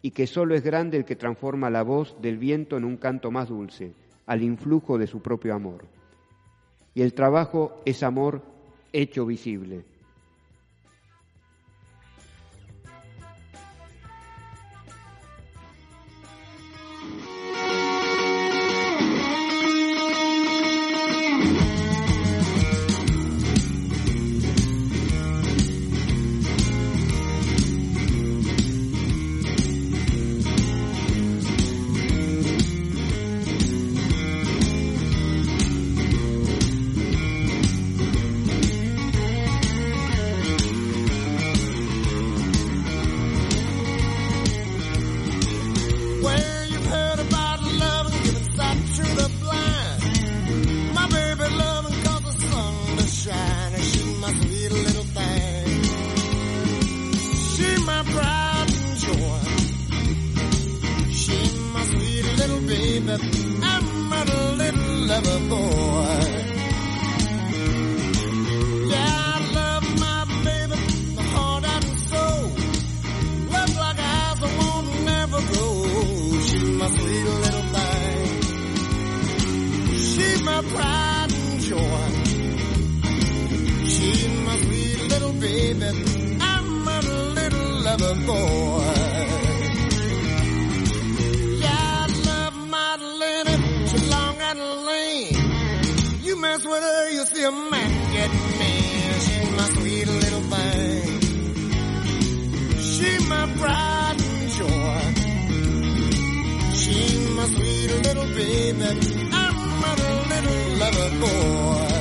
y 0.00 0.12
que 0.12 0.28
solo 0.28 0.54
es 0.54 0.62
grande 0.62 0.96
el 0.96 1.04
que 1.04 1.16
transforma 1.16 1.70
la 1.70 1.82
voz 1.82 2.14
del 2.22 2.38
viento 2.38 2.76
en 2.76 2.84
un 2.84 2.98
canto 2.98 3.32
más 3.32 3.48
dulce, 3.48 3.94
al 4.26 4.44
influjo 4.44 4.96
de 4.96 5.08
su 5.08 5.20
propio 5.22 5.54
amor. 5.54 5.86
Y 6.94 7.02
el 7.02 7.14
trabajo 7.14 7.82
es 7.84 8.04
amor 8.04 8.42
hecho 8.92 9.26
visible. 9.26 9.84
You'll 97.22 97.36
see 97.36 97.44
a 97.44 97.50
man 97.52 98.12
get 98.12 98.30
mean. 98.58 99.20
She's 99.20 99.50
my 99.56 99.66
sweet 99.74 100.06
little 100.08 100.40
thing. 100.40 101.20
She 102.78 103.18
my 103.28 103.46
pride 103.58 104.16
and 104.28 104.48
joy. 104.58 105.02
She 106.80 106.96
my 107.36 107.46
sweet 107.46 107.90
little 108.06 108.28
baby. 108.34 108.84
I'm 109.32 109.84
a 109.84 109.94
little 110.30 110.78
lover 110.78 111.10
boy. 111.20 111.91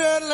turn 0.00 0.29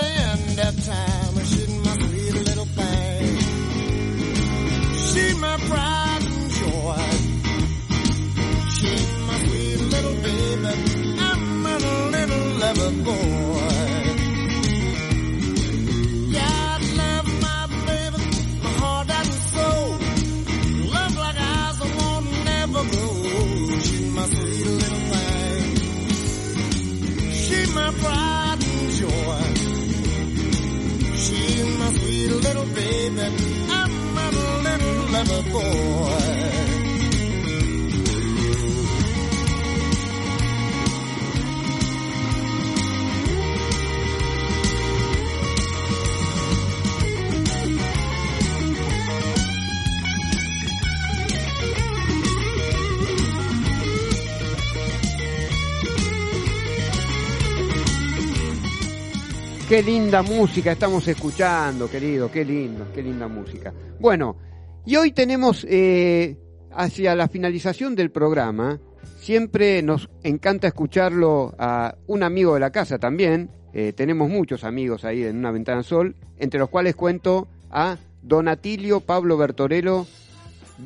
Qué 59.77 59.83
linda 59.83 60.23
música 60.23 60.73
estamos 60.73 61.07
escuchando, 61.07 61.91
querido, 61.91 62.31
qué 62.31 62.47
lindo, 62.47 62.87
qué 62.95 63.03
linda 63.03 63.29
música. 63.29 63.75
Bueno, 64.01 64.39
y 64.87 64.97
hoy 64.97 65.13
tenemos, 65.13 65.67
eh, 65.69 66.39
hacia 66.73 67.15
la 67.15 67.29
finalización 67.29 67.95
del 67.95 68.11
programa, 68.11 68.81
siempre 69.19 69.83
nos 69.83 70.09
encanta 70.23 70.67
escucharlo 70.67 71.55
a 71.59 71.95
un 72.07 72.23
amigo 72.23 72.55
de 72.55 72.61
la 72.61 72.71
casa 72.71 72.99
también. 72.99 73.51
Eh, 73.75 73.93
tenemos 73.93 74.31
muchos 74.31 74.65
amigos 74.65 75.05
ahí 75.05 75.23
en 75.25 75.37
una 75.37 75.51
ventana 75.51 75.83
sol, 75.83 76.17
entre 76.39 76.59
los 76.59 76.71
cuales 76.71 76.97
cuento 76.97 77.47
a 77.71 77.99
Don 78.23 78.49
Atilio 78.49 79.01
Pablo 79.01 79.37
Bertorello, 79.37 80.07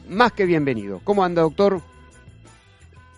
más 0.09 0.33
que 0.33 0.47
bienvenido. 0.47 1.01
¿Cómo 1.05 1.23
anda, 1.23 1.43
doctor? 1.43 1.81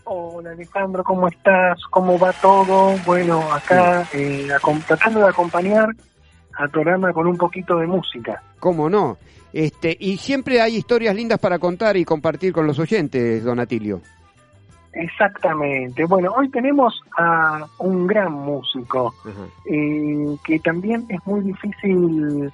Hola 0.04 0.50
Alejandro, 0.50 1.04
¿cómo 1.04 1.28
estás? 1.28 1.80
¿Cómo 1.90 2.18
va 2.18 2.32
todo? 2.32 2.96
Bueno, 3.06 3.40
acá 3.52 4.06
eh, 4.12 4.48
tratando 4.86 5.20
de 5.20 5.28
acompañar 5.28 5.88
al 6.54 6.70
programa 6.70 7.12
con 7.12 7.26
un 7.26 7.36
poquito 7.36 7.76
de 7.78 7.86
música. 7.86 8.42
¿Cómo 8.58 8.90
no? 8.90 9.18
Este, 9.52 9.96
y 9.98 10.16
siempre 10.16 10.60
hay 10.60 10.76
historias 10.76 11.14
lindas 11.14 11.38
para 11.38 11.58
contar 11.58 11.96
y 11.96 12.04
compartir 12.04 12.52
con 12.52 12.66
los 12.66 12.78
oyentes, 12.78 13.44
don 13.44 13.60
Atilio. 13.60 14.00
Exactamente. 14.92 16.04
Bueno, 16.04 16.32
hoy 16.36 16.50
tenemos 16.50 17.00
a 17.16 17.66
un 17.78 18.06
gran 18.06 18.32
músico 18.32 19.14
eh, 19.64 20.36
que 20.44 20.58
también 20.58 21.06
es 21.08 21.20
muy 21.26 21.40
difícil 21.40 22.52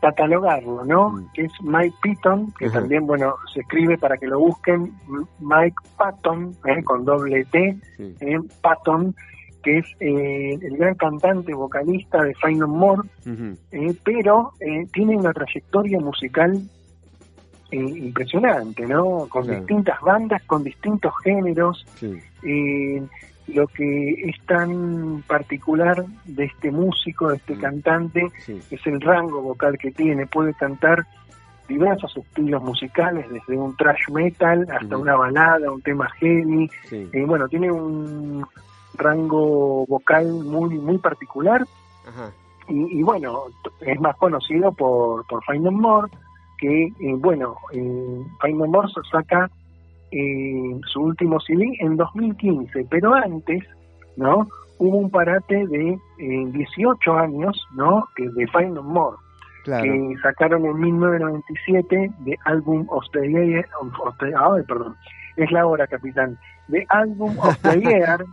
catalogarlo, 0.00 0.84
¿no? 0.84 1.10
Mm. 1.10 1.32
Que 1.34 1.42
es 1.46 1.52
Mike 1.62 1.96
Patton, 2.02 2.52
que 2.58 2.70
también, 2.70 3.06
bueno, 3.06 3.34
se 3.52 3.60
escribe 3.60 3.98
para 3.98 4.16
que 4.16 4.26
lo 4.26 4.38
busquen, 4.38 4.92
Mike 5.40 5.76
Patton, 5.96 6.54
¿eh? 6.66 6.82
con 6.84 7.04
doble 7.04 7.44
T, 7.46 7.76
Sí. 7.96 8.14
eh, 8.20 8.38
Patton, 8.62 9.14
que 9.62 9.78
es 9.78 9.86
eh, 10.00 10.58
el 10.62 10.76
gran 10.76 10.94
cantante 10.94 11.52
vocalista 11.52 12.22
de 12.22 12.34
Fine 12.36 12.60
No 12.60 12.68
More, 12.68 13.02
Ujú. 13.26 13.56
eh, 13.72 13.94
pero 14.04 14.52
eh, 14.60 14.86
tiene 14.92 15.16
una 15.16 15.32
trayectoria 15.32 15.98
musical 15.98 16.56
eh, 17.70 17.76
impresionante, 17.76 18.86
¿no? 18.86 19.26
Con 19.28 19.44
Claro. 19.44 19.58
distintas 19.58 20.00
bandas, 20.00 20.42
con 20.44 20.64
distintos 20.64 21.12
géneros. 21.22 21.84
Sí. 21.96 22.18
Lo 23.48 23.66
que 23.66 24.10
es 24.28 24.36
tan 24.46 25.22
particular 25.26 26.04
de 26.26 26.44
este 26.44 26.70
músico, 26.70 27.28
de 27.28 27.36
este 27.36 27.54
Mm. 27.56 27.60
cantante, 27.60 28.26
Sí. 28.44 28.60
es 28.70 28.86
el 28.86 29.00
rango 29.00 29.40
vocal 29.42 29.78
que 29.78 29.90
tiene. 29.90 30.26
Puede 30.26 30.52
cantar 30.54 31.06
diversos 31.68 32.16
estilos 32.16 32.62
musicales, 32.62 33.26
desde 33.30 33.56
un 33.58 33.76
thrash 33.76 34.08
metal 34.10 34.66
hasta 34.70 34.94
Ujú. 34.94 35.02
una 35.02 35.16
balada, 35.16 35.70
un 35.70 35.82
tema 35.82 36.08
heavy. 36.18 36.70
Sí. 36.84 37.08
Eh, 37.12 37.24
bueno, 37.26 37.48
tiene 37.48 37.70
un 37.70 38.44
rango 38.94 39.86
vocal 39.86 40.26
muy 40.26 40.76
muy 40.78 40.98
particular 40.98 41.64
Ajá. 42.08 42.30
y, 42.68 42.98
y 42.98 43.02
bueno, 43.02 43.44
es 43.80 44.00
más 44.00 44.16
conocido 44.16 44.72
por, 44.72 45.24
por 45.26 45.42
Find 45.44 45.70
More, 45.70 46.10
que 46.58 46.86
eh, 46.86 47.14
bueno, 47.16 47.54
eh, 47.72 48.22
Find 48.42 48.56
More 48.66 48.88
se 48.88 49.00
saca 49.10 49.50
eh, 50.10 50.80
su 50.86 51.00
último 51.02 51.38
CD 51.40 51.72
en 51.80 51.96
2015, 51.96 52.86
pero 52.90 53.14
antes, 53.14 53.62
¿no? 54.16 54.46
Hubo 54.78 54.96
un 54.98 55.10
parate 55.10 55.66
de 55.66 55.98
eh, 56.18 56.46
18 56.52 57.12
años, 57.18 57.60
¿no? 57.76 58.04
Que 58.16 58.28
de 58.30 58.46
Find 58.48 58.74
No 58.74 58.82
More, 58.82 59.16
Claro. 59.64 59.82
que 59.84 60.14
sacaron 60.22 60.64
en 60.66 60.78
1997 60.80 62.10
de 62.20 62.38
Album 62.44 62.86
of 62.90 63.04
the 63.12 63.28
Year, 63.28 63.66
of 63.80 64.16
the- 64.18 64.32
ay, 64.36 64.62
perdón, 64.66 64.94
es 65.36 65.50
la 65.52 65.66
hora, 65.66 65.86
capitán, 65.86 66.38
de 66.68 66.86
Album 66.90 67.36
of 67.38 67.56
the 67.62 67.80
Year, 67.80 68.24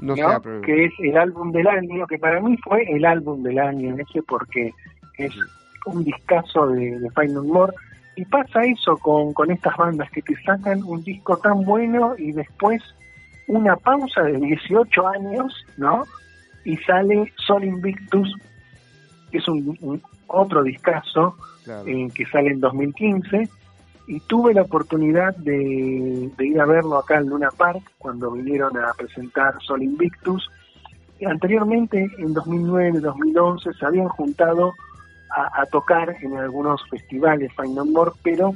que 0.61 0.85
es 0.85 0.93
el 0.99 1.17
álbum 1.17 1.51
del 1.51 1.67
año, 1.67 2.05
que 2.07 2.17
para 2.19 2.39
mí 2.41 2.57
fue 2.63 2.83
el 2.91 3.05
álbum 3.05 3.41
del 3.43 3.59
año, 3.59 3.95
ese 3.97 4.21
porque 4.23 4.71
es 5.17 5.33
un 5.87 6.03
discazo 6.03 6.67
de, 6.67 6.99
de 6.99 7.09
Find 7.11 7.33
No 7.33 7.43
More. 7.43 7.73
Y 8.15 8.25
pasa 8.25 8.63
eso 8.63 8.97
con, 8.97 9.33
con 9.33 9.51
estas 9.51 9.75
bandas 9.77 10.09
que 10.11 10.21
te 10.21 10.35
sacan 10.43 10.83
un 10.83 11.03
disco 11.03 11.37
tan 11.37 11.63
bueno 11.65 12.15
y 12.17 12.31
después 12.31 12.81
una 13.47 13.75
pausa 13.75 14.23
de 14.23 14.37
18 14.39 15.07
años, 15.07 15.53
¿no? 15.77 16.03
Y 16.63 16.77
sale 16.77 17.31
Sol 17.45 17.63
Invictus, 17.63 18.33
que 19.31 19.37
es 19.39 19.47
un, 19.47 19.77
un- 19.81 20.01
otro 20.27 20.63
discazo 20.63 21.35
claro. 21.63 21.83
eh, 21.87 22.07
que 22.13 22.25
sale 22.25 22.49
en 22.49 22.59
2015 22.59 23.47
y 24.07 24.19
tuve 24.21 24.53
la 24.53 24.63
oportunidad 24.63 25.35
de, 25.37 26.31
de 26.35 26.47
ir 26.47 26.59
a 26.59 26.65
verlo 26.65 26.97
acá 26.97 27.17
en 27.17 27.27
Luna 27.29 27.49
Park 27.55 27.91
cuando 27.99 28.31
vinieron 28.31 28.75
a 28.77 28.93
presentar 28.93 29.55
Sol 29.61 29.83
Invictus. 29.83 30.49
Y 31.19 31.25
anteriormente, 31.25 32.07
en 32.17 32.33
2009, 32.33 32.99
2011, 33.01 33.73
se 33.73 33.85
habían 33.85 34.07
juntado 34.09 34.73
a, 35.35 35.61
a 35.61 35.65
tocar 35.65 36.15
en 36.21 36.37
algunos 36.37 36.81
festivales 36.89 37.51
Find 37.55 37.75
No 37.75 37.85
More, 37.85 38.11
pero 38.23 38.53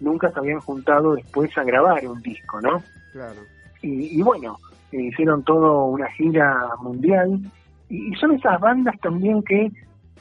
nunca 0.00 0.30
se 0.30 0.38
habían 0.38 0.60
juntado 0.60 1.14
después 1.14 1.56
a 1.56 1.64
grabar 1.64 2.06
un 2.06 2.20
disco, 2.22 2.60
¿no? 2.60 2.82
Claro. 3.12 3.40
y, 3.82 4.18
y 4.18 4.22
bueno, 4.22 4.58
eh, 4.92 5.02
hicieron 5.02 5.42
todo 5.42 5.86
una 5.86 6.06
gira 6.12 6.68
mundial 6.80 7.40
y, 7.88 8.12
y 8.12 8.14
son 8.16 8.32
esas 8.32 8.60
bandas 8.60 8.98
también 9.00 9.42
que 9.42 9.70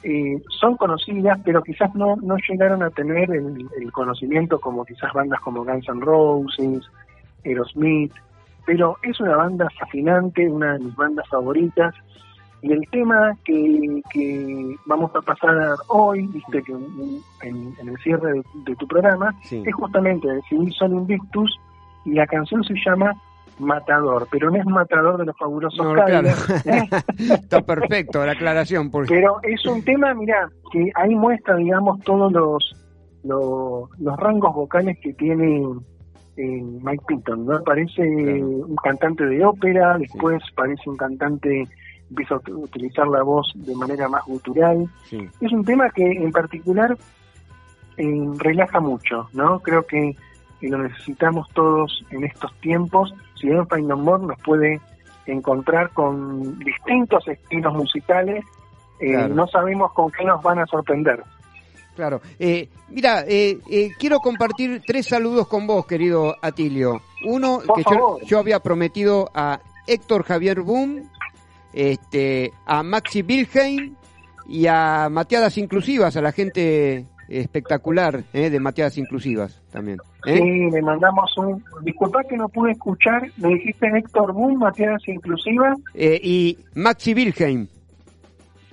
eh, 0.04 0.42
son 0.60 0.78
conocidas 0.78 1.40
pero 1.44 1.64
quizás 1.64 1.94
no, 1.96 2.16
no 2.18 2.36
llegaron 2.50 2.84
a 2.84 2.90
tener 2.92 3.32
el, 3.32 3.68
el 3.80 3.92
conocimiento 3.92 4.60
como 4.60 4.86
quizás 4.86 5.12
bandas 5.14 5.40
como 5.42 5.66
Guns 5.66 5.88
N' 5.90 6.02
Roses, 6.02 6.82
Aerosmith, 7.46 8.14
pero 8.66 8.98
es 9.04 9.20
una 9.20 9.38
banda 9.38 9.68
fascinante, 9.80 10.50
una 10.50 10.74
de 10.74 10.80
mis 10.80 10.96
bandas 10.96 11.28
favoritas 11.30 11.96
y 12.62 12.72
el 12.72 12.82
tema 12.92 13.34
que, 13.46 14.02
que 14.12 14.76
vamos 14.86 15.12
a 15.16 15.22
pasar 15.22 15.76
hoy, 15.90 16.26
viste 16.28 16.62
que 16.64 16.72
en, 17.44 17.74
el 17.82 17.98
cierre 18.04 18.34
de, 18.34 18.44
de 18.66 18.76
tu 18.76 18.88
programa, 18.88 19.34
Sí. 19.44 19.64
es 19.66 19.74
justamente 19.76 20.28
de 20.28 20.42
CD 20.50 20.72
Son 20.72 20.94
Invictus 20.96 21.60
y 22.06 22.12
la 22.14 22.26
canción 22.28 22.64
se 22.64 22.74
llama 22.86 23.14
Matador, 23.60 24.28
pero 24.32 24.50
no 24.52 24.58
es 24.58 24.66
Matador 24.66 25.18
de 25.18 25.26
los 25.26 25.38
fabulosos 25.38 25.84
No, 25.86 25.94
claro. 25.94 26.28
¿eh? 26.66 26.90
Está 27.18 27.62
perfecto 27.62 28.26
la 28.26 28.34
aclaración. 28.34 28.90
Porque... 28.92 29.16
pero 29.16 29.38
es 29.44 29.66
un 29.66 29.84
tema, 29.84 30.14
mira, 30.14 30.48
que 30.72 30.92
ahí 30.96 31.16
muestra, 31.16 31.56
digamos, 31.56 32.00
todos 32.02 32.32
los 32.32 32.74
los, 33.24 33.90
los 34.00 34.18
rangos 34.18 34.54
vocales 34.56 34.98
que 35.02 35.12
tiene 35.14 35.62
eh, 36.38 36.62
Mike 36.82 37.04
Pitton, 37.08 37.46
¿no? 37.46 37.62
Parece 37.64 38.04
Claro. 38.04 38.46
un 38.48 38.76
cantante 38.78 39.26
de 39.26 39.44
ópera, 39.44 39.98
después 39.98 40.42
parece 40.56 40.90
un 40.90 40.96
cantante, 40.96 41.68
empieza 42.10 42.36
a 42.36 42.40
ut- 42.40 42.64
utilizar 42.64 43.08
la 43.08 43.24
voz 43.24 43.52
de 43.56 43.76
manera 43.76 44.08
más 44.10 44.24
gutural, 44.26 44.88
Sí. 45.10 45.28
es 45.42 45.52
un 45.52 45.64
tema 45.66 45.90
que 45.90 46.04
en 46.04 46.32
particular 46.32 46.98
eh, 47.98 48.28
relaja 48.38 48.80
mucho, 48.80 49.28
¿no? 49.34 49.60
Creo 49.60 49.86
que, 49.86 50.16
lo 50.62 50.78
necesitamos 50.80 51.48
todos 51.54 52.04
en 52.12 52.24
estos 52.24 52.52
tiempos. 52.62 53.14
Si 53.36 53.48
bien 53.48 53.68
Find 53.68 53.88
No 53.88 53.96
More 53.98 54.24
nos 54.26 54.40
puede 54.44 54.82
encontrar 55.28 55.92
con 55.92 56.58
distintos 56.60 57.28
estilos 57.28 57.74
musicales, 57.74 58.44
eh, 59.00 59.12
Claro. 59.12 59.36
no 59.36 59.48
sabemos 59.48 59.94
con 59.94 60.10
qué 60.12 60.24
nos 60.26 60.42
van 60.42 60.60
a 60.60 60.66
sorprender. 60.66 61.24
Claro. 61.96 62.22
Eh, 62.40 62.70
mira, 62.90 63.22
eh, 63.28 63.60
eh, 63.70 63.90
quiero 64.00 64.20
compartir 64.20 64.82
tres 64.86 65.08
saludos 65.08 65.48
con 65.48 65.66
vos, 65.68 65.86
querido 65.88 66.36
Atilio. 66.42 67.02
Uno 67.26 67.60
Por 67.66 67.76
que 67.78 67.84
yo, 67.92 68.18
yo 68.26 68.40
había 68.40 68.60
prometido 68.60 69.30
a 69.34 69.60
Héctor 69.88 70.24
Javier 70.24 70.62
Boom, 70.62 71.10
este, 71.74 72.52
a 72.66 72.84
Maxi 72.84 73.22
Wilhelm 73.22 73.96
y 74.48 74.68
a 74.68 75.10
Mateadas 75.10 75.58
Inclusivas, 75.58 76.16
a 76.18 76.22
la 76.22 76.32
gente 76.32 77.06
espectacular 77.30 78.24
eh, 78.34 78.50
de 78.50 78.60
Mateadas 78.60 78.98
Inclusivas 78.98 79.62
también. 79.72 80.00
¿eh? 80.26 80.38
Sí, 80.38 80.72
le 80.72 80.82
mandamos 80.82 81.30
un... 81.38 81.62
Disculpa 81.84 82.24
que 82.24 82.38
no 82.38 82.48
pude 82.48 82.72
escuchar, 82.72 83.30
me 83.38 83.50
dijiste 83.50 83.88
Héctor 83.88 84.32
Boom, 84.34 84.60
Matías 84.60 85.06
Inclusiva, 85.08 85.76
Eh, 85.94 86.20
y 86.24 86.58
Maxi 86.76 87.14
Wilhelm. 87.14 87.68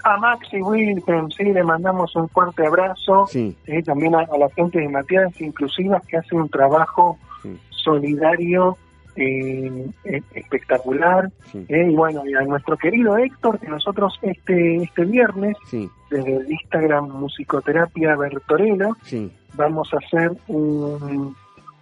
a 0.04 0.16
Maxi 0.18 0.62
Wilhelm, 0.62 1.30
sí, 1.32 1.44
le 1.44 1.64
mandamos 1.64 2.14
un 2.14 2.28
fuerte 2.28 2.64
abrazo. 2.64 3.26
Sí, 3.26 3.56
eh, 3.66 3.82
también 3.82 4.14
a, 4.14 4.20
a 4.20 4.38
la 4.38 4.48
gente 4.50 4.78
de 4.78 4.88
Matías 4.88 5.40
Inclusivas 5.40 6.06
que 6.06 6.18
hace 6.18 6.36
un 6.36 6.48
trabajo 6.48 7.18
sí, 7.42 7.58
solidario 7.70 8.76
eh, 9.16 9.86
eh, 10.04 10.22
espectacular. 10.34 11.30
sí, 11.50 11.64
eh, 11.68 11.88
y 11.90 11.94
bueno, 11.94 12.26
y 12.26 12.34
a 12.34 12.42
nuestro 12.42 12.76
querido 12.76 13.16
Héctor, 13.16 13.58
que 13.58 13.68
nosotros 13.68 14.18
este, 14.22 14.76
este 14.76 15.04
viernes, 15.04 15.56
sí, 15.66 15.88
desde 16.10 16.36
el 16.36 16.50
Instagram 16.50 17.08
Musicoterapia 17.08 18.16
Bertorello, 18.16 18.96
sí. 19.02 19.30
vamos 19.54 19.92
a 19.92 19.98
hacer 19.98 20.32
un, 20.48 21.34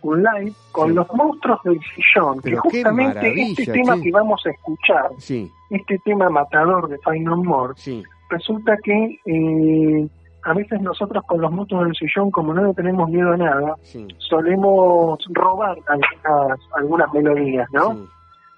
un 0.02 0.22
live 0.22 0.52
con 0.72 0.94
los 0.94 1.06
monstruos 1.12 1.60
del 1.64 1.80
sillón, 1.94 2.40
que 2.40 2.50
Pero 2.50 2.62
justamente 2.62 3.42
este 3.42 3.66
tema 3.66 4.00
que 4.00 4.10
vamos 4.10 4.42
a 4.46 4.50
escuchar, 4.50 5.10
este 5.18 5.98
tema 6.04 6.28
matador 6.28 6.88
de 6.88 6.98
Find 6.98 7.26
No 7.26 7.36
More, 7.36 7.74
resulta 8.28 8.76
que 8.82 9.18
eh, 9.26 10.08
a 10.44 10.52
veces 10.54 10.80
nosotros 10.80 11.24
con 11.26 11.40
los 11.40 11.50
monstruos 11.52 11.84
del 11.84 11.94
sillón, 11.94 12.30
como 12.30 12.52
no 12.54 12.64
le 12.64 12.74
tenemos 12.74 13.08
miedo 13.08 13.32
a 13.32 13.36
nada, 13.36 13.74
sí. 13.82 14.06
solemos 14.18 15.18
robar 15.30 15.76
algunas, 15.86 16.58
algunas 16.76 17.12
melodías, 17.14 17.68
¿no? 17.72 17.94
sí. 17.94 18.08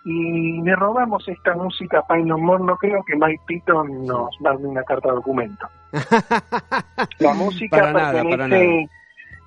Y 0.07 0.61
le 0.61 0.77
robamos 0.77 1.27
esta 1.29 1.55
música 1.55 2.01
a 2.01 2.03
Find 2.15 2.27
No 2.27 2.37
More, 2.37 2.63
no 2.63 2.77
creo 2.77 3.03
que 3.05 3.17
Mike 3.17 3.41
Pitton 3.47 4.05
nos 4.05 4.39
mande 4.43 4.67
una 4.69 4.83
carta 4.83 5.09
de 5.09 5.15
documento. 5.15 5.67
La 7.21 7.33
música 7.35 7.79
Para 7.79 7.93
nada, 7.93 8.23
para 8.23 8.49
nada. 8.49 8.63
eh, 8.63 8.89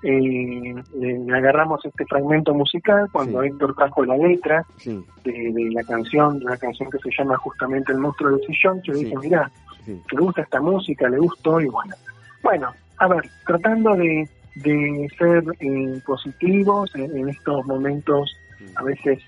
eh, 0.03 0.81
le 0.93 1.37
agarramos 1.37 1.83
este 1.85 2.05
fragmento 2.05 2.53
musical 2.55 3.07
cuando 3.11 3.41
Sí. 3.41 3.47
Héctor 3.49 3.75
trajo 3.75 4.05
la 4.05 4.17
letra 4.17 4.65
Sí, 4.77 5.05
de, 5.23 5.31
de 5.31 5.69
la 5.73 5.83
canción, 5.83 6.39
de 6.39 6.45
una 6.45 6.57
canción 6.57 6.89
que 6.89 6.97
se 6.99 7.09
llama 7.17 7.37
justamente 7.37 7.91
El 7.91 7.99
monstruo 7.99 8.31
del 8.31 8.41
sillón, 8.45 8.81
yo 8.83 8.93
Sí. 8.95 9.05
dije, 9.05 9.15
mira, 9.21 9.51
sí. 9.85 10.01
que 10.07 10.15
le 10.15 10.21
gusta 10.23 10.41
esta 10.41 10.59
música, 10.61 11.07
le 11.09 11.17
gustó 11.19 11.59
y 11.61 11.67
bueno. 11.67 11.95
Bueno, 12.43 12.73
a 12.97 13.07
ver, 13.07 13.23
tratando 13.45 13.95
de, 13.95 14.29
de 14.55 15.07
ser 15.17 15.43
eh, 15.59 16.01
positivos 16.05 16.93
en, 16.95 17.17
en 17.17 17.29
estos 17.29 17.65
momentos 17.65 18.35
a 18.75 18.83
veces 18.83 19.19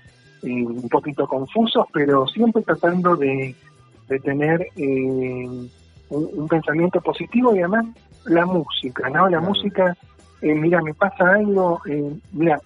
eh, 0.42 0.64
un 0.64 0.88
poquito 0.88 1.26
confusos, 1.26 1.86
pero 1.92 2.26
siempre 2.26 2.62
tratando 2.62 3.16
de, 3.16 3.54
de 4.08 4.18
tener 4.20 4.66
eh, 4.76 5.46
un, 5.46 5.70
un 6.08 6.48
pensamiento 6.48 7.00
positivo 7.00 7.54
y 7.54 7.58
además 7.58 7.86
la 8.24 8.46
música, 8.46 9.08
¿no? 9.10 9.28
La 9.28 9.40
música, 9.40 9.96
eh, 10.42 10.54
mira, 10.54 10.82
me 10.82 10.94
pasa 10.94 11.34
algo, 11.34 11.80
mira, 12.32 12.60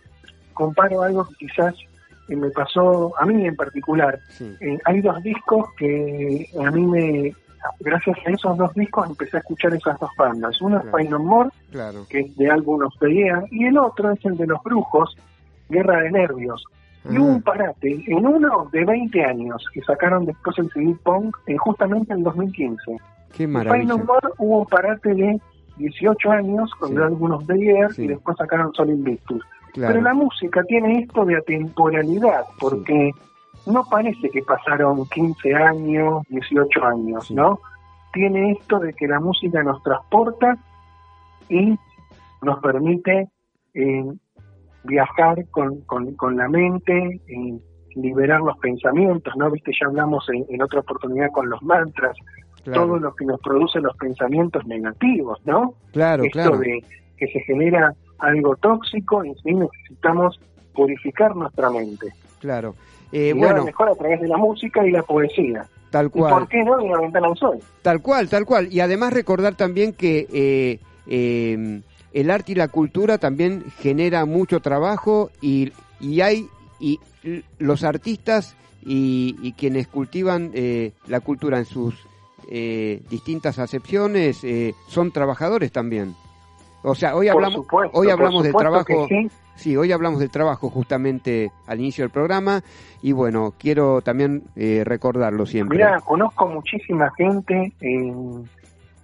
comparo 0.52 1.02
algo 1.02 1.26
que 1.28 1.46
quizás 1.46 1.74
me 2.28 2.50
pasó 2.50 3.12
a 3.18 3.26
mí 3.26 3.46
en 3.46 3.54
particular. 3.54 4.18
Sí, 4.30 4.56
hay 4.84 5.00
dos 5.00 5.22
discos 5.22 5.68
que 5.76 6.48
a 6.64 6.70
mí 6.70 6.86
me, 6.86 7.34
gracias 7.80 8.16
a 8.26 8.30
esos 8.30 8.56
dos 8.56 8.72
discos 8.74 9.08
empecé 9.08 9.36
a 9.36 9.40
escuchar 9.40 9.74
esas 9.74 9.98
dos 10.00 10.10
bandas. 10.18 10.60
Uno 10.60 10.80
Claro. 10.80 10.96
es 10.98 11.04
Fine 11.04 11.10
No 11.10 11.18
More, 11.24 11.50
claro. 11.70 12.06
que 12.08 12.20
es 12.20 12.36
de 12.36 12.50
álbum 12.50 12.80
the 13.00 13.12
Year, 13.12 13.44
y 13.50 13.64
el 13.66 13.78
otro 13.78 14.10
es 14.12 14.24
el 14.24 14.36
de 14.36 14.46
los 14.46 14.62
brujos, 14.62 15.16
Guerra 15.68 16.00
de 16.02 16.10
Nervios. 16.10 16.64
Y 17.10 17.18
hubo 17.18 17.28
un 17.28 17.42
parate 17.42 18.02
en 18.06 18.26
uno 18.26 18.66
de 18.72 18.84
20 18.84 19.22
años 19.24 19.62
que 19.74 19.82
sacaron 19.82 20.24
después 20.24 20.56
el 20.58 20.70
CD 20.70 20.96
Punk 21.02 21.36
eh, 21.46 21.56
justamente 21.58 22.14
en 22.14 22.22
2015. 22.22 22.96
Qué 23.36 23.44
En 23.44 23.52
maravilla. 23.52 23.82
Fine 23.82 23.98
No 23.98 24.04
More 24.04 24.28
hubo 24.38 24.58
un 24.60 24.66
parate 24.66 25.14
de 25.14 25.38
18 25.76 26.30
años 26.30 26.70
con 26.78 26.88
Sí. 26.90 26.94
el 26.96 27.02
álbum 27.02 27.44
the 27.46 27.58
Year 27.58 27.92
Sí. 27.92 28.04
y 28.04 28.08
después 28.08 28.36
sacaron 28.38 28.72
Sol 28.72 28.88
Invictus. 28.88 29.42
Claro. 29.74 29.92
Pero 29.92 30.04
la 30.04 30.14
música 30.14 30.62
tiene 30.64 31.00
esto 31.00 31.24
de 31.26 31.36
atemporalidad, 31.36 32.44
porque 32.60 33.10
no 33.66 33.84
parece 33.88 34.28
que 34.30 34.42
pasaron 34.42 35.06
15 35.08 35.54
años, 35.54 36.22
18 36.28 36.84
años, 36.84 37.26
Sí. 37.26 37.34
¿no? 37.34 37.60
Tiene 38.12 38.52
esto 38.52 38.78
de 38.78 38.92
que 38.94 39.08
la 39.08 39.18
música 39.20 39.62
nos 39.62 39.82
transporta 39.82 40.56
y 41.48 41.76
nos 42.42 42.60
permite 42.60 43.28
eh, 43.74 44.04
viajar 44.84 45.44
con, 45.50 45.80
con, 45.82 46.14
con 46.14 46.36
la 46.36 46.48
mente, 46.48 47.20
eh, 47.26 47.58
liberar 47.96 48.40
los 48.40 48.56
pensamientos, 48.58 49.34
¿no? 49.36 49.50
Viste, 49.50 49.72
ya 49.80 49.86
hablamos 49.88 50.28
en, 50.32 50.44
en 50.48 50.62
otra 50.62 50.80
oportunidad 50.80 51.30
con 51.32 51.48
los 51.50 51.62
mantras, 51.62 52.16
Claro. 52.62 52.86
todo 52.86 52.98
lo 52.98 53.14
que 53.14 53.26
nos 53.26 53.38
produce 53.42 53.78
los 53.78 53.94
pensamientos 53.98 54.64
negativos, 54.66 55.38
¿no? 55.44 55.74
Claro, 55.92 56.24
esto 56.24 56.38
claro. 56.38 56.58
de 56.58 56.82
que 57.18 57.26
se 57.26 57.40
genera 57.40 57.92
algo 58.18 58.56
tóxico 58.56 59.22
y 59.22 59.34
sí 59.42 59.52
necesitamos 59.52 60.40
purificar 60.74 61.36
nuestra 61.36 61.68
mente. 61.68 62.06
Claro. 62.40 62.74
Eh, 63.16 63.32
bueno, 63.32 63.64
mejor 63.64 63.88
a 63.88 63.94
través 63.94 64.20
de 64.20 64.26
la 64.26 64.36
música 64.36 64.84
y 64.84 64.90
la 64.90 65.02
poesía. 65.02 65.66
tal 65.90 66.06
¿Y 66.06 66.08
por 66.08 66.28
cual. 66.28 66.48
qué 66.48 66.64
no? 66.64 66.76
La 66.78 67.00
ventana 67.00 67.28
al 67.28 67.36
sol. 67.36 67.58
Tal 67.80 68.02
cual, 68.02 68.28
tal 68.28 68.44
cual. 68.44 68.72
Y 68.72 68.80
además 68.80 69.12
recordar 69.12 69.54
también 69.54 69.92
que 69.92 70.26
eh, 70.32 70.80
eh, 71.06 71.80
el 72.12 72.30
arte 72.30 72.52
y 72.52 72.54
la 72.56 72.66
cultura 72.68 73.18
también 73.18 73.64
genera 73.78 74.24
mucho 74.24 74.58
trabajo 74.58 75.30
y, 75.40 75.72
y 76.00 76.20
hay 76.22 76.48
y 76.80 76.98
los 77.58 77.84
artistas 77.84 78.56
y, 78.84 79.36
y 79.42 79.52
quienes 79.52 79.86
cultivan 79.86 80.50
eh, 80.52 80.92
la 81.06 81.20
cultura 81.20 81.58
en 81.58 81.64
sus 81.64 81.94
eh, 82.50 83.00
distintas 83.08 83.58
acepciones 83.58 84.42
eh, 84.44 84.74
son 84.88 85.12
trabajadores 85.12 85.72
también. 85.72 86.14
O 86.82 86.94
sea, 86.94 87.16
hoy 87.16 87.28
hablamos, 87.28 87.64
supuesto, 87.64 87.96
hoy 87.98 88.10
hablamos 88.10 88.42
del 88.42 88.52
trabajo. 88.52 89.06
sí. 89.08 89.28
Sí, 89.56 89.76
hoy 89.76 89.92
hablamos 89.92 90.20
del 90.20 90.30
trabajo 90.30 90.68
justamente 90.68 91.50
al 91.66 91.78
inicio 91.80 92.02
del 92.04 92.10
programa 92.10 92.62
y 93.02 93.12
bueno, 93.12 93.54
quiero 93.58 94.02
también 94.02 94.42
eh, 94.56 94.82
recordarlo 94.84 95.46
siempre. 95.46 95.78
Mira, 95.78 96.00
conozco 96.00 96.46
muchísima 96.48 97.10
gente 97.16 97.72
eh, 97.80 98.12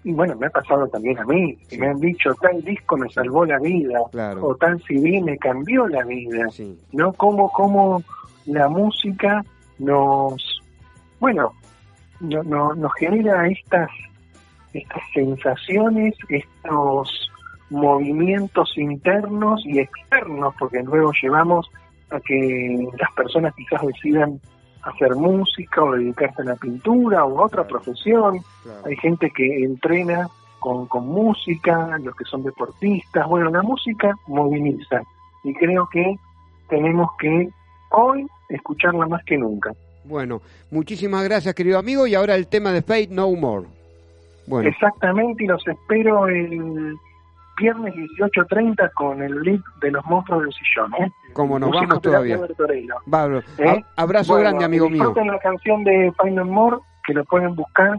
y 0.02 0.12
bueno, 0.12 0.34
me 0.36 0.46
ha 0.46 0.50
pasado 0.50 0.88
también 0.88 1.18
a 1.18 1.24
mí, 1.24 1.56
que 1.68 1.76
Sí. 1.76 1.78
me 1.80 1.88
han 1.88 2.00
dicho 2.00 2.34
tal 2.40 2.62
disco 2.64 2.96
me 2.96 3.08
salvó 3.10 3.44
la 3.44 3.58
vida 3.58 4.00
Claro. 4.10 4.44
o 4.46 4.56
tal 4.56 4.82
CD 4.82 5.22
me 5.22 5.38
cambió 5.38 5.86
la 5.86 6.04
vida. 6.04 6.48
Sí, 6.50 6.76
¿no? 6.92 7.12
Cómo, 7.12 7.50
cómo 7.52 8.02
la 8.46 8.68
música 8.68 9.44
nos, 9.78 10.60
bueno, 11.20 11.52
no, 12.20 12.42
no- 12.42 12.74
nos 12.74 12.92
genera 12.94 13.46
estas, 13.48 13.88
estas 14.74 15.02
sensaciones, 15.14 16.14
estos 16.28 17.29
movimientos 17.70 18.76
internos 18.76 19.62
y 19.64 19.78
externos, 19.78 20.54
porque 20.58 20.82
luego 20.82 21.12
llevamos 21.22 21.70
a 22.10 22.20
que 22.20 22.88
las 22.98 23.12
personas 23.12 23.54
quizás 23.54 23.80
decidan 23.86 24.40
hacer 24.82 25.14
música 25.14 25.82
o 25.82 25.92
dedicarse 25.92 26.42
a 26.42 26.46
la 26.46 26.56
pintura 26.56 27.24
o 27.24 27.40
a 27.40 27.46
otra 27.46 27.66
profesión. 27.66 28.40
claro. 28.62 28.80
Hay 28.86 28.96
gente 28.96 29.30
que 29.30 29.64
entrena 29.64 30.28
con, 30.58 30.86
con 30.86 31.06
música, 31.06 31.98
los 32.02 32.14
que 32.16 32.24
son 32.24 32.42
deportistas. 32.42 33.26
Bueno, 33.28 33.50
la 33.50 33.62
música 33.62 34.14
moviliza 34.26 35.02
y 35.44 35.54
creo 35.54 35.88
que 35.90 36.16
tenemos 36.68 37.10
que 37.18 37.48
hoy 37.90 38.26
escucharla 38.48 39.06
más 39.06 39.24
que 39.24 39.38
nunca. 39.38 39.72
Bueno, 40.04 40.40
muchísimas 40.70 41.24
gracias, 41.24 41.54
querido 41.54 41.78
amigo. 41.78 42.06
Y 42.06 42.14
ahora 42.14 42.34
el 42.34 42.46
tema 42.46 42.72
de 42.72 42.82
Fate 42.82 43.08
No 43.10 43.30
More. 43.32 43.66
Bueno, 44.46 44.68
Exactamente, 44.68 45.44
y 45.44 45.46
los 45.46 45.66
espero 45.68 46.26
el 46.26 46.96
viernes 47.60 47.94
18.30 47.94 48.90
con 48.94 49.22
el 49.22 49.40
link 49.42 49.62
de 49.82 49.90
los 49.90 50.04
monstruos 50.06 50.42
del 50.42 50.52
sillón. 50.52 50.92
¿eh? 51.04 51.12
como 51.32 51.58
nos 51.58 51.70
vamos 51.70 52.00
todavía. 52.02 52.38
Pablo, 53.08 53.42
¿Eh? 53.58 53.84
abrazo 53.96 54.32
Bueno, 54.32 54.48
grande, 54.48 54.64
amigo 54.64 54.88
mío. 54.88 55.14
La 55.14 55.38
canción 55.38 55.84
de 55.84 56.12
Final 56.22 56.46
More, 56.46 56.78
que 57.06 57.14
lo 57.14 57.24
pueden 57.24 57.54
buscar 57.54 57.96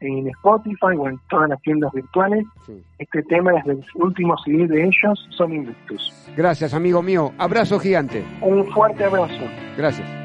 en 0.00 0.28
Spotify 0.28 0.96
o 0.98 1.08
en 1.08 1.18
todas 1.28 1.48
las 1.48 1.60
tiendas 1.62 1.92
virtuales. 1.92 2.44
Sí. 2.66 2.82
Este 2.98 3.22
tema 3.22 3.52
es 3.58 3.64
del 3.64 3.84
último 3.94 4.36
CD 4.44 4.66
de 4.66 4.84
ellos, 4.84 5.28
Son 5.30 5.52
Invictus. 5.52 6.12
Gracias, 6.36 6.74
amigo 6.74 7.02
mío. 7.02 7.32
Abrazo 7.38 7.78
gigante. 7.78 8.24
Un 8.40 8.66
fuerte 8.72 9.04
abrazo. 9.04 9.44
Gracias. 9.76 10.23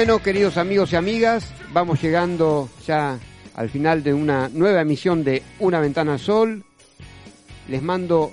Bueno, 0.00 0.22
queridos 0.22 0.56
amigos 0.56 0.94
y 0.94 0.96
amigas, 0.96 1.52
vamos 1.74 2.00
llegando 2.00 2.70
ya 2.86 3.18
al 3.54 3.68
final 3.68 4.02
de 4.02 4.14
una 4.14 4.48
nueva 4.48 4.80
emisión 4.80 5.24
de 5.24 5.42
Una 5.58 5.78
Ventana 5.78 6.14
al 6.14 6.18
Sol. 6.18 6.64
Les 7.68 7.82
mando 7.82 8.32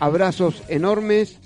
abrazos 0.00 0.64
enormes, 0.66 1.38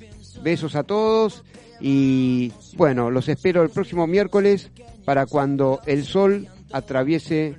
besos 0.43 0.75
a 0.75 0.85
todos 0.85 1.45
y 1.83 2.51
bueno, 2.79 3.11
los 3.11 3.29
espero 3.29 3.63
el 3.63 3.69
próximo 3.69 4.07
miércoles 4.07 4.71
para 5.05 5.27
cuando 5.27 5.83
el 5.85 6.07
sol 6.07 6.49
atraviese 6.73 7.55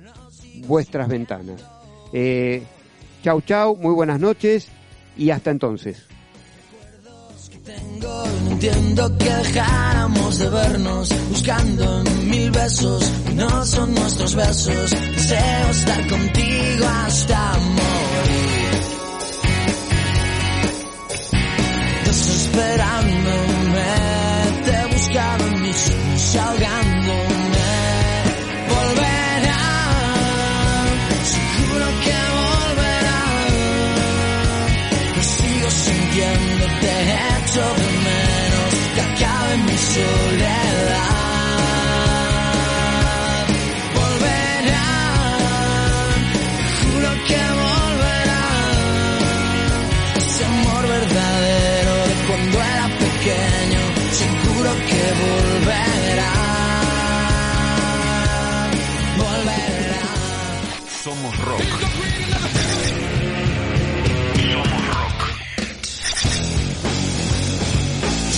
vuestras 0.66 1.06
ventanas. 1.06 1.62
Eh, 2.12 2.64
chau 3.22 3.40
chau, 3.42 3.76
muy 3.76 3.94
buenas 3.94 4.18
noches 4.18 4.66
y 5.16 5.30
hasta 5.30 5.52
entonces. 5.52 6.08
Tengo, 7.64 8.24
no 8.44 8.50
entiendo 8.50 9.16
que 9.16 9.24
dejáramos 9.24 10.38
de 10.38 10.50
vernos 10.50 11.08
buscando 11.30 12.04
mil 12.24 12.50
besos 12.50 13.10
no 13.32 13.64
son 13.64 13.94
nuestros 13.94 14.34
besos. 14.34 14.90
Deseo 14.90 15.70
estar 15.70 16.06
contigo 16.08 16.86
hasta 16.86 17.52
morir. 17.54 18.80
Desesperándome, 22.04 23.84
te 24.66 24.70
he 24.70 24.86
buscado 24.92 25.46
en 25.46 25.62
mis 25.62 25.76
sueños 25.76 26.36
ahogándome. 26.36 27.64
Volverá, 28.68 29.64
seguro 31.32 31.86
que 32.04 32.18
volverá. 32.36 33.22
Yo 35.16 35.22
sigo 35.22 35.70
sintiendo, 35.70 36.64
de 37.54 37.60
menos, 37.60 38.74
que 38.94 39.00
acabe 39.00 39.56
mi 39.58 39.78
soledad. 39.78 40.73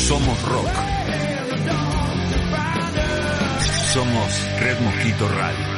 Somos 0.06 0.40
rock. 0.42 0.70
Somos 3.92 4.60
Red 4.60 4.80
Mosquito 4.80 5.26
Radio. 5.26 5.75